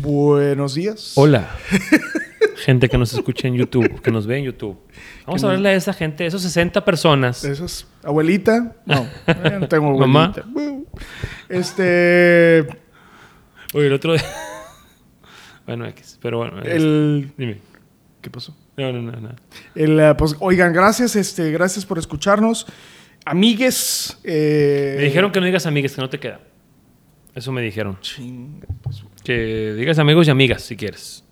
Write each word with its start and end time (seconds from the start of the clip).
Buenos 0.00 0.74
días. 0.74 1.12
Hola. 1.14 1.50
gente 2.56 2.88
que 2.88 2.96
nos 2.96 3.12
escucha 3.12 3.48
en 3.48 3.54
YouTube, 3.54 4.00
que 4.00 4.10
nos 4.10 4.26
ve 4.26 4.38
en 4.38 4.44
YouTube. 4.44 4.78
Vamos 5.26 5.44
a 5.44 5.48
hablarle 5.48 5.68
a 5.70 5.74
esa 5.74 5.92
gente, 5.92 6.24
esos 6.24 6.40
60 6.40 6.82
personas. 6.86 7.44
Eso 7.44 7.66
es 7.66 7.86
abuelita. 8.02 8.76
No, 8.86 9.06
no 9.60 9.68
tengo 9.68 9.88
abuelita. 10.02 10.44
Este. 11.50 12.66
Oye, 13.74 13.88
el 13.88 13.92
otro 13.92 14.14
día. 14.14 14.24
bueno, 15.66 15.86
X. 15.88 16.18
Pero 16.22 16.38
bueno. 16.38 16.62
El. 16.62 17.32
Dime. 17.36 17.58
¿Qué 18.22 18.30
pasó? 18.30 18.56
No, 18.78 18.90
no, 18.92 19.02
no, 19.02 19.20
no. 19.20 19.36
El, 19.74 20.00
eh, 20.00 20.14
pues, 20.16 20.34
oigan, 20.40 20.72
gracias, 20.72 21.14
este, 21.14 21.50
gracias 21.52 21.84
por 21.84 21.98
escucharnos. 21.98 22.66
Amigues. 23.26 24.18
Eh... 24.24 24.94
Me 24.96 25.04
dijeron 25.04 25.30
que 25.30 25.40
no 25.40 25.46
digas 25.46 25.66
amigues, 25.66 25.94
que 25.94 26.00
no 26.00 26.08
te 26.08 26.18
queda. 26.18 26.40
Eso 27.34 27.52
me 27.52 27.60
dijeron. 27.60 27.98
Ching, 28.00 28.64
pues, 28.82 29.04
Que 29.24 29.74
digas 29.76 29.98
amigos 29.98 30.26
y 30.28 30.30
amigas, 30.30 30.62
si 30.62 30.76
quieres. 30.76 31.24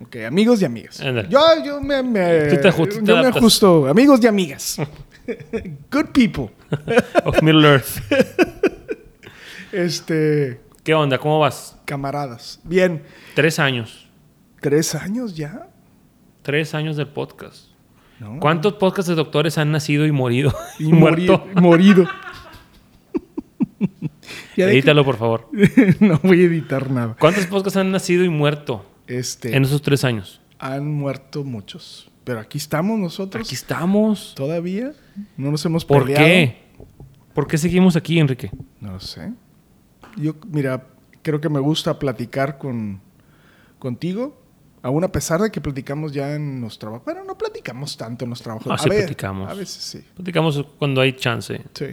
Ok, 0.00 0.16
amigos 0.26 0.60
y 0.60 0.64
amigas. 0.64 0.98
Yo, 1.30 1.40
yo 1.64 1.80
me, 1.80 2.02
me, 2.02 2.48
Tú 2.48 2.56
te 2.60 2.68
aju- 2.70 2.88
tú 2.88 2.98
te 2.98 3.04
yo 3.06 3.14
me 3.14 3.20
adaptas. 3.20 3.36
ajusto. 3.36 3.86
Amigos 3.88 4.20
y 4.22 4.26
amigas. 4.26 4.76
Good 5.90 6.06
people. 6.12 6.50
Of 7.24 7.42
Middle 7.42 7.66
Earth. 7.68 7.98
Este. 9.72 10.60
¿Qué 10.84 10.94
onda? 10.94 11.18
¿Cómo 11.18 11.40
vas? 11.40 11.76
Camaradas. 11.84 12.60
Bien. 12.64 13.02
Tres 13.34 13.58
años. 13.58 14.08
¿Tres 14.60 14.94
años 14.94 15.34
ya? 15.36 15.68
Tres 16.42 16.74
años 16.74 16.96
del 16.96 17.08
podcast. 17.08 17.66
¿No? 18.20 18.38
¿Cuántos 18.40 18.74
podcasts 18.74 19.08
de 19.08 19.14
doctores 19.14 19.58
han 19.58 19.72
nacido 19.72 20.06
y 20.06 20.12
morido? 20.12 20.54
Y 20.78 20.92
morido. 20.92 21.44
morido. 21.56 22.08
Que- 24.56 24.64
Edítalo, 24.64 25.04
por 25.04 25.16
favor. 25.16 25.48
no 26.00 26.18
voy 26.22 26.42
a 26.42 26.46
editar 26.46 26.90
nada. 26.90 27.14
¿Cuántos 27.20 27.46
podcasts 27.46 27.76
han 27.76 27.90
nacido 27.92 28.24
y 28.24 28.28
muerto 28.28 28.84
Este. 29.06 29.54
en 29.54 29.64
esos 29.64 29.82
tres 29.82 30.02
años? 30.02 30.40
Han 30.58 30.92
muerto 30.94 31.44
muchos. 31.44 32.10
Pero 32.24 32.40
aquí 32.40 32.58
estamos 32.58 32.98
nosotros. 32.98 33.46
Aquí 33.46 33.54
estamos. 33.54 34.34
Todavía. 34.34 34.92
No 35.36 35.50
nos 35.52 35.64
hemos 35.66 35.84
¿Por 35.84 36.04
peleado. 36.04 36.24
qué? 36.26 36.56
¿Por 37.34 37.46
qué 37.46 37.58
seguimos 37.58 37.94
aquí, 37.96 38.18
Enrique? 38.18 38.50
No 38.80 38.92
lo 38.92 39.00
sé. 39.00 39.32
Yo, 40.16 40.34
mira, 40.48 40.86
creo 41.22 41.40
que 41.40 41.48
me 41.50 41.60
gusta 41.60 41.98
platicar 41.98 42.56
con, 42.58 43.00
contigo. 43.78 44.42
Aún 44.82 45.04
a 45.04 45.12
pesar 45.12 45.40
de 45.40 45.50
que 45.50 45.60
platicamos 45.60 46.12
ya 46.12 46.34
en 46.34 46.60
los 46.62 46.78
trabajos. 46.78 47.04
Bueno, 47.04 47.24
no 47.24 47.36
platicamos 47.36 47.96
tanto 47.96 48.24
en 48.24 48.30
los 48.30 48.40
trabajos. 48.40 48.68
Ah, 48.70 48.74
a 48.76 48.78
sí 48.78 48.88
ver, 48.88 49.00
platicamos. 49.00 49.50
A 49.50 49.54
veces 49.54 49.82
sí. 49.82 50.04
Platicamos 50.14 50.64
cuando 50.78 51.00
hay 51.00 51.12
chance. 51.12 51.60
Sí. 51.74 51.86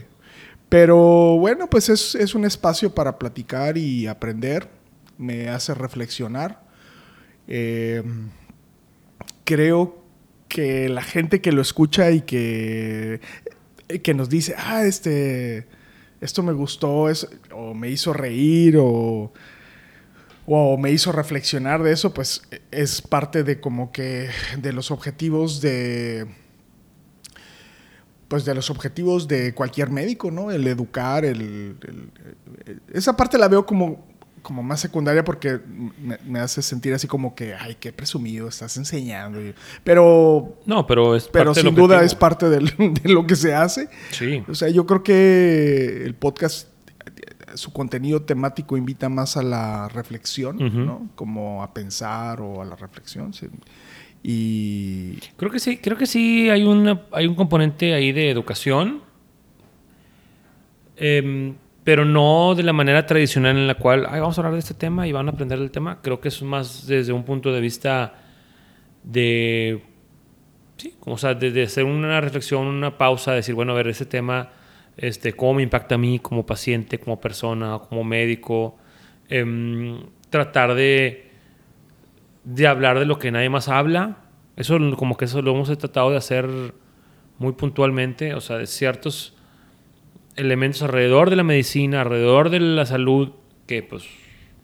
Pero 0.70 1.38
bueno, 1.38 1.70
pues 1.70 1.90
es, 1.90 2.16
es 2.16 2.34
un 2.36 2.46
espacio 2.46 2.94
para 2.96 3.20
platicar 3.20 3.78
y 3.78 4.08
aprender. 4.08 4.70
Me 5.18 5.50
hace 5.50 5.74
reflexionar. 5.76 6.64
Eh, 7.48 8.04
creo 9.44 10.04
que 10.48 10.90
la 10.90 11.02
gente 11.04 11.42
que 11.42 11.52
lo 11.52 11.62
escucha 11.62 12.12
y 12.12 12.22
que, 12.22 13.20
que 14.04 14.14
nos 14.14 14.30
dice, 14.30 14.56
ah, 14.58 14.86
este, 14.86 15.68
esto 16.22 16.44
me 16.44 16.54
gustó, 16.54 17.10
es- 17.10 17.28
o 17.54 17.74
me 17.74 17.90
hizo 17.90 18.14
reír, 18.14 18.78
o, 18.80 19.34
o 20.46 20.78
me 20.78 20.92
hizo 20.92 21.12
reflexionar 21.12 21.84
de 21.84 21.94
eso, 21.94 22.14
pues 22.14 22.44
es 22.72 23.02
parte 23.02 23.44
de 23.44 23.60
como 23.60 23.92
que 23.92 24.30
de 24.58 24.74
los 24.74 24.92
objetivos 24.92 25.62
de 25.62 26.28
pues 28.34 28.46
de 28.46 28.56
los 28.56 28.72
objetivos 28.72 29.28
de 29.28 29.54
cualquier 29.54 29.92
médico, 29.92 30.32
¿no? 30.32 30.50
El 30.50 30.66
educar, 30.66 31.24
el, 31.24 31.40
el- 31.40 32.10
el- 32.66 32.82
esa 32.92 33.16
parte 33.16 33.38
la 33.38 33.48
veo 33.48 33.64
como, 33.64 34.08
como 34.42 34.64
más 34.64 34.80
secundaria 34.80 35.24
porque 35.24 35.60
me, 36.02 36.18
me 36.26 36.40
hace 36.40 36.64
sentir 36.64 36.96
así 36.96 37.06
como 37.08 37.36
que, 37.36 37.54
ay, 37.54 37.78
qué 37.80 37.94
presumido, 37.94 38.48
estás 38.48 38.76
enseñando. 38.78 39.38
Pero, 39.84 40.58
No, 40.66 40.88
pero 40.88 41.16
es 41.16 41.28
pero 41.28 41.52
parte 41.54 41.62
sin 41.62 41.76
duda 41.76 41.98
objetivo. 41.98 42.06
es 42.08 42.16
parte 42.16 42.50
del- 42.50 42.74
de 43.04 43.10
lo 43.10 43.28
que 43.28 43.36
se 43.36 43.54
hace. 43.54 43.88
Sí. 44.10 44.44
O 44.50 44.56
sea, 44.56 44.68
yo 44.70 44.88
creo 44.88 45.04
que 45.04 46.04
el 46.04 46.16
podcast, 46.16 46.70
su 47.54 47.72
contenido 47.72 48.24
temático 48.24 48.78
invita 48.78 49.10
más 49.10 49.38
a 49.38 49.44
la 49.44 49.90
reflexión. 49.90 50.58
¿no? 50.88 51.08
Como 51.14 51.62
a 51.62 51.72
pensar 51.72 52.42
o 52.42 52.64
a 52.64 52.66
la 52.66 52.76
reflexión. 52.76 53.32
sí. 53.32 53.46
Y 54.24 55.18
Creo 55.36 55.52
que 55.52 55.60
sí, 55.60 55.78
creo 55.78 55.98
que 55.98 56.06
sí 56.06 56.50
hay, 56.50 56.64
una, 56.64 57.02
hay 57.12 57.28
un 57.28 57.36
componente 57.36 57.94
ahí 57.94 58.14
de 58.14 58.30
educación. 58.30 59.02
Em, 60.96 61.56
pero 61.84 62.06
no 62.06 62.56
de 62.56 62.64
la 62.64 62.72
manera 62.72 63.06
tradicional 63.06 63.58
en 63.58 63.68
la 63.68 63.76
cual, 63.76 64.08
"Ay, 64.10 64.22
vamos 64.22 64.38
a 64.38 64.42
hablar 64.42 64.54
de 64.54 64.60
este 64.60 64.74
tema 64.74 65.06
y 65.08 65.12
van 65.12 65.28
a 65.28 65.32
aprender 65.32 65.60
del 65.60 65.72
tema. 65.72 66.02
Creo 66.02 66.22
que 66.22 66.30
es 66.30 66.42
más 66.42 66.88
desde 66.88 67.12
un 67.12 67.24
punto 67.26 67.52
de 67.52 67.60
vista 67.60 68.14
de, 69.04 69.84
sí, 70.78 70.94
o 71.02 71.18
sea, 71.18 71.34
de, 71.34 71.64
hacer 71.64 71.84
una 71.84 72.22
reflexión, 72.22 72.68
una 72.68 72.98
pausa, 72.98 73.34
decir, 73.34 73.56
bueno, 73.56 73.74
a 73.74 73.76
ver, 73.76 73.88
ese 73.90 74.06
tema, 74.06 74.52
este, 74.98 75.34
cómo 75.34 75.56
me 75.56 75.64
impacta 75.64 75.96
a 75.96 75.98
mí 75.98 76.20
como 76.20 76.46
paciente, 76.46 77.00
como 77.00 77.20
persona, 77.20 77.80
como 77.90 78.04
médico. 78.04 78.78
Em, 79.30 80.00
tratar 80.30 80.76
de, 80.76 81.23
de 82.44 82.68
hablar 82.68 83.00
de 83.00 83.06
lo 83.06 83.20
que 83.20 83.32
nadie 83.32 83.50
más 83.50 83.68
habla. 83.68 84.18
Eso 84.56 84.78
como 84.98 85.18
que 85.18 85.26
eso 85.26 85.42
lo 85.42 85.52
hemos 85.52 85.76
tratado 85.78 86.12
de 86.12 86.18
hacer 86.18 86.74
muy 87.40 87.54
puntualmente, 87.54 88.34
o 88.36 88.42
sea, 88.42 88.58
de 88.58 88.68
ciertos 88.68 89.36
elementos 90.36 90.82
alrededor 90.82 91.30
de 91.30 91.36
la 91.36 91.44
medicina, 91.44 92.02
alrededor 92.02 92.50
de 92.50 92.60
la 92.60 92.86
salud, 92.86 93.32
que 93.68 93.84
pues 93.84 94.04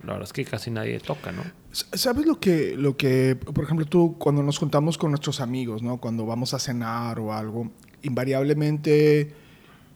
la 0.03 0.13
verdad 0.13 0.23
es 0.23 0.33
que 0.33 0.45
casi 0.45 0.71
nadie 0.71 0.99
toca, 0.99 1.31
¿no? 1.31 1.43
¿Sabes 1.71 2.25
lo 2.25 2.39
que, 2.39 2.75
lo 2.77 2.97
que, 2.97 3.35
por 3.35 3.63
ejemplo, 3.63 3.85
tú 3.85 4.15
cuando 4.17 4.41
nos 4.41 4.57
juntamos 4.57 4.97
con 4.97 5.11
nuestros 5.11 5.39
amigos, 5.41 5.83
¿no? 5.83 5.97
Cuando 5.97 6.25
vamos 6.25 6.53
a 6.53 6.59
cenar 6.59 7.19
o 7.19 7.33
algo, 7.33 7.71
invariablemente 8.01 9.33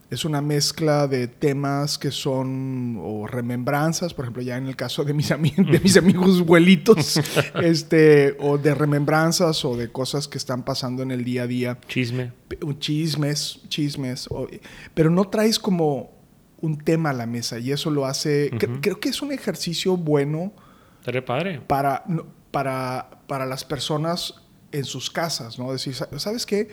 es 0.09 0.25
una 0.25 0.41
mezcla 0.41 1.07
de 1.07 1.27
temas 1.27 1.97
que 1.97 2.11
son 2.11 2.97
o 3.01 3.25
remembranzas, 3.25 4.13
por 4.13 4.25
ejemplo, 4.25 4.43
ya 4.43 4.57
en 4.57 4.67
el 4.67 4.75
caso 4.75 5.03
de 5.03 5.13
mis, 5.13 5.31
ami- 5.31 5.55
de 5.55 5.79
mis 5.79 5.97
amigos 5.97 6.39
abuelitos, 6.41 7.19
este, 7.63 8.37
o 8.39 8.57
de 8.59 8.75
remembranzas 8.75 9.65
o 9.65 9.75
de 9.75 9.91
cosas 9.91 10.27
que 10.27 10.37
están 10.37 10.63
pasando 10.63 11.01
en 11.01 11.09
el 11.11 11.23
día 11.23 11.43
a 11.43 11.47
día 11.47 11.77
Chisme. 11.87 12.31
chismes, 12.79 13.61
chismes, 13.69 14.27
o- 14.29 14.47
pero 14.93 15.09
no 15.09 15.25
traes 15.29 15.57
como 15.57 16.11
un 16.61 16.77
tema 16.77 17.09
a 17.09 17.13
la 17.13 17.25
mesa 17.25 17.57
y 17.59 17.71
eso 17.71 17.89
lo 17.89 18.05
hace, 18.05 18.51
cre- 18.51 18.79
creo 18.81 18.99
que 18.99 19.09
es 19.09 19.21
un 19.21 19.31
ejercicio 19.31 19.97
bueno 19.97 20.53
padre. 21.25 21.59
para, 21.67 22.05
para, 22.51 23.09
para 23.27 23.45
las 23.45 23.65
personas 23.65 24.35
en 24.71 24.85
sus 24.85 25.09
casas, 25.09 25.57
¿no? 25.59 25.71
Decir, 25.71 25.93
"Sa- 25.95 26.07
¿sabes 26.19 26.45
qué? 26.45 26.69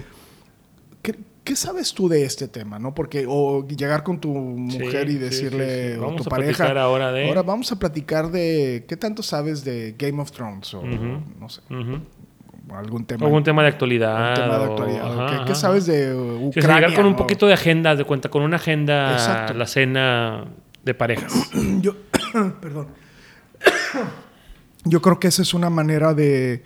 ¿Qué, 1.44 1.56
sabes 1.56 1.92
tú 1.94 2.08
de 2.08 2.24
este 2.24 2.48
tema, 2.48 2.78
no? 2.78 2.94
Porque, 2.94 3.24
o 3.28 3.66
llegar 3.66 4.02
con 4.04 4.20
tu 4.20 4.28
mujer 4.32 5.08
Sí, 5.08 5.14
y 5.14 5.18
decirle, 5.18 5.88
sí, 5.88 5.92
sí. 5.94 5.98
o 5.98 6.02
Vamos 6.02 6.22
tu 6.22 6.28
a 6.28 6.30
pareja, 6.30 6.56
platicar 6.56 6.78
ahora 6.78 7.12
de- 7.12 7.28
ahora 7.28 7.42
vamos 7.42 7.72
a 7.72 7.78
platicar 7.78 8.30
de, 8.30 8.84
¿qué 8.86 8.96
tanto 8.96 9.22
sabes 9.22 9.64
de 9.64 9.94
Game 9.98 10.20
of 10.22 10.30
Thrones? 10.32 10.72
O, 10.74 10.82
no 10.84 11.48
sé, 11.48 11.62
algún 12.72 13.04
tema. 13.04 13.26
Un 13.26 13.42
tema 13.42 13.62
de 13.62 13.68
actualidad. 13.68 14.34
tema 14.34 14.58
de 14.58 14.66
o- 14.66 14.70
actualidad. 14.70 15.28
ajá, 15.30 15.44
¿Qué, 15.46 15.54
sabes 15.56 15.86
de 15.86 16.12
Sí, 16.12 16.18
o 16.18 16.38
sea, 16.52 16.62
Ucrania? 16.62 16.74
llegar 16.88 16.94
con 16.94 17.06
un 17.06 17.16
poquito 17.16 17.46
de 17.46 17.54
agenda, 17.54 17.96
de 17.96 18.04
cuenta, 18.04 18.28
con 18.28 18.42
una 18.42 18.56
agenda, 18.56 19.12
Exacto. 19.12 19.54
la 19.54 19.66
cena 19.66 20.44
de 20.84 20.94
parejas. 20.94 21.32
Yo, 21.80 21.94
perdón. 22.60 22.88
Yo 24.84 25.02
creo 25.02 25.18
que 25.20 25.28
esa 25.28 25.42
es 25.42 25.52
una 25.52 25.68
manera 25.70 26.14
de 26.14 26.62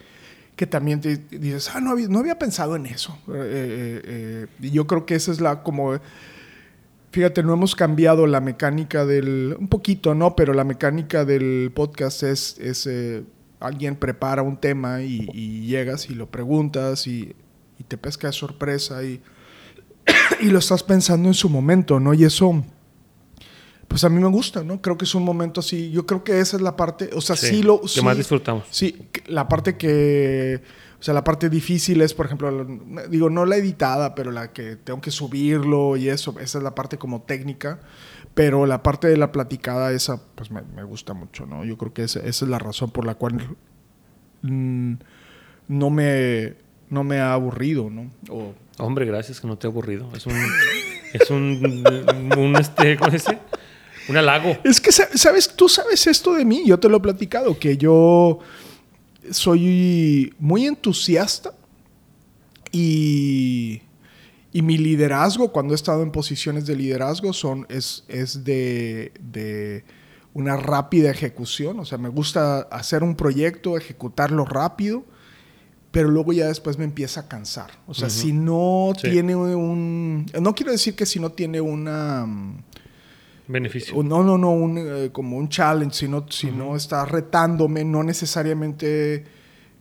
que 0.56 0.66
también 0.66 1.00
te 1.00 1.16
dices, 1.16 1.70
ah, 1.74 1.80
no 1.80 1.90
había, 1.90 2.08
no 2.08 2.20
había 2.20 2.38
pensado 2.38 2.76
en 2.76 2.86
eso. 2.86 3.18
Eh, 3.28 3.32
eh, 3.32 4.02
eh, 4.04 4.46
y 4.60 4.70
yo 4.70 4.86
creo 4.86 5.04
que 5.04 5.14
esa 5.14 5.32
es 5.32 5.40
la 5.40 5.62
como, 5.62 5.98
fíjate, 7.10 7.42
no 7.42 7.52
hemos 7.52 7.74
cambiado 7.74 8.26
la 8.26 8.40
mecánica 8.40 9.04
del, 9.04 9.56
un 9.58 9.68
poquito, 9.68 10.14
¿no? 10.14 10.36
Pero 10.36 10.54
la 10.54 10.64
mecánica 10.64 11.24
del 11.24 11.72
podcast 11.74 12.22
es, 12.22 12.58
es 12.60 12.86
eh, 12.86 13.24
alguien 13.58 13.96
prepara 13.96 14.42
un 14.42 14.56
tema 14.56 15.02
y, 15.02 15.28
y 15.32 15.66
llegas 15.66 16.08
y 16.08 16.14
lo 16.14 16.30
preguntas 16.30 17.06
y, 17.06 17.34
y 17.78 17.84
te 17.84 17.96
pesca 17.96 18.28
de 18.28 18.32
sorpresa 18.32 19.02
y, 19.02 19.20
y 20.40 20.46
lo 20.50 20.60
estás 20.60 20.84
pensando 20.84 21.28
en 21.28 21.34
su 21.34 21.48
momento, 21.48 21.98
¿no? 21.98 22.14
Y 22.14 22.24
eso 22.24 22.64
pues 23.88 24.04
a 24.04 24.08
mí 24.08 24.20
me 24.20 24.28
gusta, 24.28 24.62
¿no? 24.64 24.81
Creo 24.81 24.96
que 24.98 25.04
es 25.04 25.14
un 25.14 25.25
momento 25.25 25.60
así. 25.60 25.90
Yo 25.90 26.06
creo 26.06 26.25
que 26.25 26.40
esa 26.40 26.56
es 26.56 26.62
la 26.62 26.76
parte, 26.76 27.10
o 27.14 27.20
sea, 27.20 27.36
sí, 27.36 27.46
Sí, 27.48 27.62
lo... 27.62 27.81
que 27.81 27.88
sí- 27.88 28.02
más 28.02 28.16
disfrutamos. 28.16 28.64
Sí, 28.70 29.08
la 29.26 29.48
parte 29.48 29.76
que... 29.76 30.62
O 30.98 31.02
sea, 31.04 31.12
la 31.12 31.22
parte 31.22 31.50
difícil 31.50 32.00
es, 32.00 32.14
por 32.14 32.25
ejemplo, 32.25 32.66
digo, 33.10 33.28
no 33.28 33.44
la 33.44 33.56
editada, 33.56 34.14
pero 34.14 34.31
la 34.31 34.52
que 34.54 34.76
tengo 34.76 35.02
que 35.02 35.10
subirlo 35.10 35.98
y 35.98 36.08
eso, 36.08 36.34
esa 36.40 36.56
es 36.58 36.64
la 36.64 36.75
parte 36.75 36.96
como 36.96 37.20
técnica. 37.22 37.81
Pero 38.32 38.64
la 38.64 38.82
parte 38.82 39.06
de 39.08 39.19
la 39.19 39.31
platicada, 39.31 39.92
esa, 39.92 40.20
pues 40.34 40.50
me, 40.50 40.62
me 40.62 40.82
gusta 40.82 41.12
mucho, 41.12 41.44
¿no? 41.44 41.62
Yo 41.64 41.76
creo 41.76 41.92
que 41.92 42.04
esa, 42.04 42.20
esa 42.20 42.44
es 42.46 42.50
la 42.50 42.58
razón 42.58 42.90
por 42.90 43.04
la 43.04 43.16
cual 43.16 43.54
mm, 44.42 44.94
no, 45.69 45.90
me, 45.90 46.54
no 46.88 47.04
me 47.04 47.19
ha 47.20 47.34
aburrido, 47.34 47.90
¿no? 47.90 48.10
O, 48.31 48.54
Hombre, 48.78 49.04
gracias 49.06 49.40
que 49.40 49.46
no 49.46 49.56
te 49.58 49.66
he 49.66 49.70
aburrido. 49.70 50.08
Es 50.16 50.26
un. 50.26 50.34
es 51.12 51.31
un. 51.31 52.32
un 52.36 52.56
este, 52.56 52.96
¿Cómo 52.96 53.10
se 53.10 53.16
dice? 53.19 53.38
Un 54.08 54.16
halago. 54.16 54.56
Es 54.64 54.80
que, 54.80 54.92
sa- 54.92 55.08
¿sabes? 55.16 55.48
Tú 55.56 55.68
sabes 55.68 56.06
esto 56.06 56.34
de 56.34 56.44
mí, 56.44 56.62
yo 56.66 56.78
te 56.78 56.88
lo 56.88 56.98
he 56.98 57.00
platicado, 57.00 57.58
que 57.58 57.76
yo 57.76 58.38
soy 59.30 60.34
muy 60.38 60.66
entusiasta 60.66 61.54
y, 62.72 63.82
y 64.52 64.62
mi 64.62 64.78
liderazgo, 64.78 65.52
cuando 65.52 65.74
he 65.74 65.76
estado 65.76 66.02
en 66.02 66.10
posiciones 66.10 66.66
de 66.66 66.76
liderazgo, 66.76 67.32
son, 67.32 67.66
es, 67.68 68.04
es 68.08 68.44
de, 68.44 69.12
de 69.20 69.84
una 70.34 70.56
rápida 70.56 71.10
ejecución. 71.10 71.78
O 71.80 71.84
sea, 71.84 71.98
me 71.98 72.08
gusta 72.08 72.60
hacer 72.70 73.02
un 73.02 73.14
proyecto, 73.14 73.76
ejecutarlo 73.76 74.44
rápido, 74.44 75.04
pero 75.92 76.10
luego 76.10 76.32
ya 76.32 76.46
después 76.48 76.76
me 76.76 76.84
empieza 76.84 77.20
a 77.20 77.28
cansar. 77.28 77.70
O 77.86 77.94
sea, 77.94 78.10
si 78.10 78.32
no 78.32 78.92
Sí. 79.00 79.10
tiene 79.10 79.36
un... 79.36 80.26
No 80.40 80.54
quiero 80.54 80.72
decir 80.72 80.96
que 80.96 81.06
si 81.06 81.20
no 81.20 81.30
tiene 81.30 81.60
una... 81.60 82.26
Beneficio. 83.46 84.02
No, 84.02 84.23
no, 84.23 84.38
no, 84.38 84.50
un, 84.50 84.79
eh, 84.79 85.11
como 85.12 85.37
un 85.37 85.49
challenge, 85.49 85.94
sino, 85.94 86.26
si 86.31 86.50
no 86.50 86.76
está 86.76 87.05
retándome, 87.05 87.85
no 87.85 88.02
necesariamente 88.02 89.25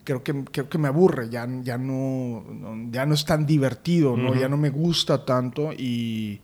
creo 0.04 0.24
que, 0.24 0.44
creo 0.44 0.70
que 0.70 0.78
me 0.78 0.88
aburre, 0.88 1.30
ya, 1.30 1.48
ya, 1.62 1.78
no, 1.78 2.44
ya 2.92 3.06
no 3.06 3.14
es 3.14 3.26
tan 3.26 3.46
divertido, 3.46 4.18
¿no? 4.18 4.36
Ya 4.36 4.50
no 4.50 4.58
me 4.58 4.70
gusta 4.70 5.26
tanto 5.26 5.72
y, 5.74 6.42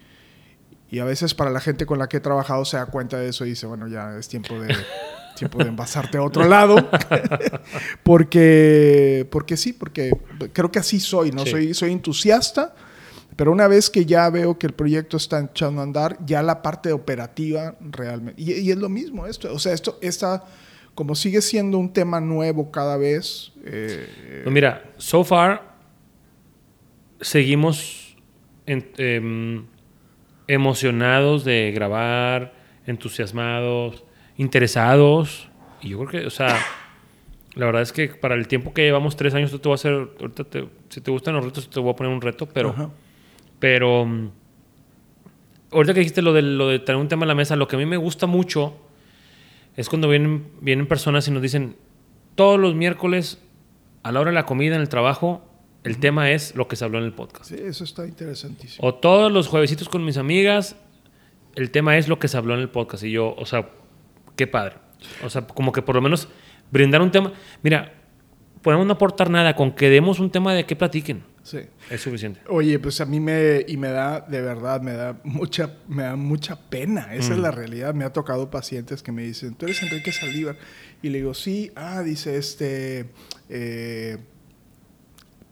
y 0.89 0.99
a 0.99 1.05
veces 1.05 1.33
para 1.33 1.51
la 1.51 1.59
gente 1.59 1.85
con 1.85 1.99
la 1.99 2.07
que 2.07 2.17
he 2.17 2.21
trabajado 2.21 2.65
se 2.65 2.77
da 2.77 2.85
cuenta 2.85 3.17
de 3.17 3.29
eso 3.29 3.45
y 3.45 3.49
dice, 3.49 3.67
bueno, 3.67 3.87
ya 3.87 4.17
es 4.17 4.27
tiempo 4.27 4.59
de, 4.59 4.73
tiempo 5.35 5.57
de 5.59 5.69
envasarte 5.69 6.17
a 6.17 6.23
otro 6.23 6.47
lado, 6.47 6.89
porque, 8.03 9.27
porque 9.29 9.57
sí, 9.57 9.73
porque 9.73 10.11
creo 10.53 10.71
que 10.71 10.79
así 10.79 10.99
soy, 10.99 11.31
¿no? 11.31 11.43
Sí. 11.43 11.51
Soy, 11.51 11.73
soy 11.73 11.91
entusiasta. 11.91 12.75
Pero 13.39 13.53
una 13.53 13.69
vez 13.69 13.89
que 13.89 14.05
ya 14.05 14.29
veo 14.29 14.59
que 14.59 14.67
el 14.67 14.73
proyecto 14.73 15.15
está 15.15 15.39
echando 15.39 15.79
a 15.79 15.85
andar, 15.85 16.17
ya 16.25 16.43
la 16.43 16.61
parte 16.61 16.91
operativa 16.91 17.77
realmente. 17.79 18.41
Y, 18.41 18.51
y 18.51 18.69
es 18.71 18.77
lo 18.77 18.89
mismo 18.89 19.25
esto. 19.27 19.53
O 19.53 19.59
sea, 19.59 19.71
esto 19.71 19.97
está. 20.01 20.43
Como 20.93 21.15
sigue 21.15 21.41
siendo 21.41 21.77
un 21.77 21.93
tema 21.93 22.19
nuevo 22.19 22.69
cada 22.69 22.97
vez. 22.97 23.53
eh, 23.63 24.41
Pues 24.43 24.53
mira, 24.53 24.83
so 24.97 25.23
far 25.23 25.63
seguimos 27.21 28.17
en- 28.65 28.91
em, 28.97 29.65
emocionados 30.47 31.43
de 31.45 31.71
grabar, 31.73 32.53
entusiasmados, 32.85 34.03
interesados. 34.37 35.49
Y 35.81 35.89
yo 35.89 35.99
creo 35.99 36.09
que, 36.23 36.27
o 36.27 36.29
sea, 36.29 36.57
la 37.55 37.65
verdad 37.67 37.81
es 37.83 37.93
que 37.93 38.09
para 38.09 38.35
el 38.35 38.47
tiempo 38.47 38.73
que 38.73 38.81
llevamos 38.83 39.15
tres 39.15 39.33
años, 39.33 39.51
tú 39.51 39.59
te 39.59 39.69
voy 39.69 39.73
a 39.73 39.75
hacer, 39.75 39.93
ahorita 40.19 40.43
te- 40.43 40.67
si 40.89 41.01
te 41.01 41.11
gustan 41.11 41.35
los 41.35 41.45
retos, 41.45 41.69
te 41.69 41.79
voy 41.79 41.91
a 41.91 41.95
poner 41.95 42.11
un 42.11 42.21
reto, 42.21 42.45
pero, 42.47 42.71
ajá. 42.71 42.89
Pero 43.59 44.05
mm, 44.05 44.31
ahorita 45.71 45.93
que 45.93 45.99
dijiste 45.99 46.21
lo 46.21 46.33
de, 46.33 46.41
lo 46.41 46.67
de 46.67 46.79
traer 46.79 46.99
un 46.99 47.07
tema 47.07 47.25
a 47.25 47.27
la 47.27 47.35
mesa, 47.35 47.55
lo 47.55 47.67
que 47.67 47.75
a 47.75 47.79
mí 47.79 47.85
me 47.85 47.97
gusta 47.97 48.27
mucho 48.27 48.75
es 49.75 49.89
cuando 49.89 50.09
vienen, 50.09 50.47
vienen 50.61 50.87
personas 50.87 51.27
y 51.27 51.31
nos 51.31 51.41
dicen, 51.41 51.75
todos 52.35 52.59
los 52.59 52.75
miércoles 52.75 53.39
a 54.03 54.11
la 54.11 54.19
hora 54.19 54.31
de 54.31 54.35
la 54.35 54.45
comida 54.45 54.75
en 54.75 54.81
el 54.81 54.89
trabajo, 54.89 55.45
el 55.83 55.97
tema 55.99 56.31
es 56.31 56.55
lo 56.55 56.67
que 56.67 56.75
se 56.75 56.85
habló 56.85 56.97
en 56.97 57.05
el 57.05 57.13
podcast. 57.13 57.45
Sí, 57.45 57.55
eso 57.57 57.83
está 57.83 58.05
interesantísimo. 58.05 58.85
O 58.85 58.95
todos 58.95 59.31
los 59.31 59.47
juevesitos 59.47 59.87
con 59.87 60.03
mis 60.03 60.17
amigas, 60.17 60.75
el 61.55 61.71
tema 61.71 61.97
es 61.97 62.07
lo 62.07 62.19
que 62.19 62.27
se 62.27 62.37
habló 62.37 62.53
en 62.53 62.59
el 62.59 62.69
podcast. 62.69 63.03
Y 63.03 63.11
yo, 63.11 63.33
o 63.37 63.45
sea, 63.45 63.69
qué 64.35 64.47
padre. 64.47 64.75
O 65.23 65.29
sea, 65.29 65.47
como 65.47 65.71
que 65.71 65.81
por 65.81 65.95
lo 65.95 66.01
menos 66.01 66.27
brindar 66.71 67.01
un 67.01 67.11
tema. 67.11 67.31
Mira, 67.63 67.93
podemos 68.61 68.85
no 68.85 68.93
aportar 68.93 69.29
nada, 69.29 69.55
con 69.55 69.71
que 69.71 69.89
demos 69.89 70.19
un 70.19 70.29
tema 70.29 70.53
de 70.53 70.65
qué 70.65 70.75
platiquen. 70.75 71.23
Sí. 71.49 71.59
Es 71.89 72.01
suficiente. 72.01 72.41
Oye, 72.47 72.77
pues 72.79 73.01
a 73.01 73.05
mí 73.05 73.19
me, 73.19 73.65
y 73.67 73.77
me 73.77 73.89
da, 73.89 74.21
de 74.21 74.41
verdad, 74.41 74.81
me 74.81 74.93
da 74.93 75.19
mucha, 75.23 75.77
me 75.87 76.03
da 76.03 76.15
mucha 76.15 76.59
pena. 76.69 77.13
Esa 77.15 77.33
es 77.33 77.39
Mm. 77.39 77.41
la 77.41 77.51
realidad. 77.51 77.93
Me 77.93 78.05
ha 78.05 78.13
tocado 78.13 78.49
pacientes 78.51 79.01
que 79.01 79.11
me 79.11 79.23
dicen, 79.23 79.55
tú 79.55 79.65
eres 79.65 79.81
Enrique 79.81 80.11
Saldívar. 80.11 80.57
Y 81.01 81.09
le 81.09 81.19
digo, 81.19 81.33
sí, 81.33 81.71
ah, 81.75 82.01
dice 82.03 82.37
este, 82.37 83.09
eh, 83.49 84.17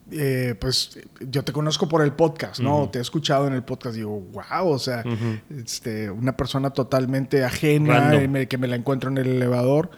eh, 0.09 0.55
pues 0.59 0.99
yo 1.19 1.43
te 1.43 1.51
conozco 1.51 1.89
por 1.89 2.01
el 2.01 2.13
podcast, 2.13 2.61
¿no? 2.61 2.89
Te 2.89 2.99
he 2.99 3.01
escuchado 3.01 3.45
en 3.47 3.53
el 3.53 3.63
podcast. 3.63 3.95
Digo, 3.95 4.21
wow, 4.31 4.69
o 4.69 4.79
sea, 4.79 5.03
este, 5.49 6.09
una 6.09 6.37
persona 6.37 6.69
totalmente 6.69 7.43
ajena, 7.43 8.11
me- 8.29 8.47
que 8.47 8.57
me 8.57 8.67
la 8.67 8.77
encuentro 8.77 9.09
en 9.09 9.17
el 9.17 9.27
elevador. 9.27 9.89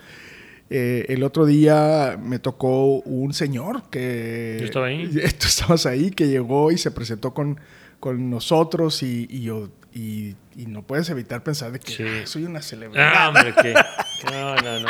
Eh, 0.72 1.06
el 1.10 1.24
otro 1.24 1.46
día 1.46 2.20
me 2.22 2.38
tocó 2.40 3.00
un 3.02 3.34
señor 3.34 3.90
que... 3.90 4.58
Yo 4.60 4.66
estaba 4.66 4.86
ahí. 4.88 5.08
Tú 5.40 5.48
estabas 5.48 5.86
ahí, 5.86 6.12
que 6.12 6.28
llegó 6.28 6.72
y 6.72 6.78
se 6.78 6.92
presentó 6.92 7.34
con, 7.34 7.60
con 8.00 8.30
nosotros 8.30 9.02
y, 9.04 9.28
y 9.30 9.42
yo... 9.42 9.70
Y, 9.92 10.36
y 10.56 10.68
no 10.68 10.84
puedes 10.84 11.10
evitar 11.10 11.42
pensar 11.44 11.72
de 11.72 11.80
que 11.80 11.92
Sí. 11.92 12.04
"Ah, 12.06 12.22
soy 12.28 12.44
una 12.44 12.62
celebridad. 12.62 13.12
Ah, 13.16 13.30
hombre, 13.30 13.54
que. 13.60 13.74
No, 14.32 14.56
no, 14.58 14.80
no. 14.82 14.90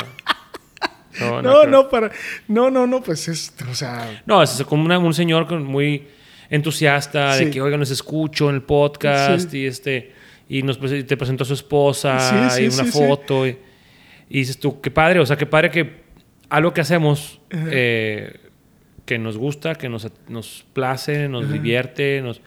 No, 1.20 1.42
no, 1.42 1.66
no, 1.66 1.90
para... 1.90 2.12
No, 2.50 2.70
no, 2.70 2.86
no, 2.86 3.02
pues 3.02 3.28
es... 3.30 3.54
O 3.70 3.74
sea... 3.74 4.22
No, 4.26 4.44
es 4.44 4.62
como 4.68 4.84
una- 4.84 5.00
un 5.00 5.14
señor 5.14 5.50
muy 5.62 6.08
entusiasta 6.50 7.36
de 7.38 7.50
que, 7.52 7.62
oiga, 7.62 7.78
nos 7.78 7.92
escucho 7.92 8.50
en 8.50 8.56
el 8.56 8.62
podcast 8.64 9.52
Sí. 9.52 9.60
y 9.60 9.66
este 9.68 10.12
y 10.50 10.64
nos 10.64 10.80
prese- 10.82 11.06
te 11.06 11.16
presentó 11.16 11.44
a 11.44 11.48
su 11.48 11.54
esposa 11.54 12.50
Sí, 12.52 12.56
sí, 12.58 12.64
y 12.64 12.68
una 12.82 12.92
foto 12.92 13.46
y, 13.48 13.56
y 14.30 14.40
dices 14.40 14.60
tú, 14.60 14.80
qué 14.82 14.92
padre, 14.92 15.20
o 15.20 15.26
sea, 15.26 15.38
qué 15.38 15.46
padre 15.46 15.72
que 15.72 16.04
algo 16.50 16.74
que 16.74 16.82
hacemos 16.82 17.42
eh, 17.52 18.40
que 19.06 19.18
nos 19.18 19.38
gusta, 19.38 19.76
que 19.76 19.90
nos, 19.90 20.08
nos 20.28 20.66
place, 20.74 21.28
nos 21.28 21.46
Ajá. 21.46 21.54
divierte, 21.54 22.22
nos 22.22 22.42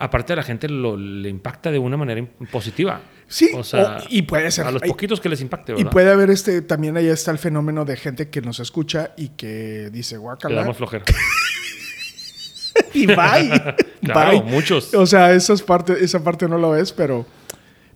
aparte 0.00 0.32
a 0.32 0.36
la 0.36 0.42
gente 0.44 0.68
lo, 0.68 0.96
le 0.96 1.28
impacta 1.28 1.72
de 1.72 1.78
una 1.80 1.96
manera 1.96 2.24
positiva. 2.52 3.00
Sí, 3.26 3.50
o 3.52 3.64
sea, 3.64 3.98
o- 3.98 4.04
y 4.08 4.22
puede 4.22 4.48
ser- 4.52 4.66
a 4.66 4.70
los 4.70 4.80
hay- 4.82 4.88
poquitos 4.88 5.20
que 5.20 5.28
les 5.28 5.40
impacte, 5.40 5.72
Y 5.72 5.76
¿verdad? 5.76 5.90
puede 5.90 6.10
haber 6.12 6.30
este... 6.30 6.62
También 6.62 6.96
ahí 6.96 7.08
está 7.08 7.32
el 7.32 7.38
fenómeno 7.38 7.84
de 7.84 7.96
gente 7.96 8.28
que 8.30 8.40
nos 8.40 8.60
escucha 8.60 9.10
y 9.16 9.30
que 9.30 9.90
dice, 9.90 10.14
Le 10.14 10.18
guacala. 10.20 10.60
damos 10.60 10.76
flojera. 10.76 11.04
y 12.94 13.06
bye. 13.06 13.16
Claro, 14.00 14.40
bye. 14.42 14.50
muchos. 14.52 14.94
O 14.94 15.04
sea, 15.06 15.32
esas 15.34 15.60
parte, 15.62 15.92
esa 16.00 16.22
parte 16.22 16.46
no 16.48 16.56
lo 16.58 16.70
ves, 16.70 16.92
pero... 16.92 17.26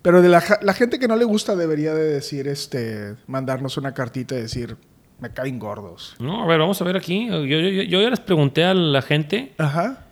Pero 0.03 0.21
de 0.21 0.29
la, 0.29 0.43
la 0.63 0.75
gente 0.75 0.99
que 0.99 1.07
no 1.09 1.17
le 1.17 1.25
gusta 1.25 1.55
debería 1.57 1.95
de 1.95 2.03
decir, 2.05 2.49
este... 2.49 3.15
Mandarnos 3.29 3.77
una 3.77 3.95
cartita 3.95 4.35
y 4.37 4.43
decir, 4.43 4.77
me 5.21 5.31
caen 5.33 5.59
gordos. 5.61 6.17
No, 6.19 6.43
a 6.43 6.47
ver, 6.47 6.59
vamos 6.59 6.81
a 6.81 6.85
ver 6.85 6.97
aquí. 6.97 7.29
Yo, 7.29 7.45
yo, 7.45 7.59
yo 7.61 8.03
ya 8.03 8.11
les 8.11 8.19
pregunté 8.21 8.65
a 8.65 8.75
la 8.75 9.01
gente 9.03 9.55
Ajá. 9.59 10.07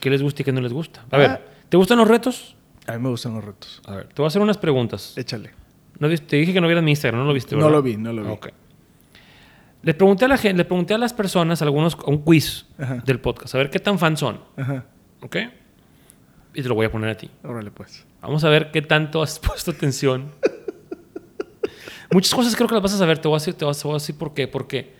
qué 0.00 0.10
les 0.10 0.22
gusta 0.22 0.42
y 0.42 0.44
qué 0.44 0.52
no 0.52 0.60
les 0.60 0.72
gusta. 0.72 1.02
A 1.10 1.16
Ah. 1.16 1.18
ver, 1.18 1.40
¿te 1.68 1.76
gustan 1.76 1.98
los 1.98 2.08
retos? 2.08 2.56
A 2.88 2.92
mí 2.94 2.98
me 2.98 3.10
gustan 3.10 3.34
los 3.34 3.44
retos. 3.44 3.80
A 3.86 3.94
ver, 3.94 4.08
te 4.08 4.14
voy 4.16 4.24
a 4.24 4.28
hacer 4.28 4.42
unas 4.42 4.58
preguntas. 4.58 5.16
Échale. 5.16 5.50
No 6.00 6.08
te 6.08 6.36
dije 6.36 6.52
que 6.52 6.60
no 6.60 6.66
vieras 6.66 6.82
mi 6.82 6.90
Instagram, 6.90 7.20
no 7.20 7.26
lo 7.28 7.32
viste, 7.32 7.54
No 7.54 7.60
¿verdad? 7.66 7.76
lo 7.76 7.82
vi, 7.82 7.96
no 7.96 8.12
lo 8.12 8.24
vi. 8.24 8.28
Ok. 8.30 8.48
Le 9.82 9.94
pregunté 9.94 10.24
a 10.24 10.28
la 10.28 10.36
gente, 10.36 10.58
le 10.58 10.64
pregunté 10.64 10.94
a 10.94 10.98
las 10.98 11.12
personas, 11.12 11.62
algunos, 11.62 11.96
un 12.06 12.18
quiz 12.24 12.66
Ajá. 12.78 13.02
del 13.06 13.20
podcast, 13.20 13.54
a 13.54 13.58
ver 13.58 13.70
qué 13.70 13.78
tan 13.78 13.98
fans 14.00 14.18
son, 14.20 14.40
Ajá. 14.56 14.84
¿ok? 15.20 15.36
Y 16.54 16.62
te 16.62 16.68
lo 16.68 16.74
voy 16.74 16.86
a 16.86 16.92
poner 16.92 17.10
a 17.10 17.16
ti. 17.16 17.30
Órale, 17.44 17.70
pues. 17.70 18.04
Vamos 18.20 18.44
a 18.44 18.48
ver 18.48 18.70
qué 18.70 18.82
tanto 18.82 19.22
has 19.22 19.38
puesto 19.40 19.70
atención. 19.70 20.32
Muchas 22.10 22.34
cosas 22.34 22.54
creo 22.54 22.68
que 22.68 22.74
las 22.74 22.82
vas 22.82 22.94
a 22.94 22.98
saber. 22.98 23.18
Te 23.18 23.28
voy 23.28 23.36
a 23.36 23.38
decir, 23.38 23.54
te 23.54 23.64
voy 23.64 23.74
a 23.74 23.94
decir 23.94 24.16
por 24.16 24.34
qué. 24.34 24.46
Porque 24.48 24.94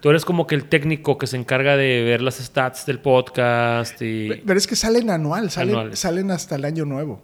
tú 0.00 0.10
eres 0.10 0.24
como 0.24 0.46
que 0.46 0.54
el 0.54 0.68
técnico 0.68 1.18
que 1.18 1.26
se 1.26 1.36
encarga 1.36 1.76
de 1.76 2.02
ver 2.02 2.22
las 2.22 2.36
stats 2.36 2.86
del 2.86 3.00
podcast 3.00 4.00
y... 4.00 4.42
Pero 4.46 4.58
es 4.58 4.66
que 4.66 4.76
salen 4.76 5.10
anual, 5.10 5.50
salen, 5.50 6.30
hasta 6.30 6.56
el 6.56 6.64
año 6.64 6.84
nuevo. 6.84 7.22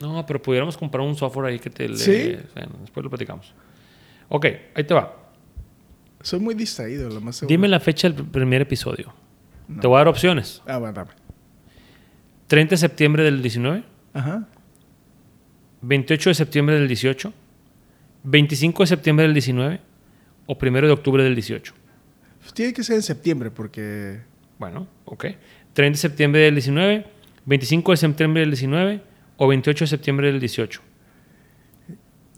No, 0.00 0.24
pero 0.26 0.40
pudiéramos 0.40 0.76
comprar 0.76 1.06
un 1.06 1.14
software 1.14 1.52
ahí 1.52 1.58
que 1.58 1.70
te 1.70 1.88
le... 1.88 1.96
¿Sí? 1.96 2.36
Bueno, 2.54 2.72
después 2.80 3.04
lo 3.04 3.10
platicamos. 3.10 3.54
Ok, 4.28 4.46
ahí 4.74 4.84
te 4.84 4.94
va. 4.94 5.14
Soy 6.22 6.40
muy 6.40 6.54
distraído, 6.54 7.10
lo 7.10 7.20
más 7.20 7.36
seguro. 7.36 7.50
Dime 7.50 7.68
la 7.68 7.80
fecha 7.80 8.08
del 8.08 8.24
primer 8.24 8.62
episodio. 8.62 9.12
No. 9.68 9.80
Te 9.80 9.86
voy 9.86 9.96
a 9.96 9.98
dar 9.98 10.08
opciones. 10.08 10.62
Ah, 10.66 10.78
bueno, 10.78 10.94
dame. 10.94 11.23
30 12.46 12.70
de 12.70 12.76
septiembre 12.76 13.22
del 13.24 13.42
19, 13.42 13.84
Ajá. 14.12 14.48
28 15.82 16.30
de 16.30 16.34
septiembre 16.34 16.74
del 16.76 16.88
18, 16.88 17.32
25 18.24 18.82
de 18.82 18.86
septiembre 18.86 19.24
del 19.24 19.34
19 19.34 19.80
o 20.46 20.58
1 20.60 20.80
de 20.80 20.90
octubre 20.90 21.22
del 21.22 21.34
18. 21.34 21.74
Pues 22.40 22.54
tiene 22.54 22.72
que 22.72 22.82
ser 22.82 22.96
en 22.96 23.02
septiembre 23.02 23.50
porque... 23.50 24.20
Bueno, 24.58 24.86
ok. 25.04 25.26
30 25.72 25.96
de 25.96 26.00
septiembre 26.00 26.42
del 26.42 26.54
19, 26.54 27.06
25 27.46 27.92
de 27.92 27.96
septiembre 27.96 28.40
del 28.40 28.50
19 28.50 29.02
o 29.36 29.48
28 29.48 29.84
de 29.84 29.88
septiembre 29.88 30.26
del 30.28 30.40
18. 30.40 30.80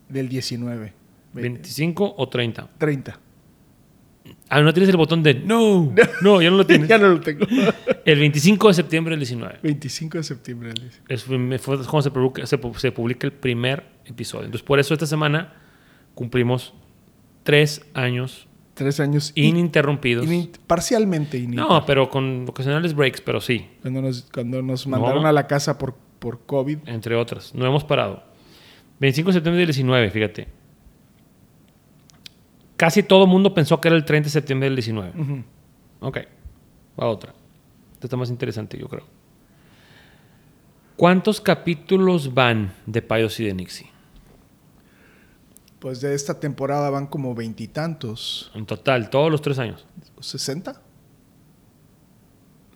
Del 0.08 0.28
19. 0.28 0.92
25 1.34 2.14
o 2.16 2.28
30. 2.28 2.68
30. 2.78 3.20
Ah, 4.48 4.60
no 4.62 4.72
tienes 4.72 4.88
el 4.90 4.96
botón 4.96 5.22
de 5.22 5.34
no. 5.34 5.92
No, 6.22 6.40
ya 6.40 6.50
no 6.50 6.56
lo 6.58 6.66
tienes. 6.66 6.88
ya 6.88 6.98
no 6.98 7.08
lo 7.08 7.20
tengo. 7.20 7.46
El 8.04 8.20
25 8.20 8.68
de 8.68 8.74
septiembre 8.74 9.12
del 9.12 9.20
19. 9.20 9.58
25 9.62 10.18
de 10.18 10.24
septiembre 10.24 10.68
del 10.68 10.78
19. 11.08 11.14
Es, 11.56 11.62
fue 11.62 11.76
cuando 11.84 12.02
se 12.02 12.10
publica, 12.12 12.46
se, 12.46 12.58
se 12.76 12.92
publica 12.92 13.26
el 13.26 13.32
primer 13.32 13.84
episodio. 14.04 14.44
Entonces, 14.44 14.64
por 14.64 14.78
eso 14.78 14.94
esta 14.94 15.06
semana 15.06 15.54
cumplimos 16.14 16.72
tres 17.42 17.84
años 17.94 18.46
Tres 18.74 19.00
años. 19.00 19.32
in- 19.34 19.46
ininterrumpidos. 19.56 20.26
in- 20.30 20.50
parcialmente 20.66 21.38
ininterrumpidos. 21.38 21.80
no, 21.80 21.86
pero 21.86 22.08
con 22.10 22.44
ocasionales 22.48 22.94
breaks, 22.94 23.20
pero 23.22 23.40
sí, 23.40 23.66
Cuando 23.82 24.02
nos, 24.02 24.22
cuando 24.32 24.62
nos 24.62 24.86
mandaron 24.86 25.22
No. 25.22 25.28
a 25.28 25.32
la 25.32 25.46
casa 25.48 25.76
por, 25.78 25.94
por 26.18 26.44
COVID. 26.46 26.78
entre 26.86 27.16
otras. 27.16 27.54
No 27.54 27.66
hemos 27.66 27.82
parado. 27.84 28.22
25 29.00 29.30
de 29.30 29.32
septiembre 29.34 29.58
del 29.60 29.66
19, 29.68 30.10
fíjate. 30.10 30.48
Casi 32.76 33.02
todo 33.02 33.24
el 33.24 33.30
mundo 33.30 33.54
pensó 33.54 33.80
que 33.80 33.88
era 33.88 33.96
el 33.96 34.04
30 34.04 34.26
de 34.26 34.30
septiembre 34.30 34.66
del 34.68 34.76
19. 34.76 35.12
Ujú. 35.20 35.44
Ok, 36.00 36.18
va 37.00 37.06
otra. 37.06 37.32
Esta 37.94 38.06
está 38.06 38.16
más 38.16 38.28
interesante, 38.30 38.76
yo 38.78 38.88
creo. 38.88 39.04
¿Cuántos 40.96 41.40
capítulos 41.40 42.32
van 42.34 42.72
de 42.86 43.02
Payos 43.02 43.38
y 43.40 43.44
de 43.44 43.54
Nixie? 43.54 43.90
Pues 45.78 46.00
de 46.00 46.14
esta 46.14 46.40
temporada 46.40 46.88
van 46.90 47.06
como 47.06 47.34
veintitantos. 47.34 48.50
En 48.54 48.66
total, 48.66 49.10
todos 49.10 49.30
los 49.30 49.42
tres 49.42 49.58
años. 49.58 49.86
¿60? 50.18 50.78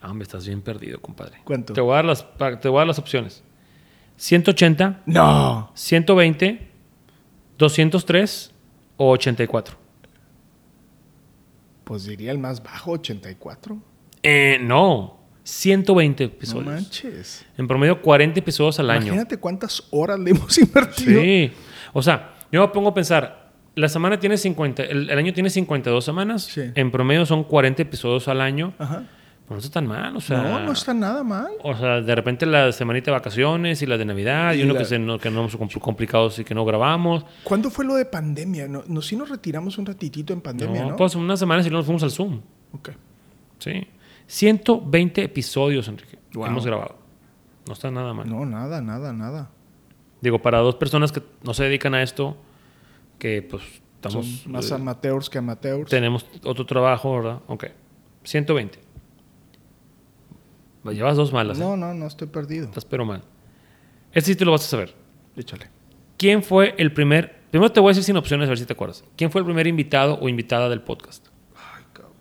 Ah, 0.02 0.14
estás 0.21 0.47
bien 0.47 0.62
perdido, 0.62 1.00
compadre. 1.00 1.38
¿Cuánto? 1.45 1.73
Te 1.75 1.80
voy 1.80 1.92
a 1.92 1.97
dar 1.97 2.04
las, 2.07 2.26
te 2.61 2.69
voy 2.69 2.78
a 2.78 2.80
dar 2.80 2.87
las 2.87 2.99
opciones. 2.99 3.42
180, 4.16 5.02
No. 5.07 5.71
120, 5.75 6.69
203 7.59 8.52
o 8.99 9.11
84. 9.11 9.76
Pues 11.91 12.05
diría 12.05 12.31
el 12.31 12.39
más 12.39 12.63
bajo, 12.63 12.93
84. 12.93 13.77
Eh, 14.23 14.59
no, 14.63 15.19
120 15.43 16.23
No 16.25 16.31
episodios. 16.33 16.67
manches. 16.67 17.45
en 17.59 17.67
promedio 17.67 18.01
40 18.01 18.39
episodios 18.39 18.79
al 18.79 18.91
año. 18.91 19.07
Imagínate 19.07 19.39
cuántas 19.39 19.83
horas 19.91 20.21
le 20.21 20.31
hemos 20.31 20.57
invertido. 20.59 21.21
Sí. 21.21 21.51
O 21.93 22.01
sea, 22.01 22.37
yo 22.53 22.61
me 22.61 22.69
pongo 22.69 22.91
a 22.91 22.95
pensar, 22.95 23.51
la 23.75 23.89
semana 23.89 24.21
tiene 24.21 24.37
50, 24.37 24.85
el, 24.85 25.11
el 25.11 25.19
año 25.19 25.33
tiene 25.33 25.51
52 25.51 26.05
semanas. 26.05 26.45
Sí. 26.45 26.63
En 26.77 26.93
promedio 26.93 27.27
son 27.27 27.43
40 27.43 27.83
episodios 27.83 28.29
al 28.29 28.41
año. 28.41 28.73
Ajá. 28.79 29.09
Pues 29.50 29.64
no 29.64 29.66
está 29.66 29.80
tan 29.80 29.88
mal, 29.88 30.16
o 30.16 30.21
sea. 30.21 30.42
no, 30.45 30.61
no 30.61 30.71
está 30.71 30.95
nada 30.95 31.25
mal. 31.25 31.49
O 31.64 31.75
sea, 31.76 32.00
de 32.00 32.14
repente 32.14 32.47
la 32.47 32.71
semanita 32.71 33.07
de 33.07 33.16
vacaciones 33.16 33.83
y 33.83 33.87
la 33.87 33.99
de 33.99 34.04
Navidad 34.04 34.54
y, 34.54 34.61
Y 34.61 34.62
uno 34.62 34.75
la- 34.75 34.78
que, 34.78 34.85
se, 34.85 34.97
no, 35.00 35.19
que 35.19 35.28
no 35.28 35.49
compl- 35.49 35.80
complicados 35.80 36.38
y 36.38 36.45
que 36.45 36.54
no 36.54 36.64
grabamos. 36.64 37.26
¿Cuándo 37.42 37.69
fue 37.69 37.85
lo 37.85 37.97
de 37.97 38.04
pandemia? 38.04 38.69
No, 38.69 38.85
no 38.87 39.02
sí 39.02 39.16
nos 39.16 39.28
retiramos 39.28 39.76
un 39.76 39.87
ratitito 39.87 40.33
en 40.33 40.40
pandemia, 40.40 40.83
¿no? 40.83 40.90
no, 40.90 40.97
pues 40.97 41.16
unas 41.16 41.40
semanas 41.40 41.66
y 41.66 41.69
luego 41.69 41.80
nos 41.80 41.87
fuimos 41.87 42.02
al 42.04 42.12
Zoom. 42.12 42.40
Ok. 42.75 42.90
Sí. 43.59 43.88
120 44.28 45.25
episodios, 45.25 45.88
Enrique, 45.88 46.16
Wow. 46.35 46.47
hemos 46.47 46.64
grabado. 46.64 46.97
No 47.66 47.73
está 47.73 47.90
nada 47.90 48.14
mal. 48.14 48.28
No, 48.30 48.47
nada, 48.47 48.80
nada, 48.80 49.12
nada. 49.12 49.50
Digo, 50.21 50.38
para 50.40 50.59
dos 50.59 50.76
personas 50.76 51.11
que 51.11 51.23
no 51.42 51.54
se 51.54 51.64
dedican 51.64 51.95
a 51.97 52.04
esto, 52.04 52.37
que 53.19 53.42
pues 53.42 53.64
estamos... 53.97 54.26
Son 54.45 54.52
más 54.52 54.71
eh, 54.71 54.75
amateurs 54.75 55.28
que 55.28 55.38
amateurs. 55.38 55.90
tenemos 55.90 56.25
otro 56.45 56.64
trabajo, 56.66 57.16
¿verdad? 57.16 57.40
Ok. 57.49 57.64
120. 58.23 58.78
Llevas 60.85 61.17
dos 61.17 61.33
malas, 61.33 61.59
¿eh? 61.59 61.61
No, 61.61 61.77
no, 61.77 61.93
no 61.93 62.07
estoy 62.07 62.29
perdido. 62.29 62.67
Estás 62.67 62.85
pero 62.85 63.05
mal. 63.05 63.23
Este 64.13 64.33
sí 64.33 64.37
te 64.37 64.45
lo 64.45 64.53
vas 64.53 64.65
a 64.65 64.69
saber. 64.69 64.95
Échale. 65.37 65.69
¿Quién 66.17 66.43
fue 66.43 66.75
el 66.79 66.93
primer... 66.93 67.41
Primero 67.51 67.73
te 67.73 67.81
voy 67.81 67.89
a 67.89 67.93
decir 67.93 68.05
sin 68.05 68.17
opciones, 68.17 68.47
a 68.47 68.51
ver 68.51 68.59
si 68.59 68.65
te 68.65 68.73
acuerdas. 68.73 69.05
¿Quién 69.17 69.31
fue 69.31 69.41
el 69.41 69.45
primer 69.45 69.67
invitado 69.67 70.19
o 70.21 70.29
invitada 70.29 70.69
del 70.69 70.83
podcast? 70.83 71.27
Ay, 71.57 71.85
cabrón. 71.93 72.15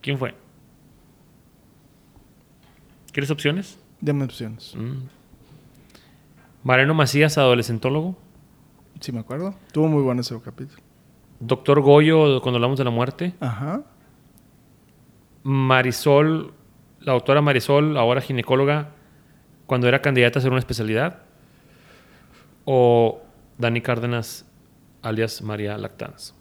¿Quién 0.00 0.18
fue? 0.18 0.34
¿Quieres 3.12 3.30
opciones? 3.30 3.78
Deme 4.00 4.24
opciones. 4.24 4.74
Mm. 4.76 5.06
Mariano 6.62 6.94
Macías, 6.94 7.38
adolescentólogo. 7.38 8.16
Sí, 9.00 9.12
me 9.12 9.20
acuerdo. 9.20 9.54
Tuvo 9.72 9.88
muy 9.88 10.02
bueno 10.02 10.20
ese 10.20 10.38
capítulo. 10.40 10.82
Doctor 11.40 11.80
Goyo, 11.80 12.40
cuando 12.40 12.56
hablamos 12.56 12.78
de 12.78 12.84
la 12.84 12.90
muerte. 12.90 13.34
Ajá. 13.40 13.82
Marisol, 15.42 16.54
la 17.04 17.12
doctora 17.12 17.40
Marisol, 17.40 17.96
ahora 17.96 18.20
ginecóloga, 18.20 18.90
cuando 19.66 19.88
era 19.88 20.00
candidata 20.02 20.38
a 20.38 20.40
hacer 20.40 20.50
una 20.50 20.58
especialidad. 20.58 21.22
O 22.64 23.22
Dani 23.58 23.80
Cárdenas, 23.80 24.46
alias 25.02 25.42
María 25.42 25.76
Lactanz. 25.76 26.34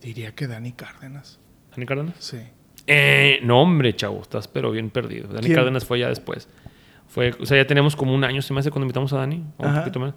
Diría 0.00 0.34
que 0.34 0.46
Dani 0.46 0.72
Cárdenas. 0.72 1.40
¿Dani 1.70 1.86
Cárdenas? 1.86 2.14
Sí. 2.18 2.38
Eh, 2.86 3.40
no, 3.42 3.62
hombre, 3.62 3.96
chavo, 3.96 4.20
estás 4.22 4.46
pero 4.46 4.70
bien 4.70 4.90
perdido. 4.90 5.28
Dani 5.28 5.46
¿Quién? 5.46 5.56
Cárdenas 5.56 5.84
fue 5.84 5.98
ya 5.98 6.08
después. 6.08 6.48
Fue, 7.08 7.34
o 7.40 7.46
sea, 7.46 7.56
ya 7.56 7.66
tenemos 7.66 7.96
como 7.96 8.14
un 8.14 8.24
año, 8.24 8.42
se 8.42 8.52
me 8.54 8.60
hace, 8.60 8.70
cuando 8.70 8.84
invitamos 8.84 9.12
a 9.12 9.18
Dani. 9.18 9.44
O 9.56 9.66
un 9.66 9.74
poquito 9.74 9.98
más. 9.98 10.14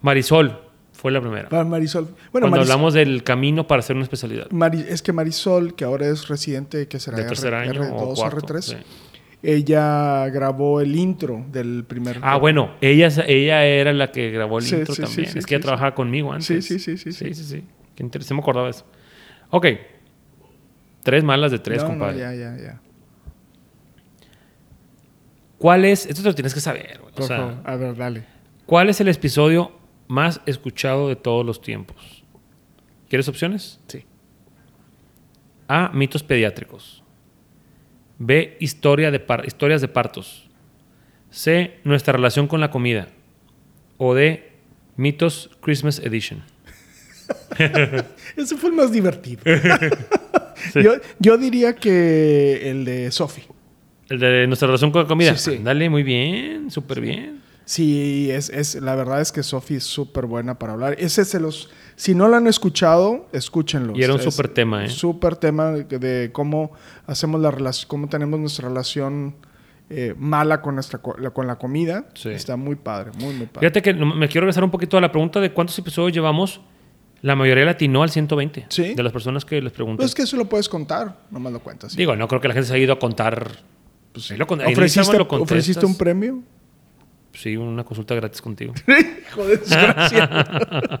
Marisol 0.00 0.67
fue 1.00 1.12
la 1.12 1.20
primera. 1.20 1.48
Para 1.48 1.62
Marisol. 1.64 2.08
Bueno, 2.32 2.48
cuando 2.48 2.60
hablamos 2.60 2.92
del 2.92 3.22
camino 3.22 3.68
para 3.68 3.78
hacer 3.78 3.94
una 3.94 4.02
especialidad. 4.02 4.50
Mari- 4.50 4.84
es 4.88 5.00
que 5.00 5.12
Marisol, 5.12 5.74
que 5.76 5.84
ahora 5.84 6.08
es 6.08 6.26
residente, 6.26 6.88
que 6.88 6.98
será 6.98 7.16
De 7.18 7.24
tercer 7.24 7.54
R- 7.54 7.56
año 7.70 7.80
o 7.94 8.12
R2, 8.12 8.16
cuarto. 8.16 8.46
R3, 8.54 8.60
sí. 8.62 8.76
ella 9.44 10.28
grabó 10.30 10.80
el 10.80 10.96
intro 10.96 11.44
del 11.52 11.84
primer. 11.86 12.18
Ah, 12.22 12.36
bueno, 12.36 12.72
ella, 12.80 13.06
ella 13.28 13.64
era 13.64 13.92
la 13.92 14.10
que 14.10 14.32
grabó 14.32 14.58
el 14.58 14.64
Sí, 14.64 14.74
intro 14.74 14.92
sí, 14.92 15.02
también. 15.02 15.38
es 15.38 15.46
que 15.46 15.54
ella 15.54 15.62
trabajaba 15.62 15.94
conmigo 15.94 16.32
antes. 16.32 16.46
Sí, 16.46 16.60
sí, 16.62 16.78
sí, 16.80 16.96
sí, 16.98 17.12
Sí, 17.12 17.26
sí. 17.26 17.34
sí, 17.34 17.44
sí. 17.44 17.64
Qué 17.94 18.02
interesante, 18.02 18.34
me 18.34 18.40
acordaba 18.40 18.66
de 18.66 18.72
eso. 18.72 18.84
Ok. 19.50 19.66
Tres 21.04 21.22
malas 21.22 21.52
de 21.52 21.60
tres, 21.60 21.78
No, 21.78 21.84
no, 21.84 21.88
compadre. 21.90 22.18
ya, 22.18 22.34
ya, 22.34 22.56
ya. 22.56 22.80
¿Cuál 25.58 25.84
es? 25.84 26.06
Esto 26.06 26.22
te 26.22 26.28
lo 26.28 26.34
tienes 26.34 26.54
que 26.54 26.60
saber. 26.60 26.98
güey. 27.00 27.12
O 27.18 27.22
sea. 27.22 27.60
A 27.64 27.76
ver, 27.76 27.96
dale. 27.96 28.24
¿cuál 28.66 28.88
es 28.90 29.00
el 29.00 29.08
episodio 29.08 29.72
más 30.08 30.40
escuchado 30.46 31.08
de 31.08 31.16
todos 31.16 31.44
los 31.46 31.60
tiempos? 31.60 32.24
¿Quieres 33.08 33.28
opciones? 33.28 33.80
Sí. 33.86 34.04
A. 35.68 35.90
Mitos 35.94 36.22
pediátricos. 36.22 37.02
B. 38.18 38.56
Historia 38.60 39.10
de 39.10 39.20
par- 39.20 39.46
historias 39.46 39.80
de 39.80 39.88
partos. 39.88 40.48
C. 41.30 41.78
Nuestra 41.84 42.12
relación 42.14 42.46
con 42.48 42.60
la 42.60 42.70
comida. 42.70 43.08
O 43.98 44.14
D. 44.14 44.52
Mitos 44.96 45.50
Christmas 45.60 45.98
Edition. 46.00 46.42
Ese 48.36 48.56
fue 48.56 48.70
el 48.70 48.76
más 48.76 48.90
divertido. 48.90 49.42
yo, 50.74 50.94
yo 51.18 51.36
diría 51.38 51.74
que 51.76 52.70
el 52.70 52.84
de 52.84 53.10
Sophie. 53.10 53.44
El 54.08 54.18
de 54.18 54.46
nuestra 54.46 54.66
relación 54.66 54.90
con 54.90 55.02
la 55.02 55.08
comida. 55.08 55.36
Sí, 55.36 55.56
sí. 55.56 55.62
Dale, 55.62 55.88
muy 55.90 56.02
bien, 56.02 56.70
súper 56.70 57.00
bien. 57.00 57.42
Sí, 57.68 58.30
es, 58.30 58.48
es, 58.48 58.76
la 58.76 58.94
verdad 58.94 59.20
es 59.20 59.30
que 59.30 59.42
Sophie 59.42 59.76
es 59.76 59.84
súper 59.84 60.24
buena 60.24 60.58
para 60.58 60.72
hablar. 60.72 60.96
Ese 60.98 61.26
se 61.26 61.38
los. 61.38 61.68
Si 61.96 62.14
no 62.14 62.26
lo 62.26 62.36
han 62.36 62.46
escuchado, 62.46 63.26
escúchenlo. 63.32 63.92
Y 63.94 64.02
era 64.02 64.14
un 64.14 64.22
súper 64.22 64.48
tema, 64.48 64.86
¿eh? 64.86 64.88
Súper 64.88 65.36
tema 65.36 65.72
de, 65.72 65.98
de 65.98 66.32
cómo 66.32 66.72
hacemos 67.06 67.42
la 67.42 67.50
relación, 67.50 67.86
cómo 67.86 68.08
tenemos 68.08 68.40
nuestra 68.40 68.68
relación 68.68 69.34
eh, 69.90 70.14
mala 70.16 70.62
con, 70.62 70.76
nuestra, 70.76 70.98
con 70.98 71.46
la 71.46 71.56
comida. 71.56 72.06
Sí. 72.14 72.30
Está 72.30 72.56
muy 72.56 72.76
padre, 72.76 73.10
muy, 73.18 73.34
muy 73.34 73.44
padre. 73.44 73.68
Fíjate 73.68 73.82
que 73.82 73.92
me 73.92 74.28
quiero 74.28 74.46
regresar 74.46 74.64
un 74.64 74.70
poquito 74.70 74.96
a 74.96 75.02
la 75.02 75.12
pregunta 75.12 75.38
de 75.38 75.52
cuántos 75.52 75.78
episodios 75.78 76.14
llevamos. 76.14 76.62
La 77.20 77.36
mayoría 77.36 77.66
latinó 77.66 78.02
al 78.02 78.08
120. 78.08 78.64
Sí. 78.70 78.94
De 78.94 79.02
las 79.02 79.12
personas 79.12 79.44
que 79.44 79.60
les 79.60 79.74
pregunté. 79.74 79.98
Pues 79.98 80.12
es 80.12 80.14
que 80.14 80.22
eso 80.22 80.38
lo 80.38 80.46
puedes 80.46 80.70
contar, 80.70 81.18
nomás 81.30 81.52
lo 81.52 81.60
cuentas. 81.60 81.94
Digo, 81.94 82.16
no 82.16 82.28
creo 82.28 82.40
que 82.40 82.48
la 82.48 82.54
gente 82.54 82.66
se 82.66 82.72
haya 82.72 82.84
ido 82.84 82.94
a 82.94 82.98
contar. 82.98 83.46
Pues, 84.12 84.30
lo 84.30 84.46
¿Ofreciste, 84.46 85.18
lo. 85.18 85.26
¿Ofreciste 85.28 85.84
un 85.84 85.98
premio? 85.98 86.42
Sí, 87.32 87.56
una 87.56 87.84
consulta 87.84 88.14
gratis 88.14 88.40
contigo. 88.42 88.74
Hijo 89.30 89.44
de 89.46 89.56
desgracia. 89.58 91.00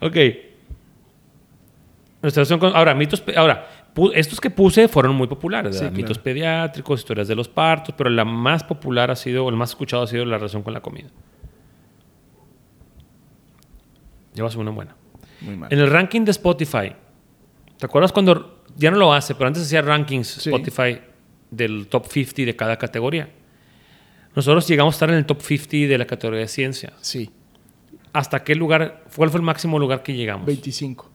ok. 0.00 0.16
Nuestra 2.22 2.40
relación 2.42 2.58
con- 2.58 2.74
Ahora, 2.74 2.94
mitos. 2.94 3.22
Ahora, 3.36 3.68
estos 4.14 4.40
que 4.40 4.50
puse 4.50 4.88
fueron 4.88 5.14
muy 5.14 5.26
populares. 5.28 5.80
Mitos 5.92 6.18
pediátricos, 6.18 7.00
historias 7.00 7.28
de 7.28 7.34
los 7.36 7.48
partos, 7.48 7.94
pero 7.96 8.10
la 8.10 8.24
más 8.24 8.64
popular 8.64 9.10
ha 9.10 9.16
sido, 9.16 9.44
o 9.44 9.50
el 9.50 9.56
más 9.56 9.70
escuchado 9.70 10.02
ha 10.02 10.06
sido 10.06 10.24
la 10.24 10.36
relación 10.38 10.62
con 10.62 10.72
la 10.74 10.80
comida. 10.80 11.08
Llevas 14.34 14.54
una 14.56 14.70
buena. 14.70 14.94
muy 15.40 15.56
mal. 15.56 15.72
En 15.72 15.78
el 15.78 15.90
ranking 15.90 16.24
de 16.24 16.30
Spotify, 16.32 16.92
¿te 17.76 17.86
acuerdas 17.86 18.12
cuando 18.12 18.62
ya 18.76 18.90
no 18.90 18.96
lo 18.98 19.12
hace, 19.12 19.34
pero 19.34 19.46
antes 19.48 19.62
hacía 19.64 19.82
rankings 19.82 20.28
Sí. 20.28 20.50
Spotify 20.50 21.00
del 21.50 21.86
top 21.88 22.06
50 22.06 22.42
de 22.42 22.56
cada 22.56 22.76
categoría? 22.76 23.30
Nosotros 24.38 24.68
llegamos 24.68 24.94
a 24.94 24.96
estar 24.96 25.10
en 25.10 25.16
el 25.16 25.26
top 25.26 25.42
50 25.42 25.88
de 25.90 25.98
la 25.98 26.06
categoría 26.06 26.42
de 26.42 26.46
ciencias. 26.46 26.92
Sí, 27.00 27.28
¿Hasta 28.12 28.44
qué 28.44 28.54
lugar? 28.54 29.02
¿Cuál 29.16 29.30
fue 29.30 29.40
el 29.40 29.44
máximo 29.44 29.80
lugar 29.80 30.04
que 30.04 30.14
llegamos? 30.14 30.46
25. 30.46 31.10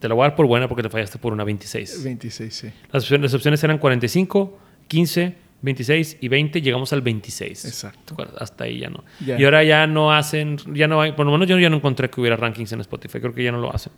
Te 0.00 0.08
lo 0.08 0.16
voy 0.16 0.24
a 0.24 0.28
dar 0.30 0.34
por 0.34 0.46
buena 0.46 0.66
porque 0.66 0.82
te 0.82 0.88
fallaste 0.88 1.18
por 1.20 1.32
una 1.32 1.44
26. 1.44 2.02
26, 2.02 2.52
sí. 2.52 2.72
Las 2.90 3.04
opciones, 3.04 3.30
las 3.30 3.34
opciones 3.34 3.62
eran 3.62 3.78
45, 3.78 4.58
15, 4.88 5.36
26 5.62 6.16
y 6.20 6.26
20 6.26 6.62
llegamos 6.62 6.92
al 6.92 7.00
26. 7.00 7.64
Exacto. 7.64 8.16
Hasta 8.36 8.64
ahí 8.64 8.80
ya 8.80 8.90
no. 8.90 9.04
Ya. 9.24 9.38
Y 9.38 9.44
ahora 9.44 9.62
ya 9.62 9.86
no 9.86 10.12
hacen, 10.12 10.56
ya 10.74 10.88
no 10.88 11.00
hay, 11.00 11.12
por 11.12 11.26
lo 11.26 11.30
menos 11.30 11.46
yo 11.46 11.56
ya 11.60 11.70
no 11.70 11.76
encontré 11.76 12.10
que 12.10 12.20
hubiera 12.20 12.34
rankings 12.34 12.72
en 12.72 12.80
Spotify, 12.80 13.20
creo 13.20 13.32
que 13.32 13.44
ya 13.44 13.52
no 13.52 13.58
lo 13.58 13.72
hacen. 13.72 13.92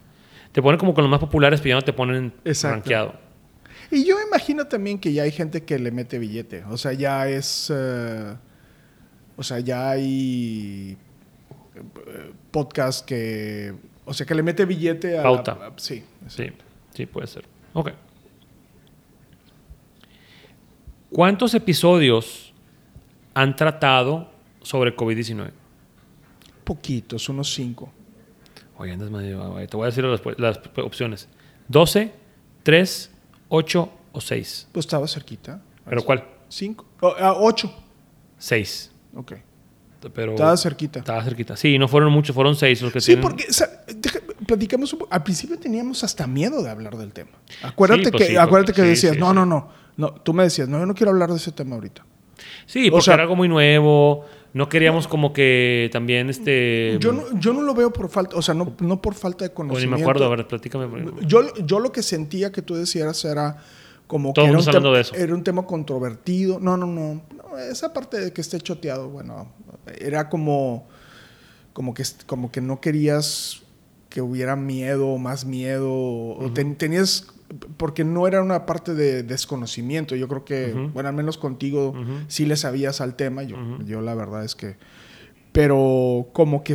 Te 0.53 0.61
ponen 0.61 0.79
como 0.79 0.93
con 0.93 1.03
los 1.03 1.11
más 1.11 1.21
populares, 1.21 1.63
pero 1.63 1.71
ya 1.71 1.77
no 1.77 1.83
te 1.83 1.95
ponen 1.95 2.35
Exacto. 2.45 2.75
rankeado. 2.75 3.32
Y 3.93 4.05
yo 4.07 4.17
imagino 4.27 4.67
también 4.67 4.99
que 4.99 5.13
ya 5.13 5.25
hay 5.25 5.31
gente 5.31 5.65
que 5.65 5.79
le 5.79 5.91
mete 5.91 6.19
billete. 6.19 6.65
O 6.65 6.77
sea, 6.79 6.93
ya 6.95 7.29
es. 7.29 7.71
eh, 7.75 8.35
o 9.37 9.43
sea, 9.43 9.61
ya 9.61 9.91
hay 9.91 10.97
eh, 11.75 12.33
podcast 12.51 13.05
que. 13.07 13.75
O 14.05 14.15
sea, 14.15 14.25
que 14.27 14.35
le 14.35 14.43
mete 14.43 14.65
billete 14.65 15.13
a. 15.17 15.17
la- 15.19 15.23
Pauta. 15.25 15.53
a- 15.53 15.73
sí. 15.77 16.03
Sí, 16.27 16.47
sí 16.95 17.07
puede 17.07 17.27
ser. 17.27 17.45
Ok. 17.75 17.91
¿Cuántos 21.11 21.53
episodios 21.55 22.53
han 23.35 23.55
tratado 23.57 24.31
sobre 24.63 24.97
COVID-19? 24.97 25.51
Poquitos, 26.65 27.29
unos 27.29 27.53
cinco. 27.53 27.93
Oye, 28.79 28.93
andas 28.93 29.11
medio... 29.11 29.55
Te 29.69 29.77
voy 29.77 29.85
a 29.85 29.87
decir 29.91 30.05
las, 30.05 30.21
las 30.39 30.61
opciones. 30.79 31.29
12, 31.69 32.13
3, 32.63 33.11
8 33.55 33.91
o 34.13 34.21
6. 34.21 34.69
Pues 34.73 34.87
estaba 34.87 35.07
cerquita. 35.07 35.61
¿Pero 35.85 36.03
cuál? 36.05 36.25
Cinco. 36.49 36.87
Oh, 37.01 37.13
ah, 37.21 37.35
ocho. 37.37 37.71
6. 38.39 38.91
Ok. 39.15 39.33
Pero 40.15 40.33
Estaba 40.33 40.57
cerquita. 40.57 40.99
Estaba 41.01 41.23
cerquita. 41.23 41.55
Sí, 41.57 41.79
no 41.79 41.87
fueron 41.87 42.11
muchos, 42.13 42.35
fueron 42.35 42.57
6 42.57 42.83
los 42.83 42.93
que 42.93 43.01
Sí, 43.01 43.07
tienen. 43.13 43.23
porque 43.23 43.47
o 43.49 43.53
sea, 43.53 43.69
deja- 43.95 44.19
platicamos 44.47 44.93
un 44.95 45.01
poco. 45.01 45.15
Al 45.15 45.23
principio 45.23 45.59
teníamos 45.59 46.03
hasta 46.03 46.27
miedo 46.27 46.63
de 46.63 46.71
hablar 46.71 46.97
del 46.97 47.13
tema. 47.13 47.31
Acuérdate 47.63 48.07
Sí, 48.07 48.11
pues 48.11 48.23
que, 48.25 48.29
sí, 48.31 48.37
acuérdate 48.37 48.73
porque- 48.73 48.83
que 48.83 48.89
decías, 48.89 49.15
sí, 49.15 49.21
no, 49.21 49.33
no, 49.35 49.47
no, 49.47 49.69
no. 49.97 50.15
Tú 50.15 50.33
me 50.33 50.43
decías, 50.45 50.69
no, 50.69 50.79
yo 50.81 50.87
no 50.87 50.95
quiero 50.95 51.13
hablar 51.13 51.31
de 51.31 51.37
ese 51.37 51.53
tema 51.53 51.75
ahorita. 51.77 52.05
Sí, 52.67 52.89
O 52.89 52.93
porque 52.93 53.05
sea- 53.05 53.15
era 53.15 53.23
algo 53.25 53.37
muy 53.37 53.49
nuevo. 53.49 54.25
No 54.55 54.69
queríamos 54.69 55.09
como 55.09 55.33
que 55.33 55.89
también 55.93 56.29
este... 56.29 56.99
Yo 57.01 57.13
no, 57.13 57.23
yo 57.39 57.55
no 57.55 57.63
lo 57.63 57.75
veo 57.75 57.91
por 57.93 58.11
falta, 58.11 58.37
o 58.37 58.43
sea, 58.43 58.55
no, 58.55 58.75
no 58.81 59.01
por 59.01 59.15
falta 59.15 59.45
de 59.45 59.49
o 59.49 59.53
ni 59.53 59.55
conocimiento. 59.55 59.97
me 59.97 60.03
acuerdo, 60.03 60.25
a 60.27 60.29
ver, 60.37 60.47
platícame. 60.47 60.87
Yo, 61.27 61.55
yo 61.65 61.79
lo 61.81 61.91
que 61.91 62.03
sentía 62.03 62.53
que 62.53 62.61
tú 62.61 62.75
decías 62.75 63.25
era 63.25 63.57
como 64.07 64.35
Todo 64.35 64.45
que 64.45 64.51
era 64.51 64.59
un, 64.61 64.69
hablando 64.69 64.93
de 64.93 65.01
eso. 65.01 65.15
era 65.15 65.35
un 65.35 65.43
tema 65.43 65.65
controvertido. 65.65 66.61
No, 66.61 66.77
no, 66.77 66.87
no, 66.87 67.23
no, 67.35 67.59
Esa 67.59 67.95
parte 67.95 68.21
de 68.21 68.33
que 68.35 68.43
esté 68.43 68.61
choteado, 68.61 69.09
bueno, 69.09 69.51
era 69.99 70.29
como, 70.29 70.87
como, 71.73 71.95
que, 71.95 72.03
como 72.27 72.53
que 72.53 72.61
no 72.61 72.79
querías 72.81 73.63
que 74.11 74.21
hubiera 74.21 74.55
miedo 74.55 75.09
o 75.09 75.17
más 75.19 75.47
miedo. 75.47 75.91
o 75.91 76.51
ten- 76.53 76.77
tenías. 76.77 77.27
Porque 77.77 78.05
no 78.05 78.27
era 78.27 78.43
una 78.43 78.67
parte 78.67 78.95
de 78.95 79.23
desconocimiento. 79.23 80.17
Yo 80.17 80.29
creo 80.29 80.45
que, 80.45 80.73
bueno, 80.93 81.09
al 81.09 81.15
menos 81.15 81.39
contigo 81.39 81.95
sí 82.29 82.47
le 82.47 82.57
sabías 82.57 83.01
al 83.01 83.15
tema. 83.17 83.43
Yo, 83.43 83.57
yo 83.85 84.01
la 84.01 84.15
verdad 84.15 84.45
es 84.45 84.55
que. 84.55 84.77
Pero 85.53 86.29
como 86.33 86.65
que. 86.65 86.75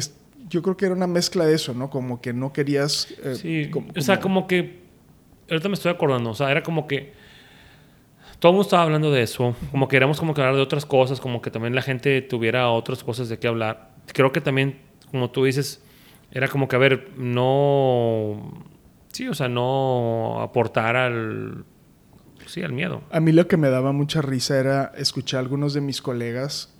Yo 0.49 0.61
creo 0.61 0.77
que 0.77 0.85
era 0.85 0.95
una 0.95 1.07
mezcla 1.07 1.45
de 1.45 1.55
eso, 1.55 1.73
¿no? 1.73 1.89
Como 1.89 2.21
que 2.21 2.31
no 2.33 2.53
querías. 2.53 3.07
eh, 3.23 3.35
Sí, 3.35 3.69
como- 3.71 3.87
o 3.95 4.01
sea, 4.01 4.19
como- 4.19 4.35
como 4.41 4.47
que. 4.47 4.79
Ahorita 5.49 5.67
me 5.69 5.73
estoy 5.75 5.91
acordando, 5.91 6.29
o 6.29 6.35
sea, 6.35 6.51
era 6.51 6.63
como 6.63 6.87
que. 6.87 7.13
Todo 8.39 8.51
el 8.51 8.53
mundo 8.53 8.67
estaba 8.67 8.83
hablando 8.83 9.09
de 9.11 9.23
eso, 9.23 9.55
como 9.71 9.87
que 9.87 9.97
éramos 9.97 10.19
como 10.19 10.33
que 10.35 10.41
hablar 10.41 10.55
de 10.55 10.61
otras 10.61 10.85
cosas, 10.85 11.19
como 11.19 11.41
que 11.41 11.49
también 11.49 11.73
la 11.73 11.81
gente 11.81 12.21
tuviera 12.21 12.69
otras 12.69 13.03
cosas 13.03 13.29
de 13.29 13.39
qué 13.39 13.47
hablar. 13.47 13.95
Creo 14.13 14.31
que 14.31 14.41
también, 14.41 14.77
como 15.09 15.31
tú 15.31 15.43
dices, 15.45 15.81
era 16.31 16.47
como 16.47 16.67
que, 16.67 16.75
a 16.75 16.79
ver, 16.79 17.09
no. 17.17 18.53
Sí, 19.11 19.27
o 19.27 19.33
sea, 19.33 19.47
no 19.49 20.41
aportar 20.41 20.95
al. 20.95 21.65
Sí, 22.45 22.61
al 22.63 22.71
miedo. 22.71 23.01
A 23.11 23.19
mí 23.19 23.31
lo 23.31 23.47
que 23.47 23.57
me 23.57 23.69
daba 23.69 23.91
mucha 23.91 24.21
risa 24.21 24.57
era 24.59 24.91
escuchar 24.97 25.39
a 25.39 25.41
algunos 25.41 25.73
de 25.73 25.81
mis 25.81 26.01
colegas. 26.01 26.73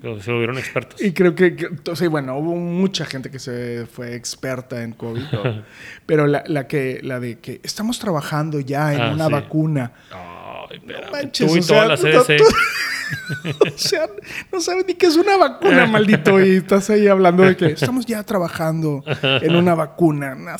Pero 0.00 0.20
se 0.20 0.30
volvieron 0.32 0.58
expertos. 0.58 1.00
Y 1.00 1.12
creo 1.12 1.34
que, 1.36 1.54
que- 1.56 1.68
o 1.90 1.96
sea, 1.96 2.08
bueno, 2.08 2.36
hubo 2.36 2.54
mucha 2.56 3.04
gente 3.04 3.30
que 3.30 3.38
se 3.38 3.86
fue 3.86 4.14
experta 4.16 4.82
en 4.82 4.92
COVID. 4.92 5.22
Pero 6.06 6.26
la, 6.26 6.42
la 6.46 6.66
que, 6.66 7.00
la 7.02 7.20
de 7.20 7.38
que 7.38 7.60
estamos 7.62 7.98
trabajando 8.00 8.58
ya 8.60 8.92
en 8.92 9.00
Ah, 9.00 9.12
una 9.12 9.26
sí. 9.26 9.32
vacuna. 9.32 9.92
Ay, 10.12 10.82
manches, 11.12 11.46
tú 11.48 11.56
y 11.56 11.60
o 11.60 11.66
toda 11.66 11.96
sea, 11.96 12.10
la 12.10 12.18
no- 12.18 12.24
CDC. 12.24 12.42
O 13.74 13.78
sea, 13.78 14.06
no 14.52 14.60
sabes 14.60 14.86
ni 14.86 14.94
qué 14.94 15.06
es 15.06 15.16
una 15.16 15.36
vacuna, 15.36 15.86
maldito. 15.86 16.40
Y 16.44 16.56
estás 16.56 16.88
ahí 16.90 17.06
hablando 17.08 17.42
de 17.42 17.56
que 17.56 17.66
estamos 17.66 18.06
ya 18.06 18.22
trabajando 18.22 19.02
en 19.22 19.56
una 19.56 19.74
vacuna. 19.74 20.34
No 20.34 20.56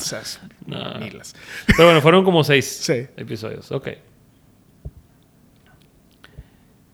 No. 0.67 0.99
milas. 0.99 1.35
Pero 1.67 1.85
bueno, 1.85 2.01
fueron 2.01 2.23
como 2.23 2.43
seis 2.43 2.65
Sí. 2.65 3.07
episodios. 3.17 3.71
Ok. 3.71 3.89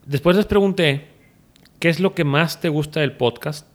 Después 0.05 0.35
les 0.35 0.45
pregunté 0.45 1.07
qué 1.79 1.89
es 1.89 1.99
lo 1.99 2.13
que 2.13 2.23
más 2.23 2.59
te 2.59 2.69
gusta 2.69 2.99
del 2.99 3.13
podcast 3.15 3.65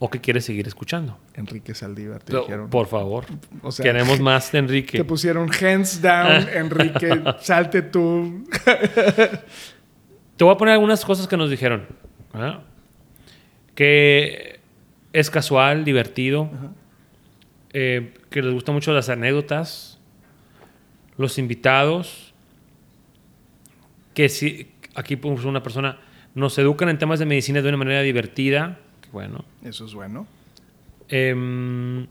o 0.00 0.10
que 0.10 0.20
quieres 0.20 0.44
seguir 0.44 0.66
escuchando. 0.68 1.18
Enrique 1.34 1.74
Saldívar, 1.74 2.18
te 2.20 2.26
Pero, 2.26 2.40
dijeron. 2.42 2.70
por 2.70 2.86
favor, 2.88 3.24
O 3.62 3.72
sea, 3.72 3.82
queremos 3.84 4.20
más 4.20 4.46
de 4.46 4.50
Te 4.52 4.58
Enrique. 4.58 5.04
pusieron 5.04 5.48
hands 5.52 6.00
down, 6.02 6.48
Enrique, 6.54 7.22
salte 7.40 7.82
tú. 7.82 8.44
Te 10.38 10.44
voy 10.44 10.54
a 10.54 10.56
poner 10.56 10.74
algunas 10.74 11.04
cosas 11.04 11.26
que 11.26 11.36
nos 11.36 11.50
dijeron. 11.50 11.84
¿ah? 12.32 12.60
Que 13.74 14.60
es 15.12 15.30
casual, 15.30 15.84
divertido, 15.84 16.48
eh, 17.72 18.14
que 18.30 18.42
les 18.42 18.54
gustan 18.54 18.76
mucho 18.76 18.92
las 18.92 19.08
anécdotas, 19.08 19.98
los 21.16 21.38
invitados, 21.38 22.32
que 24.14 24.28
si, 24.28 24.70
aquí 24.94 25.16
puso 25.16 25.48
una 25.48 25.64
persona, 25.64 25.98
nos 26.36 26.56
educan 26.56 26.88
en 26.88 26.98
temas 26.98 27.18
de 27.18 27.26
medicina 27.26 27.60
de 27.60 27.68
una 27.70 27.78
manera 27.78 28.02
divertida. 28.02 28.78
Bueno, 29.10 29.44
Eso 29.64 29.86
es 29.86 29.94
bueno. 29.94 30.28
Em, 31.08 32.06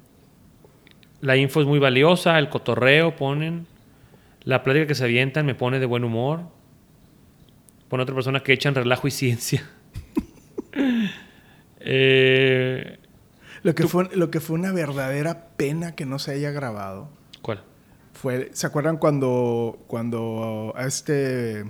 la 1.21 1.37
info 1.37 1.61
es 1.61 1.67
muy 1.67 1.79
valiosa, 1.79 2.37
el 2.39 2.49
cotorreo 2.49 3.15
ponen. 3.15 3.67
La 4.43 4.63
plática 4.63 4.85
que 4.85 4.95
se 4.95 5.05
avientan 5.05 5.45
me 5.45 5.55
pone 5.55 5.79
de 5.79 5.85
buen 5.85 6.03
humor. 6.03 6.56
Pone 7.89 8.03
otra 8.03 8.13
persona 8.15 8.41
que 8.41 8.53
echan 8.53 8.75
relajo 8.75 9.07
y 9.07 9.11
ciencia. 9.11 9.67
Eh, 11.79 12.97
Lo 13.63 13.73
que, 13.75 13.87
fue, 13.87 14.09
lo 14.15 14.29
que 14.31 14.39
fue 14.39 14.55
una 14.57 14.71
verdadera 14.71 15.47
pena 15.57 15.95
que 15.95 16.05
no 16.05 16.19
se 16.19 16.31
haya 16.31 16.51
grabado 16.51 17.09
¿Cuál? 17.41 17.63
fue, 18.13 18.49
¿se 18.53 18.67
acuerdan 18.67 18.97
cuando, 18.97 19.79
cuando 19.87 20.73
a 20.75 20.85
este, 20.85 21.65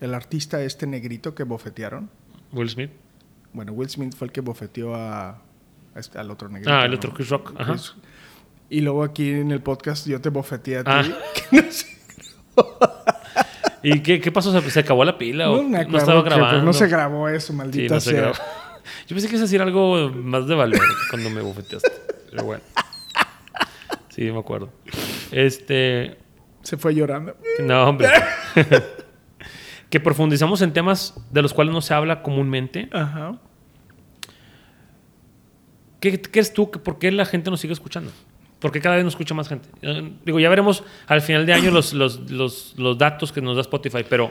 el 0.00 0.14
artista 0.14 0.62
este 0.62 0.86
negrito 0.86 1.34
que 1.34 1.44
bofetearon? 1.44 2.10
Will 2.52 2.68
Smith. 2.68 2.90
Bueno, 3.52 3.72
Will 3.72 3.88
Smith 3.88 4.14
fue 4.14 4.26
el 4.26 4.32
que 4.32 4.40
bofeteó 4.40 4.94
a, 4.94 5.30
a 5.94 5.98
este- 5.98 6.18
al 6.18 6.30
otro 6.30 6.48
negrito. 6.48 6.72
Ah, 6.72 6.84
el 6.84 6.90
¿no? 6.90 6.96
otro 6.96 7.14
Chris 7.14 7.28
Rock. 7.30 7.54
Ajá. 7.56 7.72
Chris- 7.72 7.94
Y 8.68 8.80
luego 8.80 9.04
aquí 9.04 9.30
en 9.30 9.52
el 9.52 9.62
podcast 9.62 10.06
yo 10.06 10.20
te 10.20 10.28
bofeteé 10.28 10.78
a 10.78 10.84
ti. 10.84 10.90
Ah. 10.92 11.02
que 11.50 11.62
no 11.62 11.70
sé- 11.72 11.86
¿Y 13.82 14.00
qué, 14.00 14.20
qué 14.20 14.30
pasó? 14.32 14.52
¿Se, 14.60 14.70
se 14.70 14.80
acabó 14.80 15.04
la 15.04 15.18
pila 15.18 15.50
o 15.50 15.56
no 15.56 15.62
me 15.64 15.70
no 15.70 15.78
acuerdo 15.78 15.98
estaba 15.98 16.22
que, 16.22 16.28
pues, 16.30 16.38
grabando? 16.38 16.64
no 16.64 16.72
se 16.72 16.86
grabó 16.88 17.28
eso, 17.28 17.48
Sí, 17.48 17.58
maldita 17.58 17.94
no 17.94 18.00
se 18.00 18.10
sea. 18.10 18.20
grabó. 18.20 18.34
Yo 19.06 19.14
pensé 19.16 19.28
que 19.28 19.34
ibas 19.34 19.40
a 19.40 19.44
decir 19.44 19.62
algo 19.62 20.10
más 20.10 20.46
de 20.46 20.54
valor 20.54 20.80
cuando 21.10 21.30
me 21.30 21.40
bofeteaste. 21.40 21.90
Pero 22.30 22.44
bueno. 22.44 22.62
Sí, 24.08 24.30
me 24.30 24.38
acuerdo. 24.38 24.70
Este. 25.30 26.18
Se 26.62 26.76
fue 26.76 26.94
llorando. 26.94 27.36
No, 27.60 27.84
hombre. 27.88 28.08
que 29.90 30.00
profundizamos 30.00 30.62
en 30.62 30.72
temas 30.72 31.14
de 31.30 31.42
los 31.42 31.52
cuales 31.54 31.72
no 31.74 31.80
se 31.80 31.94
habla 31.94 32.22
comúnmente. 32.22 32.88
Ajá. 32.92 33.38
¿Qué 36.00 36.20
qué 36.20 36.30
crees 36.30 36.52
tú? 36.52 36.70
que 36.70 36.78
¿Por 36.78 36.98
qué 36.98 37.10
la 37.12 37.24
gente 37.24 37.50
nos 37.50 37.60
sigue 37.60 37.72
escuchando? 37.72 38.10
¿Por 38.62 38.70
qué 38.72 38.80
cada 38.80 38.94
vez 38.96 39.04
nos 39.04 39.12
escucha 39.14 39.34
más 39.34 39.48
gente? 39.48 39.68
Eh, 39.82 40.12
Digo, 40.24 40.40
ya 40.40 40.48
veremos 40.48 40.82
al 41.08 41.20
final 41.20 41.44
de 41.44 41.52
año 41.52 41.70
los, 41.70 41.92
los, 41.92 42.30
los, 42.30 42.74
los 42.78 42.96
datos 42.96 43.32
que 43.32 43.42
nos 43.42 43.56
da 43.56 43.60
Spotify, 43.62 44.04
pero 44.08 44.30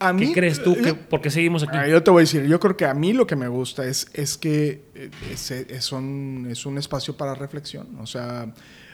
A 0.00 0.08
¿qué 0.08 0.12
mí, 0.26 0.32
crees 0.32 0.62
tú? 0.62 0.72
eh, 0.72 0.82
que, 0.82 0.94
¿Por 0.94 1.20
qué 1.20 1.30
seguimos 1.30 1.62
aquí? 1.62 1.76
Ah, 1.76 1.86
yo 1.86 2.02
te 2.02 2.10
voy 2.10 2.20
a 2.20 2.24
decir, 2.24 2.44
yo 2.46 2.58
creo 2.58 2.76
que 2.76 2.86
a 2.86 2.94
mí 2.94 3.12
lo 3.12 3.26
que 3.26 3.36
me 3.36 3.46
gusta 3.46 3.86
es, 3.86 4.08
es 4.14 4.36
que 4.38 4.84
eh, 4.94 5.10
es, 5.30 5.50
es 5.50 5.92
un, 5.92 6.48
es 6.50 6.64
un 6.66 6.78
espacio 6.78 7.16
para 7.16 7.34
reflexión. 7.34 7.86
O 8.00 8.06
sea, 8.06 8.52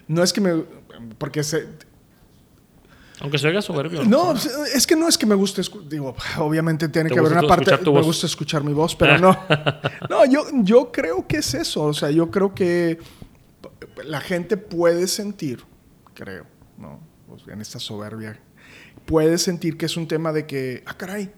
no 0.09 0.23
es 0.23 0.33
que 0.33 0.41
me... 0.41 0.65
Porque 1.17 1.43
se, 1.45 1.67
Aunque 3.21 3.39
se 3.39 3.47
oiga 3.49 3.61
soberbio. 3.63 4.03
no, 4.05 4.33
es 4.75 4.87
que 4.87 4.97
no 4.97 5.07
es 5.07 5.17
que 5.19 5.27
me 5.27 5.35
guste, 5.35 5.61
escu- 5.61 5.87
digo, 5.87 6.17
obviamente 6.39 6.89
tiene 6.89 7.09
¿Te 7.11 7.15
que 7.15 7.21
haber 7.21 7.33
una 7.33 7.43
parte, 7.47 7.71
me 7.77 7.91
voz? 7.91 8.05
gusta 8.07 8.27
escuchar 8.27 8.65
mi 8.65 8.73
voz, 8.73 8.97
pero 8.97 9.19
no. 9.21 9.39
No, 10.09 10.25
yo, 10.25 10.45
yo 10.63 10.91
creo 10.91 11.27
que 11.27 11.37
es 11.37 11.53
eso, 11.55 11.85
o 11.85 11.93
sea, 11.93 12.11
yo 12.11 12.31
creo 12.31 12.55
que 12.55 12.99
la 14.05 14.21
gente 14.21 14.57
puede 14.57 15.07
sentir, 15.07 15.65
creo, 16.15 16.47
¿no? 16.79 17.01
Pues, 17.29 17.43
en 17.49 17.61
esta 17.61 17.79
soberbia, 17.79 18.39
puede 19.07 19.39
sentir 19.39 19.77
que 19.77 19.87
es 19.87 19.97
un 19.97 20.07
tema 20.09 20.33
de 20.33 20.47
que, 20.47 20.83
ah, 20.87 20.97
caray, 20.97 21.31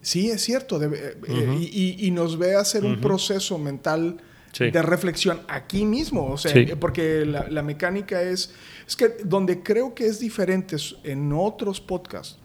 sí, 0.00 0.30
es 0.30 0.42
cierto, 0.42 0.78
debe- 0.78 0.98
eh, 0.98 1.18
eh, 1.28 1.56
y, 1.60 1.64
y- 2.04 2.06
y 2.06 2.10
nos 2.10 2.38
ve 2.38 2.54
hacer 2.54 2.84
un 2.84 3.00
proceso 3.00 3.58
mental 3.58 4.18
Sí. 4.52 4.70
de 4.70 4.80
reflexión 4.80 5.42
aquí 5.46 5.84
mismo, 5.84 6.24
o 6.32 6.38
sea, 6.38 6.52
Sí. 6.52 6.60
eh, 6.60 6.76
porque 6.76 7.26
la, 7.26 7.46
la 7.50 7.62
mecánica 7.62 8.22
es, 8.22 8.50
es 8.86 8.96
que 8.96 9.08
donde 9.24 9.62
creo 9.62 9.94
que 9.94 10.06
es 10.06 10.18
diferente 10.20 10.76
es 10.76 10.96
en 11.04 11.32
otros 11.34 11.80
podcasts, 11.82 12.38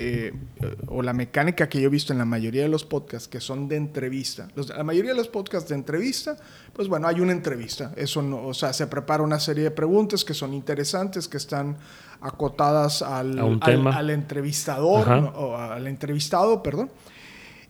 eh, 0.00 0.32
o 0.86 1.02
la 1.02 1.12
mecánica 1.12 1.68
que 1.68 1.80
yo 1.80 1.88
he 1.88 1.90
visto 1.90 2.12
en 2.12 2.18
la 2.20 2.24
mayoría 2.24 2.62
de 2.62 2.68
los 2.68 2.84
podcasts 2.84 3.26
que 3.28 3.40
son 3.40 3.68
de 3.68 3.76
entrevista. 3.76 4.48
Los- 4.54 4.68
la 4.68 4.84
mayoría 4.84 5.10
de 5.10 5.16
los 5.16 5.28
podcasts 5.28 5.68
de 5.68 5.74
entrevista, 5.74 6.36
pues 6.72 6.86
bueno, 6.88 7.08
hay 7.08 7.20
una 7.20 7.32
entrevista. 7.32 7.92
Eso 7.96 8.22
no, 8.22 8.46
o 8.46 8.54
sea, 8.54 8.72
se 8.72 8.86
prepara 8.86 9.22
una 9.22 9.40
serie 9.40 9.64
de 9.64 9.70
preguntas 9.72 10.24
que 10.24 10.34
son 10.34 10.54
interesantes, 10.54 11.26
que 11.26 11.36
están 11.36 11.76
acotadas 12.20 13.02
al, 13.02 13.38
al- 13.38 13.60
tema. 13.60 13.96
al 13.96 14.10
entrevistador, 14.10 15.08
o 15.34 15.56
al 15.56 15.86
entrevistado, 15.86 16.62
perdón. 16.62 16.90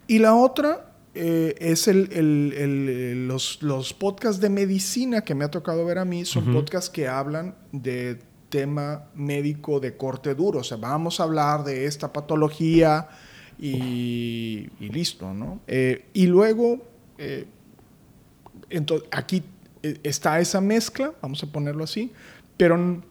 Y 0.07 0.19
la 0.19 0.35
otra 0.35 0.85
eh, 1.15 1.55
es 1.59 1.89
el, 1.89 2.11
el- 2.13 2.53
el- 2.57 3.29
los, 3.29 3.63
los 3.63 3.93
podcasts 3.95 4.41
de 4.41 4.51
medicina 4.51 5.23
que 5.23 5.35
me 5.35 5.45
ha 5.45 5.51
tocado 5.51 5.85
ver 5.85 5.99
a 5.99 6.05
mí. 6.05 6.25
Son 6.25 6.45
podcasts 6.53 6.91
que 6.91 7.09
hablan 7.09 7.55
de 7.73 8.19
tema 8.49 9.05
médico 9.15 9.81
de 9.81 9.97
corte 9.97 10.35
duro. 10.35 10.61
O 10.61 10.65
sea, 10.65 10.77
vamos 10.77 11.21
a 11.21 11.25
hablar 11.25 11.65
de 11.65 11.85
esta 11.87 12.13
patología 12.13 13.09
y, 13.59 14.69
y 14.81 14.89
listo, 14.91 15.33
¿no? 15.35 15.61
Eh, 15.67 16.07
y 16.13 16.27
luego, 16.27 16.79
eh, 17.19 17.47
entonces, 18.71 19.09
aquí 19.13 19.43
eh, 19.83 19.99
está 20.03 20.41
esa 20.41 20.61
mezcla, 20.61 21.13
vamos 21.23 21.43
a 21.43 21.47
ponerlo 21.47 21.85
así, 21.85 22.13
pero 22.57 23.03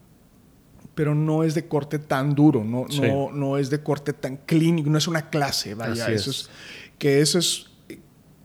pero 0.95 1.13
no 1.13 1.43
es 1.43 1.53
de 1.53 1.67
corte 1.67 1.99
tan 1.99 2.33
duro, 2.33 2.63
no, 2.63 2.87
Sí. 2.89 3.01
no, 3.01 3.31
no 3.31 3.59
es 3.59 3.69
de 3.69 3.83
corte 3.83 4.13
tan 4.13 4.37
clínico, 4.37 4.89
no 4.89 4.97
es 4.97 5.07
una 5.07 5.29
clase, 5.29 5.75
vaya, 5.75 6.05
Así 6.05 6.13
eso 6.13 6.31
es. 6.31 6.37
es. 6.39 6.49
que 6.97 7.21
eso 7.21 7.37
es 7.37 7.67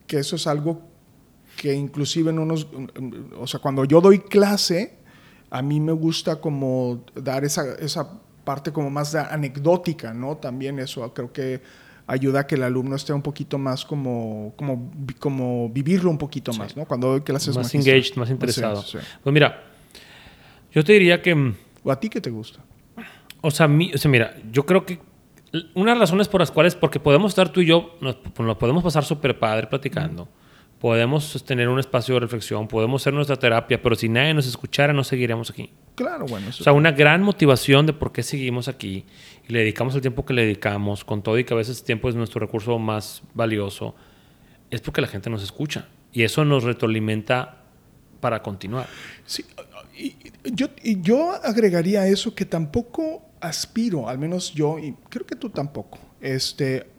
que 0.06 0.18
eso 0.18 0.36
es 0.36 0.46
algo 0.46 0.82
que 1.56 1.72
inclusive 1.72 2.28
en 2.30 2.38
unos, 2.38 2.66
o 3.40 3.46
sea, 3.46 3.58
cuando 3.60 3.86
yo 3.86 4.02
doy 4.02 4.18
clase, 4.18 4.98
a 5.54 5.60
mí 5.62 5.80
me 5.80 5.92
gusta 5.92 6.40
como 6.40 7.04
dar 7.14 7.44
esa, 7.44 7.74
esa 7.78 8.20
parte 8.44 8.72
como 8.72 8.88
más 8.90 9.14
anecdótica, 9.14 10.14
¿no? 10.14 10.36
También 10.38 10.78
eso 10.78 11.12
creo 11.12 11.30
que 11.32 11.60
ayuda 12.06 12.40
a 12.40 12.46
que 12.46 12.54
el 12.56 12.62
alumno 12.62 12.96
esté 12.96 13.12
un 13.12 13.22
poquito 13.22 13.58
más 13.58 13.84
como, 13.84 14.54
como, 14.56 14.90
como 15.18 15.68
vivirlo 15.68 16.10
un 16.10 16.18
poquito 16.18 16.52
más, 16.54 16.76
¿no? 16.76 16.84
Cuando 16.86 17.08
doy 17.08 17.20
clases 17.20 17.54
más 17.54 17.72
engaged, 17.74 18.16
más 18.16 18.30
interesado. 18.30 18.82
Sí, 18.82 18.98
sí. 18.98 19.04
Pues 19.22 19.32
mira, 19.32 19.62
yo 20.72 20.82
te 20.82 20.94
diría 20.94 21.20
que, 21.22 21.34
mm, 21.34 21.54
¿O 21.84 21.92
a 21.92 22.00
ti 22.00 22.08
qué 22.08 22.20
te 22.20 22.30
gusta? 22.30 22.60
o 23.42 23.50
sea, 23.50 23.68
mi- 23.68 23.92
o 23.92 23.98
sea, 23.98 24.10
mira, 24.10 24.34
yo 24.50 24.64
creo 24.64 24.86
que 24.86 25.00
una 25.74 25.92
de 25.92 25.98
las 25.98 26.08
razones 26.08 26.28
por 26.28 26.40
las 26.40 26.50
cuales, 26.50 26.74
porque 26.74 26.98
podemos 26.98 27.30
estar 27.32 27.50
tú 27.50 27.60
y 27.60 27.66
yo, 27.66 27.96
nos, 28.00 28.16
nos 28.38 28.56
podemos 28.56 28.82
pasar 28.82 29.04
súper 29.04 29.38
padre 29.38 29.66
platicando, 29.66 30.28
podemos 30.82 31.44
tener 31.44 31.68
un 31.68 31.78
espacio 31.78 32.14
de 32.14 32.20
reflexión, 32.22 32.66
podemos 32.66 33.00
hacer 33.00 33.14
nuestra 33.14 33.36
terapia, 33.36 33.80
pero 33.80 33.94
si 33.94 34.08
nadie 34.08 34.34
nos 34.34 34.48
escuchara, 34.48 34.92
no 34.92 35.04
seguiríamos 35.04 35.48
aquí. 35.48 35.70
Claro, 35.94 36.26
bueno, 36.26 36.48
eso 36.48 36.60
O 36.60 36.64
sea, 36.64 36.72
una 36.72 36.90
gran 36.90 37.22
motivación 37.22 37.86
de 37.86 37.92
por 37.92 38.10
qué 38.10 38.24
seguimos 38.24 38.66
aquí 38.66 39.04
y 39.48 39.52
le 39.52 39.60
dedicamos 39.60 39.94
el 39.94 40.00
tiempo 40.00 40.26
que 40.26 40.34
le 40.34 40.42
dedicamos, 40.42 41.04
con 41.04 41.22
todo 41.22 41.38
y 41.38 41.44
que 41.44 41.54
a 41.54 41.56
veces 41.56 41.78
el 41.78 41.84
tiempo 41.84 42.08
es 42.08 42.16
nuestro 42.16 42.40
recurso 42.40 42.80
más 42.80 43.22
valioso, 43.32 43.94
es 44.72 44.80
porque 44.80 45.00
la 45.00 45.06
gente 45.06 45.30
nos 45.30 45.44
escucha. 45.44 45.86
Y 46.12 46.24
eso 46.24 46.44
nos 46.44 46.64
retroalimenta 46.64 47.62
para 48.18 48.42
continuar. 48.42 48.88
Sí, 49.24 49.44
y, 49.96 50.16
yo, 50.52 50.66
y 50.82 51.00
yo 51.00 51.30
agregaría 51.30 52.08
eso 52.08 52.34
que 52.34 52.44
tampoco 52.44 53.24
aspiro, 53.40 54.08
al 54.08 54.18
menos 54.18 54.52
yo, 54.52 54.80
y 54.80 54.96
creo 55.08 55.26
que 55.26 55.36
tú 55.36 55.48
tampoco, 55.48 56.00
este, 56.20 56.90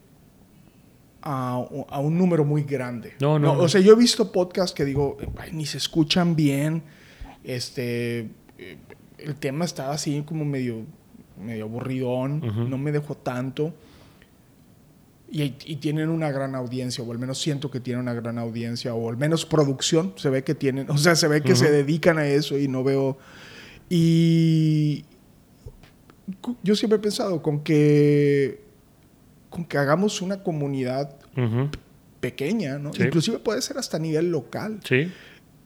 a, 1.24 1.66
a 1.90 2.00
un 2.00 2.18
número 2.18 2.44
muy 2.46 2.64
grande. 2.64 3.14
No, 3.22 3.40
no, 3.40 3.56
no. 3.56 3.62
O 3.64 3.68
sea, 3.70 3.80
yo 3.82 3.94
he 3.94 3.96
visto 3.96 4.32
podcasts 4.32 4.74
que 4.76 4.84
digo, 4.86 5.18
"Ay, 5.38 5.52
ni 5.54 5.66
se 5.66 5.78
escuchan 5.78 6.36
bien, 6.36 6.84
este, 7.44 8.30
eh, 8.58 8.78
el 9.18 9.36
tema 9.36 9.64
está 9.66 9.92
así 9.92 10.22
como 10.26 10.44
medio, 10.46 10.82
medio 11.44 11.64
aburridón, 11.66 12.44
Ujú. 12.44 12.68
no 12.68 12.78
me 12.78 12.92
dejó 12.92 13.16
tanto. 13.16 13.74
Y, 15.32 15.56
y 15.66 15.78
tienen 15.78 16.10
una 16.10 16.30
gran 16.32 16.54
audiencia, 16.54 17.04
o 17.04 17.12
al 17.12 17.18
menos 17.18 17.40
siento 17.42 17.72
que 17.72 17.80
tienen 17.80 18.02
una 18.02 18.14
gran 18.14 18.38
audiencia, 18.38 18.94
o 18.94 19.10
al 19.10 19.18
menos 19.18 19.46
producción, 19.48 20.14
se 20.16 20.30
ve 20.30 20.44
que 20.44 20.54
tienen, 20.54 20.88
o 20.92 20.98
sea, 20.98 21.16
se 21.16 21.28
ve 21.28 21.42
que 21.42 21.56
se 21.56 21.66
Ujú. 21.66 21.74
dedican 21.74 22.18
a 22.20 22.28
eso 22.28 22.58
y 22.60 22.68
no 22.68 22.84
veo... 22.84 23.18
Y 23.90 25.06
yo 26.64 26.76
siempre 26.76 26.98
he 26.98 27.02
pensado 27.02 27.42
con 27.42 27.62
que, 27.64 28.63
con 29.54 29.66
que 29.66 29.78
hagamos 29.78 30.22
una 30.24 30.42
comunidad 30.42 31.16
pequeña, 32.20 32.80
¿no? 32.80 32.92
Sí. 32.94 33.04
Inclusive 33.04 33.38
puede 33.38 33.62
ser 33.62 33.78
hasta 33.78 33.98
a 33.98 34.00
nivel 34.00 34.32
local, 34.32 34.80
Sí. 34.84 35.12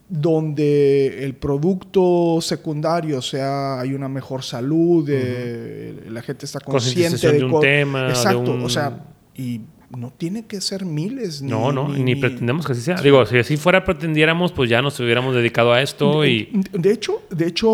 donde 0.10 1.23
el 1.23 1.36
producto 1.36 2.39
secundario 2.41 3.21
sea 3.21 3.80
hay 3.80 3.93
una 3.93 4.10
mejor 4.10 4.43
salud, 4.43 5.08
eh, 5.10 6.04
la 6.10 6.21
gente 6.21 6.45
está 6.45 6.60
consciente 6.60 7.28
de, 7.32 7.38
de 7.39 7.45
un 7.45 7.60
tema, 7.62 8.04
de 8.04 8.10
Exacto, 8.10 8.52
un- 8.52 8.63
o 8.63 8.69
sea, 8.69 9.06
y 9.36 9.62
no 9.97 10.12
tiene 10.12 10.45
que 10.45 10.60
ser 10.60 10.84
miles 10.86 11.41
ni 11.41 11.50
No, 11.50 11.71
no, 11.71 11.88
ni, 11.88 12.04
ni- 12.04 12.15
pretendemos 12.15 12.65
que 12.65 12.73
así 12.73 12.82
sea. 12.82 12.95
Digo, 13.02 13.26
si 13.26 13.38
así 13.38 13.56
fuera 13.56 13.86
pretendiéramos, 13.86 14.52
pues 14.52 14.69
ya 14.69 14.82
nos 14.82 15.00
hubiéramos 15.00 15.34
dedicado 15.36 15.71
a 15.71 15.82
esto 15.82 16.26
y... 16.26 16.50
De, 16.71 16.80
de 16.80 16.91
hecho, 16.91 17.21
de 17.30 17.47
hecho, 17.47 17.67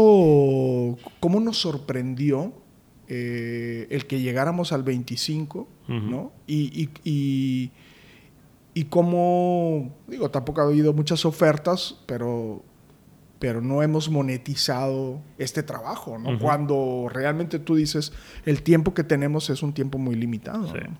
cómo 1.19 1.39
nos 1.39 1.57
sorprendió 1.57 2.53
eh, 3.15 3.87
el 3.91 4.07
que 4.07 4.21
llegáramos 4.21 4.73
al 4.73 4.81
25, 4.81 5.67
Ujú. 5.87 5.93
¿no? 5.93 6.31
Y, 6.47 6.81
y, 6.81 6.89
y, 7.03 7.71
y 8.73 8.85
cómo, 8.85 9.95
digo, 10.07 10.31
tampoco 10.31 10.61
ha 10.61 10.63
habido 10.63 10.93
muchas 10.93 11.23
ofertas, 11.25 11.99
pero, 12.07 12.63
pero 13.37 13.61
no 13.61 13.83
hemos 13.83 14.09
monetizado 14.09 15.21
este 15.37 15.61
trabajo, 15.61 16.17
¿no? 16.17 16.39
Cuando 16.39 17.07
realmente 17.07 17.59
tú 17.59 17.75
dices, 17.75 18.13
el 18.47 18.63
tiempo 18.63 18.95
que 18.95 19.03
tenemos 19.03 19.51
es 19.51 19.61
un 19.61 19.73
tiempo 19.73 19.99
muy 19.99 20.15
limitado. 20.15 20.65
Sí. 20.71 20.79
¿no? 20.89 20.97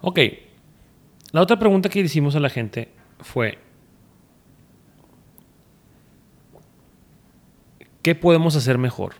Ok. 0.00 0.20
La 1.32 1.42
otra 1.42 1.58
pregunta 1.58 1.90
que 1.90 2.00
hicimos 2.00 2.34
a 2.34 2.40
la 2.40 2.48
gente 2.48 2.88
fue... 3.20 3.58
¿Qué 8.00 8.14
podemos 8.14 8.56
hacer 8.56 8.78
mejor? 8.78 9.16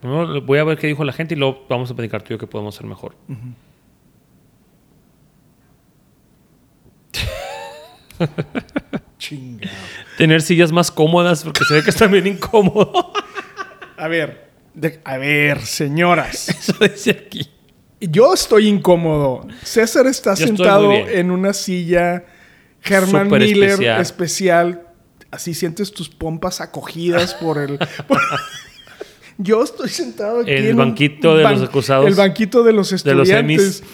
Primero 0.00 0.40
voy 0.42 0.58
a 0.58 0.64
ver 0.64 0.78
qué 0.78 0.86
dijo 0.86 1.04
la 1.04 1.12
gente 1.12 1.34
y 1.34 1.38
luego 1.38 1.64
vamos 1.68 1.90
a 1.90 1.94
platicar 1.94 2.22
tú 2.22 2.28
y 2.28 2.30
yo 2.34 2.38
qué 2.38 2.46
podemos 2.46 2.74
hacer 2.76 2.86
mejor. 2.86 3.14
Chingado. 9.18 9.72
Tener 10.16 10.42
sillas 10.42 10.72
más 10.72 10.90
cómodas 10.90 11.44
porque 11.44 11.64
se 11.64 11.74
ve 11.74 11.82
que 11.82 11.90
está 11.90 12.06
bien 12.06 12.26
incómodo. 12.26 13.12
A 13.96 14.08
ver, 14.08 14.50
de- 14.74 15.00
a 15.04 15.16
ver, 15.18 15.60
señoras. 15.64 16.48
Eso 16.68 16.74
dice 16.80 17.10
aquí. 17.10 17.48
Yo 18.00 18.32
estoy 18.34 18.68
incómodo. 18.68 19.46
César 19.64 20.06
está 20.06 20.34
Yo 20.34 20.46
sentado 20.46 20.92
en 20.92 21.30
una 21.32 21.52
silla 21.52 22.24
Herman 22.84 23.28
Miller 23.28 23.70
especial. 23.70 24.00
especial. 24.00 24.82
Así 25.32 25.52
sientes 25.52 25.92
tus 25.92 26.08
pompas 26.08 26.60
acogidas 26.60 27.34
por 27.34 27.58
el. 27.58 27.78
por- 28.06 28.20
Yo 29.38 29.62
estoy 29.62 29.88
sentado 29.88 30.40
aquí 30.40 30.50
El 30.50 30.66
en 30.66 30.70
un 30.72 30.88
banquito 30.88 31.36
de 31.36 31.44
los 31.44 31.62
acusados. 31.62 32.06
El 32.06 32.14
banquito 32.14 32.64
de 32.64 32.72
los 32.72 32.90
De 33.04 33.14
los 33.14 33.28
estudiantes. 33.28 33.84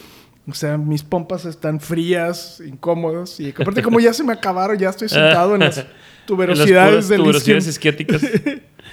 O 0.48 0.52
sea, 0.52 0.76
mis 0.76 1.02
pompas 1.02 1.44
están 1.46 1.80
frías, 1.80 2.62
incómodas. 2.66 3.40
Y 3.40 3.50
aparte, 3.50 3.82
como 3.82 4.00
ya 4.00 4.12
se 4.12 4.24
me 4.24 4.32
acabaron, 4.32 4.78
ya 4.78 4.90
estoy 4.90 5.08
sentado 5.08 5.54
en 5.54 5.60
las 5.60 5.78
En 6.24 6.38
las 6.38 6.56
tuberosidades 6.56 7.08
tuberosidades 7.08 7.66
isquiáticas. 7.66 8.22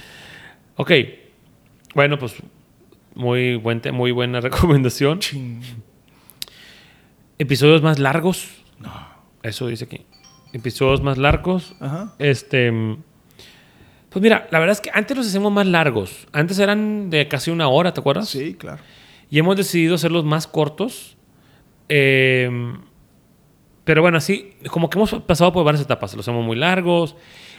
ok. 0.75 0.91
Bueno, 1.95 2.19
pues 2.19 2.35
muy, 3.15 3.55
buen 3.55 3.81
muy 3.93 4.11
buena 4.11 4.41
recomendación. 4.41 5.19
Ching. 5.19 5.61
Episodios 7.37 7.81
más 7.81 7.99
largos. 7.99 8.49
Eso 9.43 9.67
dice 9.67 9.85
aquí. 9.85 10.05
Episodios 10.51 11.01
más 11.01 11.17
largos. 11.17 11.73
Ajá. 11.79 12.13
Este. 12.19 12.97
Pues 14.11 14.21
mira, 14.21 14.47
la 14.51 14.59
verdad 14.59 14.73
es 14.73 14.81
que 14.81 14.91
antes 14.93 15.15
los 15.15 15.25
hacemos 15.27 15.51
más 15.51 15.65
largos. 15.65 16.27
Antes 16.33 16.59
eran 16.59 17.09
de 17.09 17.27
casi 17.27 17.49
una 17.49 17.67
hora, 17.69 17.93
¿te 17.93 18.01
acuerdas? 18.01 18.29
Sí, 18.29 18.53
claro. 18.55 18.83
Y 19.29 19.39
hemos 19.39 19.55
decidido 19.55 19.95
hacerlos 19.95 20.25
más 20.25 20.45
cortos. 20.47 21.15
Eh, 21.87 22.49
pero 23.83 24.01
bueno, 24.01 24.17
así, 24.17 24.53
como 24.69 24.89
que 24.89 24.97
hemos 24.97 25.13
pasado 25.23 25.51
por 25.51 25.63
varias 25.65 25.81
etapas. 25.83 26.13
Los 26.15 26.25
hacemos 26.27 26.45
muy 26.45 26.55
largos. 26.55 27.15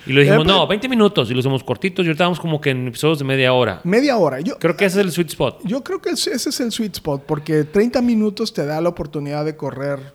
Y 0.07 0.12
lo 0.12 0.21
dijimos, 0.21 0.43
Eh, 0.43 0.45
pues- 0.45 0.57
no, 0.57 0.67
20 0.67 0.88
minutos. 0.88 1.31
Y 1.31 1.35
los 1.35 1.45
hacemos 1.45 1.65
cortitos. 1.65 2.05
Y 2.05 2.09
ahorita 2.09 2.25
vamos 2.25 2.41
como 2.41 2.61
que 2.61 2.71
en 2.71 2.87
episodios 2.88 3.19
de 3.19 3.25
media 3.25 3.53
hora. 3.55 3.81
Media 3.85 4.17
hora. 4.19 4.41
Yo, 4.41 4.59
Creo 4.59 4.77
que 4.77 4.85
ese 4.85 5.01
es 5.01 5.07
el 5.07 5.12
sweet 5.12 5.29
spot. 5.31 5.61
Yo 5.65 5.83
creo 5.83 6.01
que 6.03 6.11
ese 6.11 6.35
es 6.35 6.61
el 6.61 6.71
sweet 6.71 6.95
spot, 6.97 7.25
porque 7.27 7.65
30 7.65 8.03
minutos 8.03 8.53
te 8.53 8.65
da 8.67 8.81
la 8.81 8.91
oportunidad 8.91 9.45
de 9.45 9.57
correr 9.57 10.12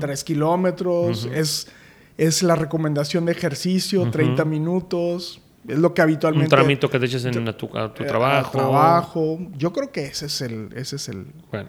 3 0.00 0.24
kilómetros, 0.24 1.28
es, 1.32 1.68
es 2.16 2.42
la 2.42 2.54
recomendación 2.56 3.26
de 3.26 3.32
ejercicio, 3.32 4.10
30 4.10 4.44
minutos, 4.46 5.40
es 5.66 5.78
lo 5.78 5.94
que 5.94 6.02
habitualmente... 6.02 6.46
Un 6.46 6.50
tramito 6.50 6.88
que 6.88 6.98
te 6.98 7.06
eches 7.06 7.24
en 7.24 7.48
a 7.48 7.56
tu, 7.56 7.66
a 7.76 7.92
tu 7.92 8.02
eh, 8.02 8.06
trabajo. 8.06 8.52
trabajo. 8.58 9.38
Yo 9.56 9.72
creo 9.72 9.90
que 9.90 10.04
ese 10.06 10.26
es 10.26 10.40
el... 10.40 10.70
Ese 10.74 10.96
es 10.96 11.08
el 11.08 11.26
Bueno. 11.50 11.68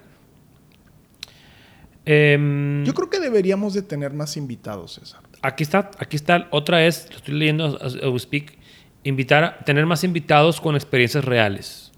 Em, 2.06 2.84
yo 2.86 2.94
creo 2.94 3.10
que 3.10 3.20
deberíamos 3.20 3.74
de 3.74 3.82
tener 3.82 4.14
más 4.14 4.36
invitados, 4.38 4.94
César. 4.94 5.22
Aquí 5.42 5.64
está, 5.64 5.92
aquí 6.00 6.16
está. 6.16 6.48
Otra 6.52 6.86
es, 6.86 7.08
lo 7.12 7.18
estoy 7.18 7.36
leyendo 7.36 7.78
we 8.12 8.20
speak, 8.20 8.58
invitar 9.04 9.44
a 9.44 9.60
tener 9.60 9.86
más 9.86 10.04
invitados 10.04 10.60
con 10.60 10.76
experiencias 10.76 11.24
reales. 11.24 11.92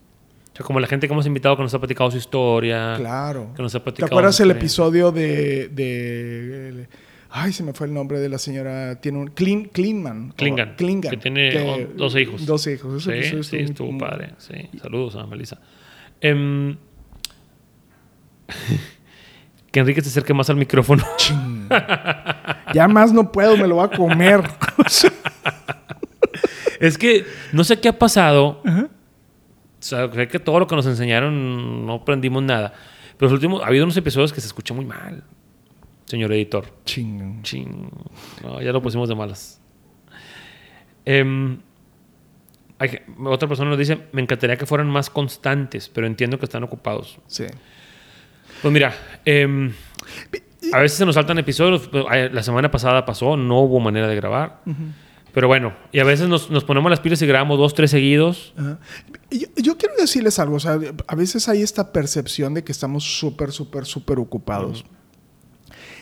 O 0.53 0.55
sea, 0.57 0.65
como 0.65 0.79
la 0.79 0.87
gente 0.87 1.07
que 1.07 1.13
hemos 1.13 1.25
invitado 1.25 1.55
que 1.55 1.63
nos 1.63 1.73
ha 1.73 1.79
platicado 1.79 2.11
su 2.11 2.17
historia. 2.17 2.95
Claro. 2.97 3.53
Que 3.55 3.61
nos 3.61 3.73
ha 3.73 3.79
¿Te 3.79 3.83
platicado 3.85 4.07
acuerdas 4.07 4.35
su 4.35 4.43
el 4.43 4.51
episodio 4.51 5.11
de, 5.11 5.69
de- 5.69 6.87
Ay, 7.33 7.53
se 7.53 7.63
me 7.63 7.73
fue 7.73 7.87
el 7.87 7.93
nombre 7.93 8.19
de 8.19 8.27
la 8.29 8.37
señora. 8.37 8.99
Tiene 8.99 9.19
un. 9.19 9.27
Clean, 9.29 9.65
Cleanman. 9.65 10.33
Klingan. 10.35 10.75
Klingan. 10.75 11.11
Que 11.11 11.17
tiene 11.17 11.57
o- 11.61 11.87
12 11.95 12.21
hijos. 12.21 12.45
12 12.45 12.73
hijos. 12.73 13.07
Ese 13.07 13.11
Sí, 13.11 13.17
episodio 13.19 13.43
sí, 13.43 13.55
muy- 13.57 13.65
estuvo 13.65 13.97
padre. 13.97 14.33
Sí, 14.37 14.53
saludos 14.81 15.15
a 15.15 15.25
Melissa. 15.25 15.59
Em, 16.19 16.75
que 19.71 19.79
Enrique 19.79 20.01
se 20.01 20.09
acerque 20.09 20.33
más 20.33 20.49
al 20.49 20.57
micrófono. 20.57 21.03
Ching. 21.17 21.69
Ya 22.73 22.87
más 22.87 23.11
no 23.11 23.33
puedo, 23.33 23.57
me 23.57 23.67
lo 23.67 23.75
va 23.77 23.85
a 23.85 23.89
comer. 23.91 24.41
es 26.79 26.97
que 26.97 27.25
no 27.51 27.65
sé 27.65 27.81
qué 27.81 27.89
ha 27.89 27.99
pasado. 27.99 28.61
O 28.63 28.87
sea, 29.79 30.09
creo 30.09 30.27
que 30.29 30.39
todo 30.39 30.57
lo 30.59 30.67
que 30.67 30.75
nos 30.77 30.85
enseñaron 30.85 31.85
no 31.85 31.95
aprendimos 31.95 32.43
nada. 32.43 32.71
Pero 33.17 33.27
los 33.29 33.33
últimos, 33.33 33.61
ha 33.61 33.67
habido 33.67 33.83
unos 33.83 33.97
episodios 33.97 34.31
que 34.31 34.39
se 34.39 34.47
escuchan 34.47 34.77
muy 34.77 34.85
mal, 34.85 35.21
señor 36.11 36.31
editor. 36.33 36.65
Ching. 36.85 37.41
Chin. 37.41 37.89
No, 38.43 38.61
ya 38.61 38.71
lo 38.71 38.81
pusimos 38.81 39.07
de 39.07 39.15
malas. 39.15 39.61
Em, 41.05 41.59
hay 42.77 42.99
otra 43.25 43.47
persona 43.47 43.69
nos 43.69 43.79
dice, 43.79 43.97
me 44.11 44.21
encantaría 44.21 44.57
que 44.57 44.65
fueran 44.65 44.89
más 44.89 45.09
constantes, 45.09 45.89
pero 45.89 46.05
entiendo 46.05 46.37
que 46.37 46.45
están 46.45 46.63
ocupados. 46.63 47.17
Sí. 47.27 47.45
Pues 48.61 48.73
mira, 48.73 48.93
em, 49.23 49.71
a 50.73 50.79
veces 50.79 50.97
se 50.97 51.05
nos 51.05 51.15
saltan 51.15 51.39
episodios. 51.39 51.87
pues, 51.87 52.05
La 52.31 52.43
semana 52.43 52.69
pasada 52.69 53.05
pasó, 53.05 53.37
no 53.37 53.61
hubo 53.61 53.79
manera 53.79 54.07
de 54.07 54.15
grabar. 54.15 54.61
Pero 55.33 55.47
bueno, 55.47 55.73
y 55.93 55.99
a 55.99 56.03
veces 56.03 56.27
nos, 56.27 56.49
nos 56.51 56.65
ponemos 56.65 56.89
las 56.89 56.99
pilas 56.99 57.21
y 57.21 57.25
grabamos 57.25 57.57
dos, 57.57 57.73
tres 57.73 57.89
seguidos. 57.89 58.53
Yo, 59.31 59.47
yo 59.55 59.77
quiero 59.77 59.95
decirles 59.97 60.39
algo, 60.39 60.57
o 60.57 60.59
sea, 60.59 60.77
a 61.07 61.15
veces 61.15 61.47
hay 61.47 61.61
esta 61.61 61.93
percepción 61.93 62.53
de 62.53 62.65
que 62.65 62.73
estamos 62.73 63.05
súper, 63.05 63.53
súper, 63.53 63.85
súper 63.85 64.19
ocupados. 64.19 64.83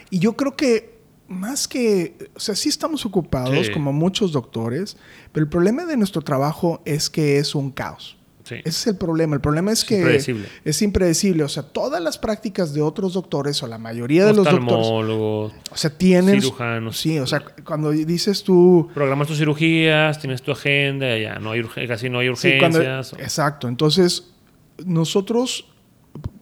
Y 0.09 0.19
yo 0.19 0.33
creo 0.35 0.55
que 0.55 0.99
más 1.27 1.67
que, 1.67 2.17
o 2.35 2.39
sea, 2.39 2.55
sí 2.55 2.69
estamos 2.69 3.05
ocupados 3.05 3.67
Sí. 3.67 3.71
como 3.71 3.93
muchos 3.93 4.31
doctores, 4.31 4.97
pero 5.31 5.43
el 5.43 5.49
problema 5.49 5.85
de 5.85 5.95
nuestro 5.97 6.21
trabajo 6.23 6.81
es 6.85 7.09
que 7.09 7.37
es 7.37 7.53
un 7.55 7.69
caos. 7.71 8.17
Sí. 8.45 8.55
Ese 8.55 8.69
es 8.69 8.87
el 8.87 8.95
problema. 8.97 9.35
El 9.35 9.41
problema 9.41 9.71
es, 9.71 9.79
Es 9.81 9.85
que 9.85 9.97
impredecible. 9.97 10.47
es 10.65 10.81
impredecible. 10.81 11.43
O 11.43 11.47
sea, 11.49 11.61
todas 11.61 12.01
las 12.01 12.17
prácticas 12.17 12.73
de 12.73 12.81
otros 12.81 13.13
doctores 13.13 13.61
o 13.61 13.67
la 13.67 13.77
mayoría 13.77 14.25
de 14.25 14.33
los 14.33 14.43
doctores, 14.45 14.87
o 14.89 15.51
sea, 15.75 15.91
tienen... 15.91 16.41
cirujanos. 16.41 16.97
Sí, 16.99 17.19
o 17.19 17.27
sea, 17.27 17.43
cuando 17.63 17.91
dices 17.91 18.43
tú... 18.43 18.89
Programas 18.95 19.27
tus 19.27 19.37
cirugías, 19.37 20.17
tienes 20.19 20.41
tu 20.41 20.51
agenda, 20.51 21.15
ya 21.19 21.37
no 21.37 21.51
hay 21.51 21.61
casi 21.87 22.09
no 22.09 22.17
hay 22.19 22.35
Sí, 22.35 22.53
cuando- 22.57 22.79
urgencias. 22.79 23.13
exacto. 23.21 23.67
Entonces, 23.67 24.31
nosotros, 24.83 25.65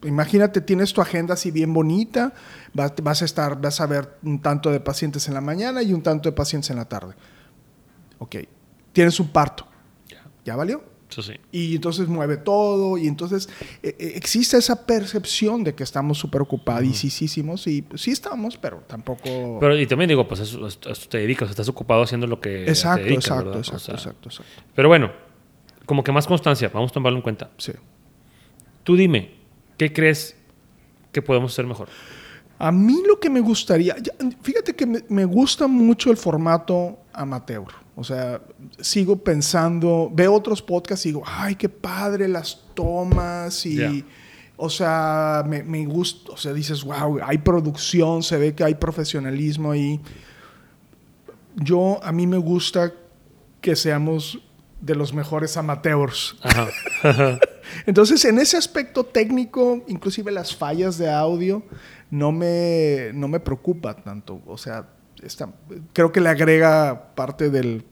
imagínate, 0.04 0.60
tienes 0.60 0.92
tu 0.92 1.00
agenda 1.00 1.34
así 1.34 1.50
bien 1.50 1.72
bonita, 1.72 2.32
vas, 2.72 2.94
vas 3.02 3.22
a 3.22 3.24
estar, 3.24 3.60
vas 3.60 3.80
a 3.80 3.86
ver 3.86 4.18
un 4.22 4.40
tanto 4.40 4.70
de 4.70 4.80
pacientes 4.80 5.28
en 5.28 5.34
la 5.34 5.40
mañana 5.40 5.82
y 5.82 5.92
un 5.92 6.02
tanto 6.02 6.28
de 6.28 6.34
pacientes 6.34 6.70
en 6.70 6.76
la 6.76 6.88
tarde. 6.88 7.14
Ok, 8.18 8.36
tienes 8.92 9.18
un 9.20 9.28
parto, 9.28 9.66
Ya, 10.08 10.24
¿ya 10.44 10.56
valió? 10.56 10.82
Eso 11.10 11.22
sí. 11.22 11.32
Y 11.52 11.74
entonces 11.74 12.06
mueve 12.06 12.36
todo 12.36 12.98
y 12.98 13.06
entonces 13.06 13.48
eh, 13.82 13.96
eh, 13.98 14.12
existe 14.14 14.58
esa 14.58 14.84
percepción 14.84 15.64
de 15.64 15.74
que 15.74 15.82
estamos 15.82 16.18
súper 16.18 16.42
ocupadísimos 16.42 17.66
y 17.66 17.80
pues, 17.80 18.02
sí 18.02 18.10
estamos, 18.10 18.58
pero 18.58 18.82
tampoco... 18.86 19.58
Pero 19.58 19.78
y 19.78 19.86
también 19.86 20.08
digo, 20.08 20.28
pues 20.28 20.40
eso, 20.40 20.66
eso 20.66 21.08
te 21.08 21.18
dedicas, 21.18 21.48
estás 21.48 21.68
ocupado 21.68 22.02
haciendo 22.02 22.26
lo 22.26 22.40
que 22.40 22.68
exacto, 22.68 22.98
te 22.98 23.04
dedicas, 23.04 23.24
exacto, 23.24 23.44
¿verdad? 23.44 23.56
O 23.56 23.60
exacto, 23.60 23.84
sea, 23.84 23.94
exacto, 23.94 24.28
exacto. 24.28 24.62
Pero 24.74 24.88
bueno, 24.88 25.10
como 25.86 26.04
que 26.04 26.12
más 26.12 26.26
constancia, 26.26 26.70
vamos 26.74 26.90
a 26.90 26.94
tomarlo 26.94 27.18
en 27.18 27.22
cuenta. 27.22 27.50
Sí. 27.56 27.72
Tú 28.84 28.94
dime, 28.96 29.37
¿qué 29.78 29.92
crees 29.92 30.36
que 31.12 31.22
podemos 31.22 31.52
hacer 31.52 31.66
mejor? 31.66 31.88
A 32.58 32.72
mí 32.72 33.02
lo 33.06 33.20
que 33.20 33.30
me 33.30 33.40
gustaría, 33.40 33.96
fíjate 34.42 34.74
que 34.74 34.84
me, 35.08 35.24
gusta 35.24 35.68
mucho 35.68 36.10
el 36.10 36.16
formato 36.16 36.98
amateur. 37.12 37.68
O 37.94 38.02
sea, 38.02 38.40
sigo 38.80 39.16
pensando, 39.16 40.10
veo 40.12 40.34
otros 40.34 40.60
podcasts 40.60 41.06
y 41.06 41.10
digo, 41.10 41.22
ay, 41.24 41.54
qué 41.54 41.68
padre 41.68 42.26
las 42.26 42.64
tomas 42.74 43.64
y, 43.64 44.04
o 44.56 44.68
sea, 44.68 45.44
me, 45.46 45.62
me 45.62 45.86
gusta, 45.86 46.32
o 46.32 46.36
sea, 46.36 46.52
dices, 46.52 46.82
wow, 46.82 47.20
hay 47.22 47.38
producción, 47.38 48.24
se 48.24 48.36
ve 48.36 48.54
que 48.54 48.64
hay 48.64 48.74
profesionalismo 48.74 49.70
ahí. 49.70 50.00
Yo, 51.54 52.00
a 52.02 52.10
mí 52.10 52.26
me 52.26 52.38
gusta 52.38 52.92
que 53.60 53.76
seamos 53.76 54.40
de 54.80 54.96
los 54.96 55.12
mejores 55.12 55.56
amateurs. 55.56 56.36
Ajá. 56.42 57.38
Entonces, 57.86 58.24
en 58.24 58.38
ese 58.38 58.56
aspecto 58.56 59.04
técnico, 59.04 59.84
inclusive 59.88 60.30
las 60.32 60.54
fallas 60.54 60.98
de 60.98 61.10
audio, 61.10 61.62
no 62.10 62.32
me, 62.32 63.10
no 63.14 63.28
me 63.28 63.40
preocupa 63.40 63.94
tanto. 63.96 64.40
O 64.46 64.56
sea, 64.58 64.88
está- 65.22 65.52
creo 65.92 66.12
que 66.12 66.20
le 66.20 66.28
agrega 66.28 67.14
parte 67.14 67.50
del, 67.50 67.84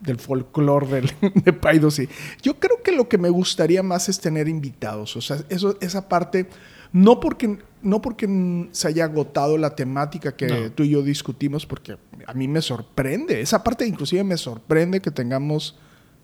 del 0.00 0.18
folclore 0.18 0.86
del, 0.86 1.10
de 1.44 1.52
Paido, 1.52 1.90
sí. 1.90 2.08
Yo 2.42 2.58
creo 2.60 2.82
que 2.82 2.92
lo 2.92 3.08
que 3.08 3.18
me 3.18 3.28
gustaría 3.30 3.82
más 3.82 4.08
es 4.08 4.20
tener 4.20 4.48
invitados. 4.48 5.16
O 5.16 5.20
sea, 5.20 5.38
eso, 5.48 5.76
esa 5.80 6.08
parte, 6.08 6.46
no 6.92 7.18
porque, 7.20 7.58
no 7.82 8.00
porque 8.00 8.68
se 8.72 8.88
haya 8.88 9.04
agotado 9.04 9.58
la 9.58 9.74
temática 9.74 10.36
que 10.36 10.46
No. 10.46 10.70
tú 10.72 10.82
y 10.84 10.90
yo 10.90 11.02
discutimos, 11.02 11.66
porque 11.66 11.96
a 12.26 12.34
mí 12.34 12.46
me 12.48 12.62
sorprende. 12.62 13.40
Esa 13.40 13.64
parte 13.64 13.86
inclusive 13.86 14.22
me 14.24 14.36
sorprende 14.36 15.00
que 15.00 15.10
tengamos 15.10 15.76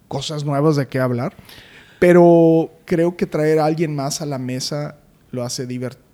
cosas 0.09 0.45
nuevas 0.45 0.77
de 0.77 0.87
qué 0.87 1.01
hablar. 1.01 1.35
Pero 2.03 2.69
creo 2.85 3.17
que 3.17 3.27
traer 3.27 3.61
a 3.61 3.65
alguien 3.65 3.95
más 3.95 4.21
a 4.23 4.27
la 4.27 4.37
mesa 4.39 4.97
lo 5.31 5.45
hace, 5.45 5.69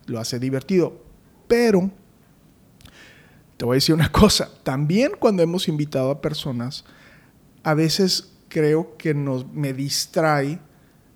lo 0.05 0.21
hace 0.21 0.39
divertido. 0.39 1.01
Pero 1.47 1.91
te 3.57 3.65
voy 3.65 3.73
a 3.73 3.77
decir 3.79 3.95
una 3.95 4.13
cosa. 4.13 4.51
También 4.65 5.13
cuando 5.19 5.43
hemos 5.43 5.67
invitado 5.67 6.11
a 6.11 6.21
personas, 6.21 6.85
a 7.63 7.73
veces 7.73 8.35
creo 8.49 8.99
que 8.99 9.15
nos, 9.15 9.51
me 9.51 9.73
distrae 9.73 10.59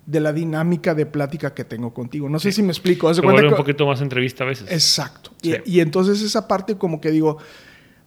de 0.07 0.19
la 0.19 0.33
dinámica 0.33 0.95
de 0.95 1.05
plática 1.05 1.53
que 1.53 1.65
tengo 1.65 1.93
contigo. 1.93 2.27
No 2.27 2.39
sé 2.39 2.51
Sí. 2.51 2.55
si 2.55 2.63
me 2.63 2.69
explico. 2.71 3.07
Haz 3.07 3.21
vuelve 3.21 3.49
un 3.49 3.55
poquito 3.55 3.85
más 3.85 4.01
entrevista 4.01 4.43
a 4.43 4.47
veces. 4.47 4.71
Exacto. 4.71 5.29
Sí. 5.43 5.53
Y, 5.65 5.77
y 5.77 5.79
entonces 5.81 6.19
esa 6.23 6.47
parte 6.47 6.79
como 6.79 6.99
que 6.99 7.11
digo, 7.11 7.37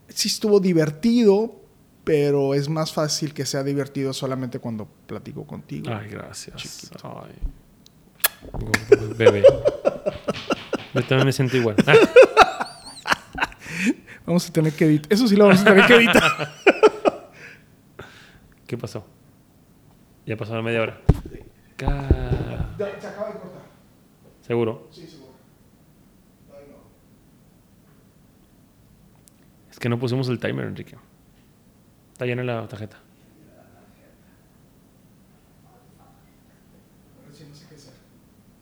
sí 0.09 0.27
estuvo 0.27 0.59
divertido, 0.59 1.63
pero 2.07 2.55
es 2.55 2.69
más 2.69 2.93
fácil 2.93 3.35
que 3.35 3.45
sea 3.45 3.65
divertido 3.65 4.13
solamente 4.13 4.61
cuando 4.61 4.87
platico 5.09 5.45
contigo. 5.45 5.93
Ay, 5.93 6.09
gracias. 6.09 6.89
Ay. 7.03 7.35
Bebé. 9.19 9.43
Yo 10.95 11.01
también 11.03 11.27
me 11.27 11.33
siento 11.33 11.57
igual. 11.57 11.75
Ah, 11.85 11.97
Vamos 14.25 14.49
a 14.49 14.53
tener 14.53 14.73
que 14.73 14.85
editar. 14.85 15.13
Eso 15.13 15.27
sí 15.27 15.35
lo 15.35 15.47
vamos 15.47 15.63
a 15.63 15.65
tener 15.65 15.85
que 15.85 15.95
editar. 15.97 16.53
¿Qué 18.69 18.79
pasó? 18.79 19.05
Ya 20.27 20.37
pasó 20.37 20.55
la 20.55 20.63
media 20.63 20.83
hora. 20.83 21.01
Ca- 21.77 22.09
Se 22.79 23.07
acaba 23.09 23.27
de 23.33 23.39
cortar. 23.41 23.63
¿Seguro? 24.43 24.89
Sí, 24.93 25.09
seguro. 25.09 25.33
Es 29.73 29.79
que 29.81 29.89
no 29.89 29.99
pusimos 29.99 30.29
el 30.29 30.39
timer, 30.39 30.67
Enrique. 30.67 30.97
Está 32.17 32.25
llena 32.25 32.43
la 32.45 32.67
tarjeta. 32.67 32.97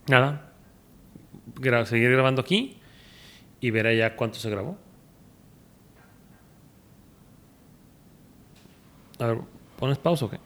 Nada. 0.08 0.52
Gra- 1.54 1.84
seguir 1.86 2.10
grabando 2.10 2.40
aquí 2.42 2.78
y 3.60 3.70
ver 3.70 3.86
allá 3.86 4.16
cuánto 4.16 4.38
se 4.40 4.50
grabó. 4.50 4.76
A 9.20 9.26
ver, 9.28 9.38
¿pones 9.78 9.98
pausa 9.98 10.24
o 10.24 10.30
qué? 10.30 10.40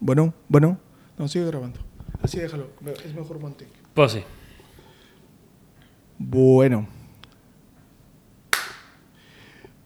Bueno, 0.00 0.32
bueno. 0.48 0.78
No, 1.18 1.28
sigue 1.28 1.44
grabando. 1.44 1.78
Así 2.22 2.40
déjalo. 2.40 2.68
Es 3.04 3.14
mejor 3.14 3.38
manteca. 3.38 3.70
Pues 3.92 4.12
sí. 4.12 4.22
Bueno. 6.18 6.88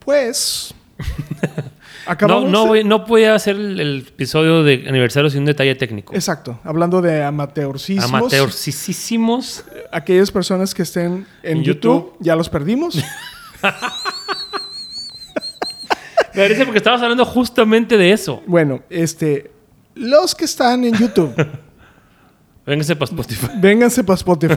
Pues. 0.09 0.75
No, 2.07 2.13
Acabamos. 2.13 2.51
no, 2.51 2.63
de- 2.63 2.69
voy, 2.69 2.85
no 2.85 3.05
podía 3.05 3.35
hacer 3.35 3.55
el, 3.57 3.79
el 3.79 3.99
episodio 4.09 4.63
de 4.63 4.87
aniversario 4.89 5.29
sin 5.29 5.41
un 5.41 5.45
detalle 5.45 5.75
técnico. 5.75 6.15
Exacto. 6.15 6.59
Hablando 6.65 7.03
de 7.03 7.23
amateurcismos. 7.23 8.07
Amateurcisísimos. 8.09 9.63
Aquellas 9.93 10.31
personas 10.31 10.75
que 10.75 10.85
estén 10.85 11.27
en, 11.43 11.59
En 11.59 11.63
YouTube, 11.65 12.05
YouTube. 12.07 12.17
ya 12.21 12.35
los 12.35 12.49
perdimos. 12.49 12.95
Me 16.35 16.43
parece 16.43 16.65
porque 16.65 16.79
estabas 16.79 17.03
hablando 17.03 17.27
justamente 17.27 17.99
de 17.99 18.13
eso. 18.13 18.43
bueno, 18.47 18.81
este. 18.89 19.51
Los 19.95 20.35
que 20.35 20.47
están 20.47 20.85
en 20.85 20.95
YouTube, 20.95 21.35
Véngase 22.67 22.97
para 22.97 23.11
Spotify. 23.11 23.49
vénganse 23.59 24.03
para 24.05 24.15
Spotify. 24.17 24.57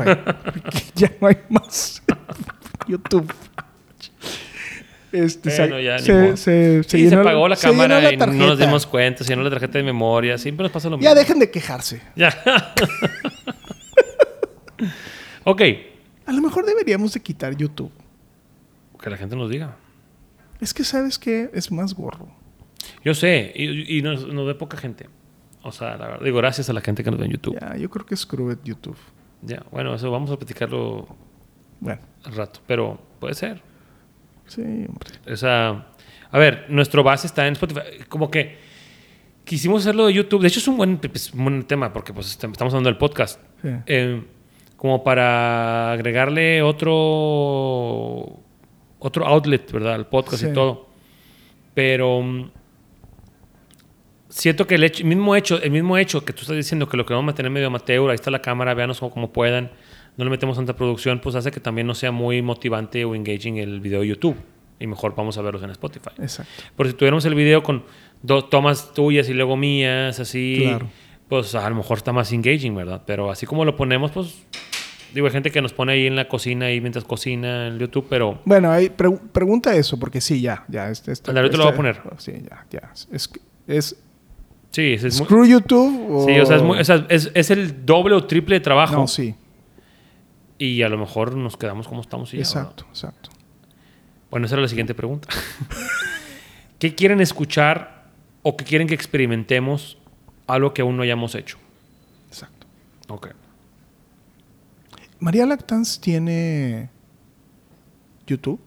ya 0.96 1.12
no 1.20 1.28
hay 1.28 1.36
más 1.50 2.02
YouTube. 2.88 3.30
Este, 5.12 5.56
Bueno, 5.58 5.80
ya, 5.80 6.00
se, 6.00 6.38
se, 6.38 6.84
Sí, 6.84 6.90
se 6.90 6.98
llenó- 7.10 7.22
apagó 7.22 7.48
la 7.48 7.58
cámara 7.58 8.00
la 8.00 8.14
y 8.14 8.18
no 8.18 8.28
nos 8.28 8.58
dimos 8.58 8.86
cuenta, 8.86 9.24
se 9.24 9.30
llenó 9.32 9.44
la 9.44 9.50
tarjeta 9.50 9.78
de 9.78 9.84
memoria, 9.84 10.38
siempre 10.38 10.64
nos 10.64 10.72
pasa 10.72 10.90
lo 10.90 10.98
mismo. 10.98 11.10
Ya 11.10 11.16
dejen 11.16 11.40
de 11.40 11.52
quejarse. 11.52 12.02
Ya. 12.16 12.30
ok. 15.44 15.62
A 16.26 16.32
lo 16.34 16.42
mejor 16.42 16.66
deberíamos 16.66 17.14
de 17.14 17.20
quitar 17.22 17.56
YouTube. 17.56 17.92
Que 19.02 19.10
la 19.10 19.18
gente 19.18 19.36
nos 19.36 19.50
diga. 19.50 19.76
Es 20.60 20.74
que, 20.74 20.84
¿sabes 20.84 21.18
qué? 21.18 21.50
Es 21.54 21.72
más 21.72 21.94
gorro. 21.94 22.30
Yo 23.04 23.14
sé, 23.16 23.52
y, 23.56 23.98
y 23.98 24.02
nos, 24.02 24.28
nos 24.28 24.46
ve 24.46 24.56
poca 24.56 24.78
gente. 24.78 25.10
O 25.64 25.72
sea, 25.72 25.98
la 25.98 26.08
verdad, 26.08 26.24
digo, 26.24 26.38
gracias 26.38 26.70
a 26.70 26.74
la 26.74 26.82
gente 26.82 27.04
que 27.04 27.12
nos 27.12 27.20
ve 27.20 27.26
en 27.26 27.32
YouTube. 27.32 27.58
Ya, 27.60 27.76
yo 27.78 27.90
creo 27.90 28.06
que 28.06 28.16
it 28.16 28.60
YouTube. 28.64 28.98
Ya, 29.42 29.64
bueno, 29.72 29.94
eso 29.96 30.12
vamos 30.12 30.30
a 30.32 30.38
platicarlo 30.38 31.08
Bueno, 31.80 32.02
al 32.24 32.36
rato, 32.36 32.60
pero 32.68 33.00
puede 33.20 33.34
ser. 33.34 33.62
Sí, 34.56 34.62
hombre. 34.62 35.10
O 35.32 35.36
sea, 35.36 35.88
a 36.32 36.40
ver, 36.40 36.66
nuestro 36.70 37.04
base 37.04 37.28
está 37.28 37.48
en 37.48 37.54
Spotify. 37.54 37.82
Como 38.10 38.30
que 38.32 38.58
quisimos 39.44 39.82
hacerlo 39.82 40.06
de 40.08 40.14
YouTube. 40.14 40.42
De 40.42 40.48
hecho, 40.48 40.60
es 40.60 40.68
un 40.68 40.78
buen, 40.78 41.00
un 41.34 41.44
buen 41.44 41.64
tema 41.64 41.92
porque 41.94 42.14
pues, 42.14 42.28
est- 42.28 42.44
estamos 42.44 42.74
hablando 42.74 42.90
del 42.90 42.98
podcast. 42.98 43.40
Sí. 43.62 43.70
Eh, 43.86 44.24
como 44.78 45.04
para 45.04 45.92
agregarle 45.92 46.62
otro 46.62 48.40
otro 49.00 49.26
outlet, 49.28 49.72
¿verdad? 49.72 49.94
Al 49.96 50.08
podcast 50.08 50.44
Sí. 50.44 50.50
y 50.50 50.54
todo. 50.54 50.88
Pero 51.74 52.22
mm, 52.22 52.52
siento 54.30 54.66
que 54.68 54.76
el, 54.76 54.84
hecho- 54.84 55.02
el 55.04 55.08
mismo 55.10 55.36
hecho, 55.36 55.62
el 55.62 55.72
mismo 55.72 55.98
hecho 55.98 56.24
que 56.24 56.34
tú 56.34 56.42
estás 56.42 56.56
diciendo 56.56 56.88
que 56.88 56.98
lo 56.98 57.06
que 57.06 57.14
vamos 57.14 57.24
a 57.24 57.28
mantener 57.28 57.52
medio 57.52 57.68
amateur, 57.68 58.10
ahí 58.10 58.16
está 58.16 58.32
la 58.32 58.42
cámara, 58.42 58.74
véanos 58.74 59.00
como, 59.00 59.12
como 59.12 59.32
puedan, 59.34 59.72
no 60.18 60.24
le 60.26 60.30
metemos 60.30 60.58
tanta 60.58 60.76
producción, 60.76 61.20
pues 61.20 61.36
hace 61.36 61.52
que 61.52 61.60
también 61.60 61.88
no 61.88 61.94
sea 61.96 62.12
muy 62.12 62.42
motivante 62.42 63.06
o 63.06 63.16
engaging 63.16 63.58
el 63.58 63.80
video 63.80 64.02
de 64.02 64.08
YouTube. 64.08 64.36
Y 64.80 64.88
mejor 64.88 65.14
vamos 65.16 65.38
a 65.38 65.42
verlos 65.42 65.62
en 65.64 65.70
Spotify. 65.70 66.10
Exacto. 66.20 66.52
Por 66.76 66.88
si 66.88 66.94
tuviéramos 66.94 67.24
el 67.26 67.36
video 67.36 67.62
con 67.62 67.84
dos 68.24 68.50
tomas 68.50 68.94
tuyas 68.94 69.30
y 69.30 69.34
luego 69.34 69.56
mías, 69.56 70.20
así, 70.20 70.64
Claro. 70.64 70.88
pues 71.30 71.54
a 71.56 71.70
lo 71.70 71.76
mejor 71.76 71.98
está 71.98 72.12
más 72.12 72.32
engaging, 72.34 72.74
¿verdad? 72.76 73.04
Pero 73.06 73.30
así 73.30 73.46
como 73.46 73.64
lo 73.64 73.76
ponemos, 73.76 74.10
pues, 74.12 74.44
digo, 75.14 75.28
hay 75.28 75.34
gente 75.34 75.52
que 75.52 75.62
nos 75.62 75.72
pone 75.74 75.94
ahí 75.94 76.08
en 76.08 76.16
la 76.16 76.28
cocina, 76.28 76.66
ahí 76.66 76.82
mientras 76.82 77.06
cocina 77.06 77.68
en 77.68 77.78
YouTube, 77.78 78.08
pero 78.10 78.40
Bueno, 78.44 78.72
ahí 78.72 78.90
pre- 78.90 79.12
pregunta 79.32 79.76
eso, 79.76 80.00
porque 80.00 80.20
sí, 80.20 80.42
ya, 80.42 80.66
ya. 80.68 80.90
Este, 80.90 81.12
este- 81.12 81.30
Ándale, 81.30 81.46
ahorita 81.48 81.58
lo 81.60 81.64
voy 81.66 81.74
a 81.74 81.78
poner. 81.78 82.02
Sí, 82.18 82.34
ya, 82.50 82.66
ya. 82.72 82.92
Es, 83.12 83.30
es 83.68 83.96
sí, 84.72 84.94
es, 84.94 85.04
es 85.04 85.20
muy- 85.20 85.26
screw 85.28 85.46
YouTube 85.46 86.12
o... 86.12 86.26
sí, 86.26 86.40
o 86.40 86.46
sea, 86.48 86.56
es, 86.58 86.64
muy- 86.64 86.80
o 86.80 86.84
sea, 86.84 87.06
es- 87.10 87.30
es 87.36 87.52
el 87.52 87.86
doble 87.86 88.16
o 88.16 88.24
triple 88.26 88.56
de 88.56 88.62
trabajo. 88.62 88.96
No, 88.96 89.08
sí. 89.08 89.36
Y 90.64 90.84
a 90.84 90.90
lo 90.90 90.98
mejor 91.00 91.36
nos 91.36 91.58
quedamos 91.58 91.88
como 91.88 92.02
estamos 92.02 92.32
y 92.36 92.38
ya, 92.38 92.44
exacto, 92.44 92.86
exacto. 92.88 93.32
¿verdad? 93.32 93.46
Bueno, 94.30 94.46
esa 94.46 94.54
era 94.54 94.62
la 94.62 94.68
siguiente 94.68 94.94
pregunta. 94.94 95.28
¿Qué 96.78 96.94
quieren 96.94 97.20
escuchar 97.20 98.12
o 98.44 98.56
qué 98.56 98.64
quieren 98.64 98.88
que 98.88 98.94
experimentemos 98.94 99.98
algo 100.46 100.72
que 100.72 100.84
aún 100.84 100.98
no 100.98 101.02
hayamos 101.02 101.34
hecho? 101.34 101.58
Exacto. 102.28 102.68
Ok. 103.08 103.30
María 105.20 105.48
Lactance 105.48 106.00
tiene 106.00 106.92
YouTube. 108.28 108.62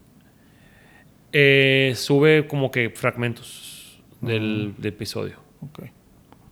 Eh, 1.31 1.93
sube 1.95 2.49
como 2.49 2.73
que 2.73 2.91
fragmentos 2.91 4.03
del, 4.21 4.75
del 4.79 4.87
episodio. 4.87 5.37
Ok. 5.61 5.85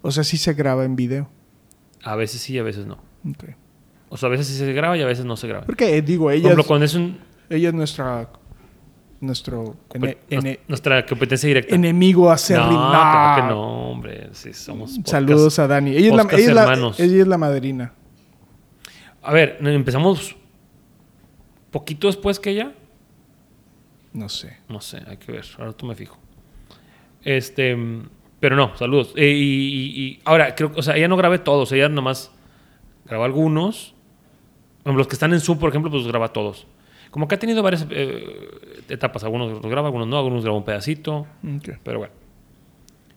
O 0.02 0.12
sea, 0.12 0.22
sí 0.22 0.37
se 0.37 0.55
graba 0.55 0.85
en 0.85 0.94
video. 0.94 1.28
A 2.05 2.14
veces 2.14 2.42
sí, 2.42 2.57
a 2.61 2.62
veces 2.62 2.87
no. 2.87 2.98
Ok. 3.28 3.57
O 4.12 4.16
sea, 4.18 4.27
a 4.27 4.31
veces 4.31 4.46
sí 4.46 4.55
se 4.59 4.70
graba 4.75 4.96
y 4.96 5.01
a 5.03 5.07
veces 5.07 5.25
no 5.25 5.37
se 5.38 5.46
graba. 5.48 5.64
Por 5.64 5.75
Porque, 5.75 6.03
digo, 6.03 6.31
ella, 6.31 6.40
ejemplo, 6.48 6.61
es, 6.62 6.66
cuando 6.66 6.85
es 6.85 6.94
un, 6.94 7.18
ella 7.48 7.68
es 7.68 7.75
nuestra... 7.75 8.29
Nuestro 9.20 9.77
ene- 9.94 10.59
nuestra 10.66 11.07
competencia 11.07 11.46
directa. 11.46 11.75
enemigo 11.75 12.25
no, 12.25 12.31
acérrimo. 12.33 12.70
claro 12.90 13.40
que 13.42 13.48
no, 13.48 13.90
hombre. 13.92 14.29
Sí, 14.33 14.53
somos 14.53 14.90
podcast. 14.90 15.09
Saludos 15.09 15.59
a 15.61 15.68
Dani. 15.68 15.92
Ella 15.92 16.09
es, 16.11 16.14
la, 16.16 16.22
ella, 16.25 16.37
es 16.38 16.53
la, 16.55 16.62
hermanos. 16.64 16.98
ella 17.01 17.22
es 17.22 17.29
la 17.29 17.38
madrina. 17.38 17.92
A 19.22 19.33
ver, 19.33 19.59
empezamos 19.61 20.35
poquito 21.70 22.09
después 22.09 22.40
que 22.40 22.51
ella. 22.51 22.72
No 24.12 24.29
sé. 24.29 24.59
No 24.68 24.81
sé, 24.81 25.01
hay 25.07 25.16
que 25.18 25.31
ver. 25.31 25.46
Ahora 25.57 25.72
tú 25.72 25.87
me 25.87 25.94
fijo. 25.94 26.18
Este, 27.22 27.77
pero 28.40 28.57
no, 28.57 28.77
saludos. 28.77 29.12
Eh, 29.16 29.31
y, 29.31 29.68
y- 29.68 30.03
y 30.05 30.20
ahora, 30.25 30.55
creo 30.57 30.72
que, 30.72 30.81
o 30.81 30.83
sea, 30.83 30.96
ella 30.96 31.07
no 31.07 31.16
grabé 31.16 31.38
todos. 31.38 31.70
Ella 31.70 31.88
nomás 31.88 32.33
grabó 33.05 33.22
algunos. 33.25 33.94
Los 34.85 35.07
que 35.07 35.14
están 35.14 35.33
en 35.33 35.40
Zoom, 35.40 35.59
por 35.59 35.71
ejemplo, 35.71 35.90
pues 35.90 36.07
graba 36.07 36.29
todos. 36.29 36.66
Como 37.11 37.29
que 37.29 37.35
ha 37.35 37.38
tenido 37.38 37.62
varias 37.62 37.87
eh, 37.90 38.83
etapas. 38.88 39.23
Algunos 39.23 39.53
los 39.53 39.62
graba, 39.62 39.88
algunos 39.88 40.09
no. 40.09 40.18
Algunos 40.18 40.42
graba 40.42 40.57
un 40.57 40.64
pedacito. 40.64 41.27
Pero 41.83 41.99
bueno. 41.99 42.14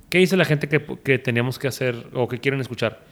¿Qué 0.10 0.20
dice 0.20 0.38
la 0.38 0.46
gente 0.46 0.70
que, 0.70 0.86
que 1.04 1.18
teníamos 1.18 1.58
que 1.58 1.68
hacer 1.68 2.08
o 2.14 2.28
que 2.28 2.40
quieren 2.40 2.60
escuchar? 2.62 3.04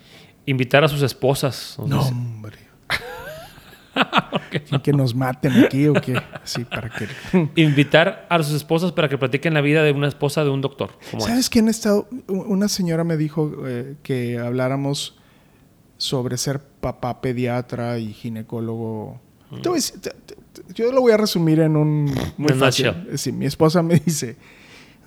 Invitar 0.46 0.84
a 0.84 0.88
sus 0.88 1.02
esposas. 1.02 1.78
No, 1.80 2.00
dice. 2.00 2.12
hombre. 2.12 2.58
¿Y 4.72 4.80
que 4.80 4.94
nos 4.94 5.16
maten 5.16 5.64
aquí 5.64 5.88
o 5.88 5.94
qué? 5.94 6.22
Sí, 6.44 6.66
para 6.66 6.90
que... 6.90 7.08
Invitar 7.56 8.26
a 8.30 8.42
sus 8.44 8.56
esposas 8.56 8.92
para 8.92 9.10
que 9.10 9.18
platiquen 9.18 9.54
la 9.54 9.62
vida 9.62 9.84
de 9.84 9.92
una 9.92 10.08
esposa 10.08 10.44
de 10.44 10.50
un 10.50 10.62
doctor. 10.62 10.98
¿Cómo 11.12 11.24
es? 11.24 11.30
¿Sabes 11.30 11.50
quién 11.50 11.68
ha 11.68 11.72
estado? 11.72 12.08
Una 12.28 12.68
señora 12.68 13.04
me 13.04 13.18
dijo 13.18 13.52
eh, 13.66 13.96
que 14.04 14.38
habláramos 14.38 15.16
sobre 16.04 16.38
ser 16.38 16.60
papá 16.60 17.22
pediatra 17.22 17.98
y 17.98 18.12
ginecólogo. 18.12 19.22
Te 19.62 19.70
voy 19.70 19.78
a 19.78 19.82
decir- 19.82 20.02
te- 20.02 20.10
te- 20.10 20.36
te- 20.36 20.74
yo 20.74 20.92
lo 20.92 21.00
voy 21.00 21.14
a 21.14 21.18
resumir 21.18 21.62
en 21.62 21.78
un 21.78 22.06
muy 22.38 22.52
En 22.52 22.60
fácil. 22.60 22.92
Sí, 23.16 23.32
mi 23.32 23.46
esposa 23.46 23.82
me 23.82 23.96
dice, 24.00 24.36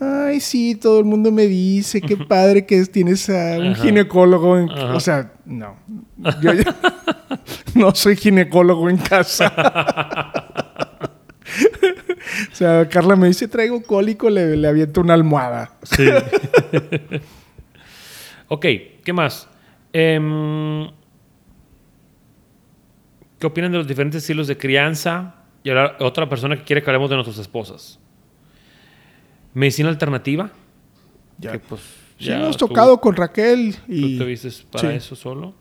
ay, 0.00 0.40
sí, 0.40 0.74
todo 0.74 0.98
el 0.98 1.04
mundo 1.04 1.30
me 1.30 1.46
dice, 1.46 2.00
qué 2.00 2.16
padre 2.16 2.64
que 2.64 2.78
es- 2.78 2.90
tienes 2.90 3.28
a 3.28 3.58
un 3.58 3.72
Ajá. 3.72 3.82
ginecólogo. 3.82 4.56
en-. 4.58 4.70
O 4.70 4.98
sea, 5.00 5.34
no. 5.44 5.76
Yo, 6.40 6.54
yo 6.54 6.62
no 7.74 7.94
soy 7.94 8.16
ginecólogo 8.16 8.88
en 8.88 8.96
casa. 8.96 9.52
o 12.52 12.54
sea, 12.54 12.88
Carla 12.88 13.16
me 13.16 13.26
dice, 13.28 13.48
traigo 13.48 13.82
cólico, 13.82 14.30
le, 14.30 14.56
le 14.56 14.66
aviento 14.68 15.02
una 15.02 15.12
almohada. 15.12 15.72
Sí. 15.82 16.08
ok, 18.48 18.66
¿qué 19.04 19.12
más? 19.12 19.48
Em, 19.98 20.90
¿Qué 23.38 23.46
opinan 23.46 23.72
de 23.72 23.78
los 23.78 23.86
diferentes 23.86 24.22
estilos 24.22 24.46
de 24.46 24.58
crianza? 24.58 25.36
Y 25.64 25.70
ahora 25.70 25.96
otra 26.00 26.28
persona 26.28 26.54
que 26.56 26.64
quiere 26.64 26.82
que 26.82 26.90
hablemos 26.90 27.08
de 27.08 27.16
nuestras 27.16 27.38
esposas. 27.38 27.98
Medicina 29.54 29.88
alternativa. 29.88 30.50
Ya. 31.38 31.52
Que, 31.52 31.60
pues, 31.60 31.80
Sí, 32.18 32.26
ya 32.26 32.36
hemos 32.42 32.56
tú- 32.58 32.66
tocado 32.68 32.98
con 33.00 33.14
Raquel 33.16 33.74
Tú 33.74 33.92
y... 33.92 34.18
te 34.18 34.24
vistes 34.24 34.62
para 34.70 34.90
sí. 34.90 34.96
eso 34.96 35.16
solo. 35.16 35.54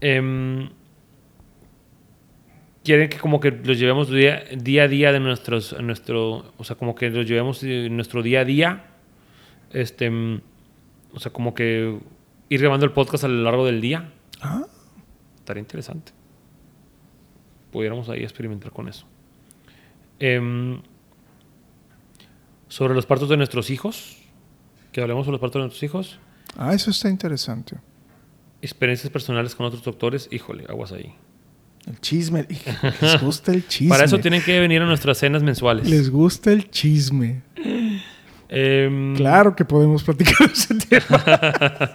Em, 0.00 0.68
quieren 2.84 3.08
que 3.08 3.18
como 3.18 3.40
que 3.40 3.50
los 3.50 3.76
llevemos 3.78 4.08
día, 4.08 4.44
día 4.56 4.84
a 4.84 4.88
día 4.88 5.12
de 5.12 5.18
nuestros, 5.20 5.76
nuestro, 5.82 6.52
o 6.56 6.64
sea, 6.64 6.74
como 6.76 6.94
que 6.94 7.10
los 7.10 7.26
llevemos 7.26 7.62
en 7.64 7.94
nuestro 7.96 8.22
día 8.22 8.40
a 8.40 8.44
día. 8.44 8.84
Este, 9.72 10.08
o 11.12 11.18
sea, 11.20 11.32
como 11.32 11.54
que 11.54 11.98
ir 12.50 12.60
grabando 12.60 12.84
el 12.84 12.92
podcast 12.92 13.24
a 13.24 13.28
lo 13.28 13.42
largo 13.42 13.64
del 13.64 13.80
día. 13.80 14.12
Ah, 14.42 14.64
Estaría 15.38 15.60
interesante. 15.62 16.12
Pudiéramos 17.72 18.08
ahí 18.10 18.22
experimentar 18.22 18.70
con 18.72 18.88
eso. 18.88 19.06
Em, 20.18 20.82
sobre 22.68 22.94
los 22.94 23.06
partos 23.06 23.28
de 23.30 23.36
nuestros 23.38 23.70
hijos. 23.70 24.18
Que 24.92 25.00
hablemos 25.00 25.24
sobre 25.24 25.34
los 25.34 25.40
partos 25.40 25.60
de 25.60 25.64
nuestros 25.66 25.82
hijos. 25.84 26.18
ah, 26.58 26.74
eso 26.74 26.90
está 26.90 27.08
interesante. 27.08 27.76
Experiencias 28.60 29.10
personales 29.10 29.54
con 29.54 29.64
otros 29.66 29.82
doctores, 29.82 30.28
híjole, 30.30 30.66
aguas 30.68 30.92
ahí. 30.92 31.14
El 31.86 31.98
chisme. 32.00 32.46
Les 33.00 33.22
gusta 33.22 33.52
el 33.52 33.66
chisme. 33.66 33.88
Para 33.88 34.04
eso 34.04 34.18
tienen 34.18 34.42
que 34.42 34.58
venir 34.60 34.82
a 34.82 34.86
nuestras 34.86 35.16
cenas 35.18 35.42
mensuales. 35.42 35.88
Les 35.88 36.10
gusta 36.10 36.52
el 36.52 36.68
chisme. 36.70 37.42
Em, 38.48 39.14
Claro 39.16 39.54
que 39.56 39.64
podemos 39.64 40.02
platicar 40.02 40.50
ese 40.52 40.74
tema. 40.88 41.92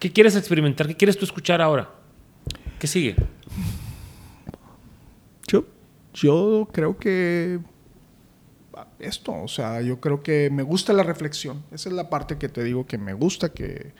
¿Qué 0.00 0.10
quieres 0.10 0.34
experimentar? 0.34 0.86
¿Qué 0.86 0.96
quieres 0.96 1.18
tú 1.18 1.26
escuchar 1.26 1.60
ahora? 1.60 1.90
¿Qué 2.78 2.86
sigue? 2.86 3.14
Yo, 5.46 5.66
yo 6.14 6.68
creo 6.72 6.98
que 6.98 7.60
esto, 8.98 9.32
o 9.32 9.48
sea, 9.48 9.82
yo 9.82 10.00
creo 10.00 10.22
que 10.22 10.48
me 10.50 10.62
gusta 10.62 10.94
la 10.94 11.02
reflexión. 11.02 11.62
Esa 11.70 11.90
es 11.90 11.94
la 11.94 12.08
parte 12.08 12.38
que 12.38 12.48
te 12.48 12.64
digo 12.64 12.86
que 12.86 12.96
me 12.96 13.12
gusta, 13.12 13.50
que, 13.50 13.92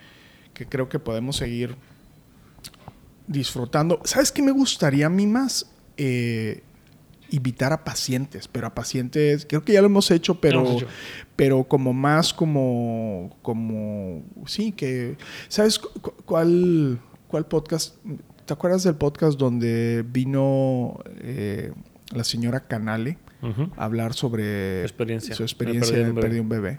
que 0.55 0.66
creo 0.66 0.88
que 0.88 0.98
podemos 0.98 1.36
seguir 1.36 1.76
disfrutando. 3.26 4.01
¿Sabes 4.05 4.32
qué 4.32 4.40
me 4.40 4.53
gustaría 4.53 5.07
a 5.07 5.11
mí 5.11 5.26
más? 5.26 5.70
Eh, 5.98 6.62
invitar 7.30 7.72
a 7.72 7.84
pacientes, 7.84 8.48
pero 8.48 8.66
a 8.66 8.74
pacientes, 8.74 9.46
creo 9.46 9.64
que 9.64 9.72
ya 9.72 9.80
lo 9.80 9.86
hemos 9.86 10.11
hecho, 10.11 10.40
pero. 10.40 10.64
Pero 11.41 11.64
como 11.64 11.93
más 11.95 12.34
como, 12.34 13.36
como, 13.43 14.22
sí, 14.47 14.72
que, 14.72 15.16
¿sabes 15.49 15.78
cu- 15.78 15.88
cu- 16.01 16.14
cuál, 16.26 17.01
cuál 17.28 17.47
podcast? 17.47 17.97
¿Te 18.45 18.53
acuerdas 18.53 18.82
del 18.82 18.97
podcast 18.97 19.38
donde 19.38 20.05
vino 20.07 20.99
eh, 21.22 21.72
la 22.12 22.24
señora 22.24 22.61
Canale? 22.66 23.16
Ujú. 23.43 23.70
hablar 23.78 24.12
sobre 24.12 24.80
Su 24.80 24.84
experiencia. 24.86 25.34
su 25.34 25.43
experiencia 25.45 25.97
de 25.97 26.05
de 26.05 26.12
perder 26.12 26.41
un 26.43 26.49
bebé. 26.51 26.78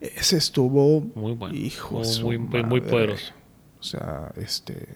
Ese 0.00 0.36
estuvo 0.36 1.00
Muy 1.16 1.32
bueno. 1.32 1.52
Hijo, 1.56 2.00
Muy- 2.22 2.38
muy- 2.38 2.80
poderoso. 2.80 3.32
O 3.80 3.82
sea, 3.82 4.30
este 4.36 4.86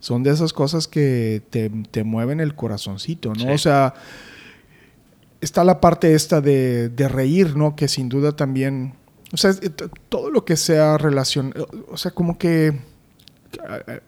son 0.00 0.22
de 0.24 0.30
esas 0.30 0.52
cosas 0.52 0.88
que 0.88 1.42
te, 1.50 1.70
te 1.92 2.02
mueven 2.02 2.40
el 2.40 2.54
corazoncito, 2.56 3.28
¿no? 3.34 3.40
Sí. 3.42 3.48
O 3.50 3.58
sea, 3.58 3.94
está 5.40 5.64
la 5.64 5.80
parte 5.80 6.14
esta 6.14 6.40
de, 6.40 6.88
de 6.88 7.08
reír, 7.08 7.56
¿no? 7.56 7.74
Que 7.76 7.88
sin 7.88 8.08
duda 8.08 8.32
también, 8.32 8.94
o 9.32 9.36
sea, 9.36 9.52
t- 9.54 9.70
todo 10.08 10.30
lo 10.30 10.44
que 10.44 10.56
sea 10.56 10.98
relación, 10.98 11.54
o 11.90 11.96
sea, 11.96 12.10
como 12.10 12.36
que 12.38 12.68
eh, 12.68 14.00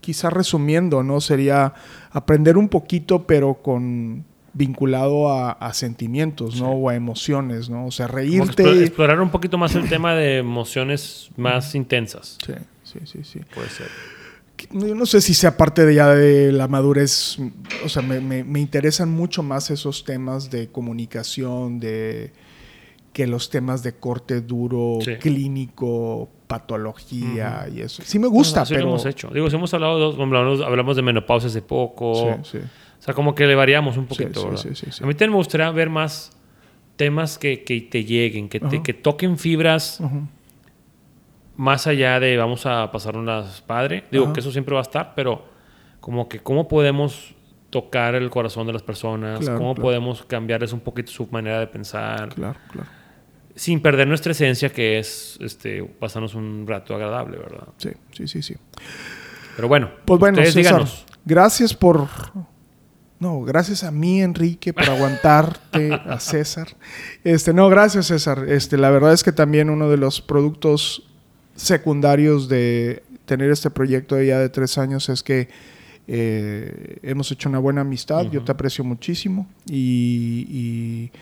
quizá 0.00 0.30
resumiendo, 0.30 1.02
¿no? 1.02 1.20
Sería 1.20 1.74
aprender 2.10 2.56
un 2.56 2.68
poquito, 2.68 3.26
pero 3.26 3.54
con 3.54 4.24
vinculado 4.54 5.30
a, 5.30 5.52
a 5.52 5.72
sentimientos, 5.74 6.60
¿no? 6.60 6.70
O 6.72 6.88
a 6.88 6.94
emociones, 6.96 7.68
¿no? 7.70 7.86
O 7.86 7.90
sea, 7.90 8.06
reírte. 8.08 8.64
explo- 8.64 8.80
explorar 8.80 9.20
un 9.20 9.30
poquito 9.30 9.58
más 9.58 9.74
el 9.74 9.88
tema 9.88 10.14
de 10.14 10.38
emociones 10.38 11.30
más 11.36 11.74
intensas. 11.74 12.38
Sí, 12.44 12.54
sí, 12.82 12.98
sí, 13.04 13.18
sí. 13.24 13.40
Puede 13.54 13.68
ser. 13.68 13.86
No 14.72 15.06
sé 15.06 15.20
si 15.20 15.34
sea 15.34 15.56
parte 15.56 15.84
de 15.86 15.94
ya 15.94 16.08
de 16.14 16.52
la 16.52 16.68
madurez, 16.68 17.38
o 17.84 17.88
sea, 17.88 18.02
me, 18.02 18.20
me- 18.20 18.44
me 18.44 18.60
interesan 18.60 19.10
mucho 19.10 19.42
más 19.42 19.70
esos 19.70 20.04
temas 20.04 20.50
de 20.50 20.68
comunicación, 20.68 21.78
de 21.80 22.32
que 23.12 23.26
los 23.26 23.50
temas 23.50 23.82
de 23.82 23.94
corte 23.94 24.40
duro, 24.40 24.98
Sí. 25.00 25.16
clínico, 25.16 26.28
patología 26.46 27.68
y 27.74 27.80
eso. 27.80 28.02
Sí 28.04 28.18
me 28.18 28.26
gusta, 28.28 28.64
pero... 28.64 28.82
lo 28.82 28.88
hemos 28.90 29.06
hecho. 29.06 29.28
Digo, 29.32 29.48
si 29.50 29.56
hemos 29.56 29.72
hablado, 29.74 30.12
de- 30.12 30.22
hablamos, 30.22 30.60
hablamos 30.60 30.96
de 30.96 31.02
menopausia 31.02 31.48
hace 31.48 31.62
poco. 31.62 32.36
Sí, 32.42 32.58
sí. 32.58 32.58
O 32.58 33.02
sea, 33.02 33.14
como 33.14 33.34
que 33.34 33.46
le 33.46 33.54
variamos 33.54 33.96
un 33.96 34.06
poquito, 34.06 34.40
sí, 34.40 34.46
¿verdad? 34.46 34.62
sí, 34.62 34.68
sí, 34.74 34.86
sí. 34.90 35.04
A 35.04 35.06
mí 35.06 35.14
también 35.14 35.30
me 35.30 35.36
gustaría 35.36 35.70
ver 35.70 35.88
más 35.90 36.32
temas 36.96 37.38
que, 37.38 37.62
que 37.64 37.80
te 37.80 38.04
lleguen, 38.04 38.48
que, 38.48 38.58
te- 38.60 38.82
que 38.82 38.92
toquen 38.94 39.38
fibras. 39.38 40.00
Más 41.58 41.86
allá 41.86 42.18
de 42.20 42.36
vamos 42.38 42.64
a 42.64 42.90
pasar 42.90 43.16
unas 43.16 43.60
padre. 43.60 44.04
Digo 44.10 44.24
Ajá. 44.24 44.32
que 44.32 44.40
eso 44.40 44.50
siempre 44.50 44.72
va 44.72 44.80
a 44.80 44.82
estar, 44.82 45.12
pero 45.14 45.44
como 46.00 46.26
que 46.28 46.38
cómo 46.38 46.66
podemos 46.68 47.34
tocar 47.68 48.14
el 48.14 48.30
corazón 48.30 48.66
de 48.66 48.72
las 48.72 48.82
personas, 48.82 49.40
Claro, 49.40 49.58
cómo 49.58 49.74
claro. 49.74 49.82
podemos 49.88 50.24
cambiarles 50.24 50.72
un 50.72 50.80
poquito 50.80 51.12
su 51.12 51.26
manera 51.30 51.60
de 51.60 51.66
pensar, 51.66 52.30
Claro, 52.34 52.58
claro. 52.72 52.88
sin 53.54 53.82
perder 53.82 54.08
nuestra 54.08 54.32
esencia, 54.32 54.70
que 54.70 54.98
es 54.98 55.36
este, 55.42 55.82
pasarnos 55.84 56.34
un 56.34 56.64
rato 56.66 56.94
agradable, 56.94 57.36
¿verdad? 57.36 57.68
Sí, 57.76 57.90
sí, 58.12 58.26
sí, 58.28 58.42
sí. 58.42 58.54
Pero 59.56 59.68
bueno, 59.68 59.90
Pues 60.06 60.18
bueno, 60.20 60.38
ustedes 60.38 60.54
César, 60.54 60.72
díganos. 60.72 61.04
gracias 61.26 61.74
por... 61.74 62.06
No, 63.20 63.40
gracias 63.42 63.82
a 63.82 63.90
mí, 63.90 64.22
Enrique, 64.22 64.72
por 64.72 64.84
aguantarte, 64.88 65.92
a 65.92 66.20
César. 66.20 66.68
Este, 67.24 67.52
no, 67.52 67.68
gracias, 67.68 68.06
César. 68.06 68.44
Este, 68.48 68.78
la 68.78 68.90
verdad 68.90 69.12
es 69.12 69.24
que 69.24 69.32
también 69.32 69.70
uno 69.70 69.90
de 69.90 69.96
los 69.96 70.20
productos 70.22 71.07
secundarios 71.58 72.48
de 72.48 73.02
tener 73.26 73.50
este 73.50 73.68
proyecto 73.70 74.14
de 74.16 74.26
ya 74.28 74.38
de 74.38 74.48
tres 74.48 74.78
años 74.78 75.08
es 75.08 75.22
que 75.22 75.48
eh, 76.06 76.96
hemos 77.02 77.30
hecho 77.32 77.48
una 77.50 77.58
buena 77.58 77.82
amistad. 77.82 78.22
Yo 78.30 78.42
te 78.42 78.52
aprecio 78.52 78.82
muchísimo 78.84 79.46
y, 79.68 80.46
y- 80.48 81.12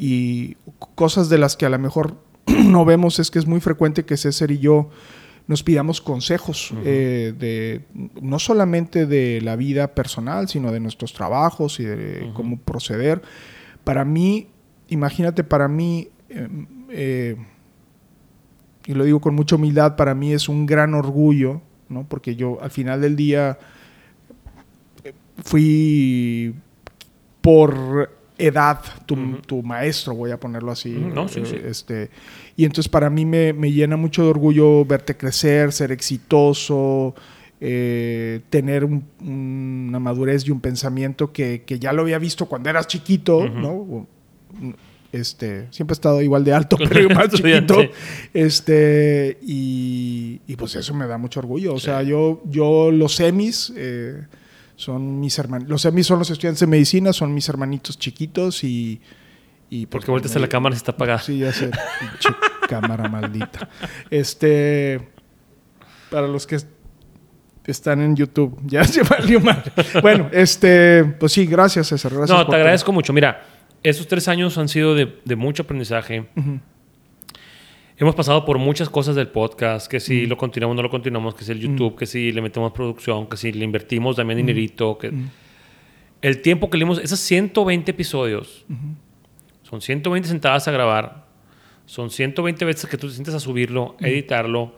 y 0.00 0.56
cosas 0.94 1.28
de 1.28 1.38
las 1.38 1.56
que 1.56 1.64
a 1.66 1.70
lo 1.70 1.78
mejor 1.78 2.16
no 2.46 2.84
vemos 2.84 3.18
es 3.18 3.30
que 3.30 3.38
es 3.38 3.46
muy 3.46 3.60
frecuente 3.60 4.04
que 4.04 4.16
César 4.16 4.50
y 4.50 4.58
yo 4.58 4.90
nos 5.46 5.62
pidamos 5.62 6.00
consejos 6.02 6.74
eh, 6.84 7.32
de 7.38 7.80
no 8.20 8.38
solamente 8.38 9.06
de 9.06 9.40
la 9.40 9.56
vida 9.56 9.94
personal, 9.94 10.46
sino 10.48 10.70
de 10.72 10.80
nuestros 10.80 11.14
trabajos 11.14 11.80
y 11.80 11.84
de 11.84 12.30
cómo 12.34 12.58
proceder. 12.60 13.22
Para 13.82 14.04
mí, 14.04 14.48
imagínate, 14.88 15.44
para 15.44 15.66
mí, 15.68 16.08
eh, 16.28 16.48
eh, 16.90 17.36
y 18.88 18.94
lo 18.94 19.04
digo 19.04 19.20
con 19.20 19.34
mucha 19.36 19.54
humildad, 19.54 19.94
para 19.94 20.14
mí 20.16 20.32
es 20.32 20.48
un 20.48 20.66
gran 20.66 20.94
orgullo, 20.94 21.60
¿no? 21.88 22.04
Porque 22.08 22.34
yo 22.34 22.58
al 22.60 22.70
final 22.70 23.00
del 23.00 23.14
día 23.14 23.56
fui 25.44 26.54
por 27.40 28.10
edad 28.36 28.80
tu, 29.06 29.36
tu 29.46 29.62
maestro, 29.62 30.14
voy 30.14 30.30
a 30.30 30.38
ponerlo 30.38 30.70
así. 30.72 30.96
Ujú, 30.96 31.14
no, 31.14 31.28
sí, 31.28 31.40
eh, 31.40 31.44
sí. 31.46 31.56
Este, 31.64 32.10
y 32.56 32.64
entonces 32.64 32.88
para 32.88 33.10
mí 33.10 33.24
me, 33.26 33.52
me 33.52 33.72
llena 33.72 33.96
mucho 33.96 34.22
de 34.22 34.30
orgullo 34.30 34.84
verte 34.84 35.16
crecer, 35.16 35.72
ser 35.72 35.92
exitoso, 35.92 37.14
eh, 37.60 38.40
tener 38.50 38.84
un- 38.84 39.04
una 39.20 39.98
madurez 39.98 40.46
y 40.46 40.50
un 40.50 40.60
pensamiento 40.60 41.32
que, 41.32 41.62
que 41.66 41.78
ya 41.78 41.92
lo 41.92 42.02
había 42.02 42.18
visto 42.18 42.46
cuando 42.46 42.70
eras 42.70 42.86
chiquito. 42.86 43.48
¿no? 43.60 44.06
Este, 45.10 45.68
siempre 45.70 45.92
he 45.92 45.96
estado 45.96 46.20
igual 46.20 46.44
de 46.44 46.52
alto, 46.52 46.76
pero 46.88 47.08
más 47.10 47.28
chiquito. 47.32 47.78
Este, 48.34 49.38
y, 49.42 50.40
y 50.46 50.56
pues 50.56 50.74
eso 50.76 50.94
me 50.94 51.06
da 51.06 51.18
mucho 51.18 51.40
orgullo. 51.40 51.74
O 51.74 51.78
Sí. 51.78 51.86
sea, 51.86 52.02
yo, 52.02 52.42
yo 52.46 52.90
los 52.90 53.14
semis 53.14 53.72
eh, 53.76 54.26
son 54.76 55.18
mis 55.20 55.38
hermanos. 55.38 55.68
Los 55.68 55.82
semis 55.82 56.06
son 56.06 56.18
los 56.18 56.30
estudiantes 56.30 56.60
de 56.60 56.66
medicina, 56.66 57.12
son 57.12 57.32
mis 57.34 57.48
hermanitos 57.48 57.98
chiquitos 57.98 58.62
y. 58.64 59.00
y 59.70 59.86
pues, 59.86 60.00
Porque 60.02 60.10
vueltas 60.10 60.32
a 60.32 60.34
me- 60.36 60.42
la 60.42 60.48
cámara 60.48 60.74
si 60.74 60.78
está 60.78 60.92
apagada. 60.92 61.20
Sí, 61.20 61.38
ya 61.38 61.52
sé. 61.52 61.70
Cámara 62.68 63.08
maldita. 63.08 63.68
Este. 64.10 65.08
Para 66.10 66.26
los 66.26 66.46
que 66.46 66.58
están 67.66 68.00
en 68.00 68.14
YouTube, 68.16 68.58
ya 68.64 68.84
se 68.84 69.02
valió 69.02 69.40
mal. 69.40 69.62
Bueno, 70.02 70.28
este. 70.32 71.04
Pues 71.04 71.32
sí, 71.32 71.46
gracias, 71.46 71.86
César. 71.88 72.12
Gracias 72.14 72.38
no, 72.38 72.46
te 72.46 72.56
agradezco 72.56 72.92
mucho. 72.92 73.12
Mira, 73.12 73.42
estos 73.82 74.06
tres 74.08 74.28
años 74.28 74.56
han 74.58 74.68
sido 74.68 74.94
de, 74.94 75.18
de 75.24 75.36
mucho 75.36 75.62
aprendizaje. 75.62 76.26
Hemos 77.96 78.14
pasado 78.14 78.44
por 78.44 78.58
muchas 78.58 78.88
cosas 78.88 79.16
del 79.16 79.28
podcast, 79.28 79.90
que 79.90 79.98
si 79.98 80.26
lo 80.26 80.36
continuamos, 80.36 80.76
no 80.76 80.82
lo 80.82 80.90
continuamos, 80.90 81.34
que 81.34 81.44
si 81.44 81.50
el 81.52 81.58
YouTube, 81.60 81.96
que 81.96 82.06
si 82.06 82.30
le 82.30 82.40
metemos 82.40 82.70
producción, 82.72 83.28
que 83.28 83.36
si 83.36 83.50
le 83.52 83.64
invertimos 83.64 84.14
también 84.16 84.36
dinerito, 84.36 84.96
que 84.98 85.12
el 86.22 86.40
tiempo 86.42 86.70
que 86.70 86.78
le 86.78 86.84
dimos, 86.84 86.98
esos 86.98 87.18
120 87.20 87.90
episodios, 87.90 88.64
son 89.62 89.80
120 89.80 90.28
sentadas 90.28 90.68
a 90.68 90.70
grabar, 90.70 91.26
son 91.86 92.10
120 92.10 92.64
veces 92.64 92.88
que 92.88 92.96
tú 92.98 93.08
te 93.08 93.14
sientes 93.14 93.34
a 93.34 93.40
subirlo, 93.40 93.96
editarlo. 94.00 94.74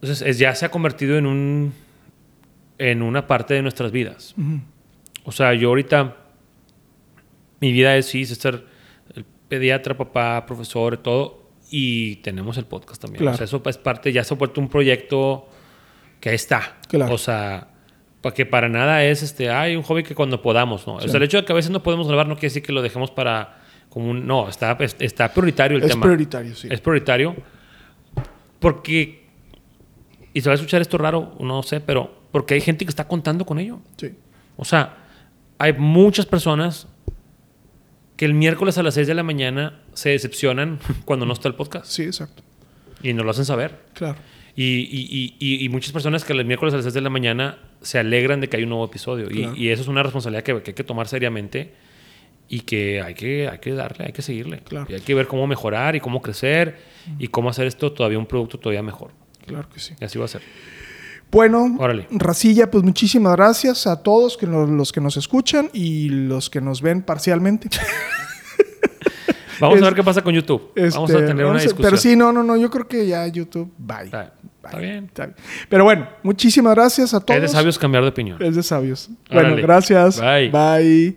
Entonces, 0.00 0.26
es- 0.28 0.38
ya 0.38 0.54
se 0.54 0.66
ha 0.66 0.70
convertido 0.70 1.16
en 1.16 1.26
un 1.26 1.72
en 2.78 3.00
una 3.02 3.26
parte 3.26 3.54
de 3.54 3.62
nuestras 3.62 3.90
vidas. 3.90 4.34
O 5.24 5.32
sea, 5.32 5.54
yo 5.54 5.68
ahorita, 5.70 6.14
mi 7.60 7.72
vida 7.72 7.96
es, 7.96 8.06
sí, 8.06 8.24
ser 8.26 8.64
el 9.14 9.24
pediatra, 9.48 9.96
papá, 9.96 10.44
profesor, 10.46 10.96
todo, 10.98 11.50
y 11.70 12.16
tenemos 12.16 12.56
el 12.58 12.64
podcast 12.64 13.00
también. 13.00 13.20
Claro. 13.20 13.34
O 13.34 13.36
sea, 13.38 13.44
eso 13.44 13.62
es 13.66 13.78
parte, 13.78 14.12
ya 14.12 14.24
se 14.24 14.34
ha 14.34 14.36
vuelto 14.36 14.60
un 14.60 14.68
proyecto 14.68 15.48
que 16.20 16.30
ahí 16.30 16.34
está. 16.34 16.76
Claro. 16.88 17.14
O 17.14 17.18
sea, 17.18 17.68
porque 18.20 18.46
para 18.46 18.68
nada 18.68 19.04
es, 19.04 19.22
este, 19.22 19.50
hay 19.50 19.76
un 19.76 19.82
hobby 19.82 20.02
que 20.02 20.14
cuando 20.14 20.42
podamos, 20.42 20.86
¿no? 20.86 20.94
O 20.94 21.00
sea, 21.00 21.16
el 21.16 21.22
hecho 21.22 21.38
de 21.38 21.44
que 21.44 21.52
a 21.52 21.54
veces 21.56 21.70
no 21.70 21.82
podemos 21.82 22.08
grabar 22.08 22.26
no 22.26 22.34
quiere 22.34 22.48
decir 22.48 22.62
que 22.62 22.72
lo 22.72 22.82
dejemos 22.82 23.10
para, 23.10 23.58
como 23.88 24.10
un, 24.10 24.26
no, 24.26 24.48
está, 24.48 24.76
está 24.98 25.32
prioritario 25.32 25.78
el 25.78 25.84
Es 25.84 25.90
tema. 25.90 26.02
prioritario, 26.02 26.54
sí. 26.54 26.68
Es 26.70 26.80
prioritario. 26.80 27.36
Porque, 28.58 29.26
y 30.32 30.40
se 30.40 30.48
va 30.48 30.54
a 30.54 30.56
escuchar 30.56 30.80
esto 30.80 30.98
raro, 30.98 31.36
no 31.40 31.62
sé, 31.62 31.80
pero 31.80 32.10
porque 32.32 32.54
hay 32.54 32.60
gente 32.60 32.84
que 32.84 32.90
está 32.90 33.06
contando 33.06 33.44
con 33.44 33.58
ello. 33.58 33.80
Sí. 33.96 34.14
O 34.56 34.64
sea, 34.64 34.96
hay 35.58 35.72
muchas 35.74 36.26
personas 36.26 36.88
que 38.16 38.24
el 38.24 38.34
miércoles 38.34 38.78
a 38.78 38.82
las 38.82 38.94
6 38.94 39.06
de 39.06 39.14
la 39.14 39.22
mañana 39.22 39.80
se 39.94 40.10
decepcionan 40.10 40.78
cuando 41.04 41.26
no 41.26 41.32
está 41.32 41.48
el 41.48 41.54
podcast 41.54 41.86
Sí, 41.86 42.02
exacto. 42.04 42.42
y 43.02 43.12
nos 43.12 43.24
lo 43.24 43.30
hacen 43.30 43.44
saber. 43.44 43.78
Claro. 43.94 44.16
Y, 44.54 44.64
y- 44.64 45.34
y- 45.38 45.64
y- 45.64 45.68
muchas 45.68 45.92
personas 45.92 46.24
que 46.24 46.32
el 46.32 46.42
miércoles 46.46 46.72
a 46.72 46.78
las 46.78 46.84
6 46.84 46.94
de 46.94 47.02
la 47.02 47.10
mañana 47.10 47.58
se 47.82 47.98
alegran 47.98 48.40
de 48.40 48.48
que 48.48 48.56
hay 48.56 48.62
un 48.62 48.70
nuevo 48.70 48.86
episodio. 48.86 49.28
Claro. 49.28 49.54
Y, 49.54 49.68
eso 49.68 49.82
es 49.82 49.88
una 49.88 50.02
responsabilidad 50.02 50.42
que, 50.44 50.62
que 50.62 50.70
hay 50.70 50.74
que 50.74 50.84
tomar 50.84 51.08
seriamente 51.08 51.74
y 52.48 52.60
que 52.60 53.02
hay 53.02 53.12
que, 53.12 53.48
hay 53.48 53.58
que 53.58 53.72
darle, 53.72 54.06
hay 54.06 54.12
que 54.12 54.22
seguirle. 54.22 54.60
Claro. 54.60 54.86
Y 54.88 54.94
hay 54.94 55.00
que 55.02 55.14
ver 55.14 55.26
cómo 55.26 55.46
mejorar 55.46 55.94
y 55.94 56.00
cómo 56.00 56.22
crecer 56.22 56.78
y 57.18 57.28
cómo 57.28 57.50
hacer 57.50 57.66
esto 57.66 57.92
todavía 57.92 58.18
un 58.18 58.24
producto 58.26 58.58
todavía 58.58 58.82
mejor. 58.82 59.10
Claro 59.46 59.68
que 59.68 59.78
sí. 59.78 59.92
Y 60.00 60.04
así 60.06 60.18
va 60.18 60.24
a 60.24 60.28
ser. 60.28 60.40
Bueno, 61.30 61.76
Órale. 61.78 62.06
Racilla, 62.10 62.70
pues 62.70 62.84
muchísimas 62.84 63.34
gracias 63.36 63.86
a 63.86 64.02
todos 64.02 64.36
que 64.36 64.46
nos- 64.46 64.68
los 64.70 64.92
que 64.92 65.00
nos 65.00 65.16
escuchan 65.16 65.68
y 65.72 66.08
los 66.08 66.48
que 66.50 66.60
nos 66.60 66.80
ven 66.80 67.02
parcialmente. 67.02 67.68
Vamos 69.60 69.76
Es- 69.78 69.82
a 69.82 69.86
ver 69.86 69.94
qué 69.94 70.04
pasa 70.04 70.22
con 70.22 70.34
YouTube. 70.34 70.70
Vamos 70.76 71.10
a 71.10 71.14
Este, 71.14 71.26
tener 71.26 71.46
una 71.46 71.54
discusión. 71.60 71.82
Pero 71.82 71.96
sí, 71.96 72.14
no, 72.14 72.30
no, 72.32 72.42
no, 72.42 72.56
yo 72.56 72.70
creo 72.70 72.86
que 72.86 73.06
ya 73.06 73.26
YouTube, 73.26 73.72
bye. 73.78 74.04
Está, 74.04 74.34
está 74.64 74.76
Bye. 74.76 74.80
bien. 74.86 75.04
Está 75.06 75.26
bien. 75.26 75.36
Pero 75.68 75.84
bueno, 75.84 76.08
muchísimas 76.22 76.74
gracias 76.74 77.14
a 77.14 77.20
todos. 77.20 77.36
Es 77.36 77.42
de 77.42 77.48
sabios 77.48 77.78
cambiar 77.78 78.02
de 78.02 78.10
opinión. 78.10 78.42
Es 78.42 78.54
de 78.54 78.62
sabios. 78.62 79.08
Bueno, 79.30 79.56
gracias. 79.56 80.20
Bye. 80.20 80.50
Bye. 80.50 81.16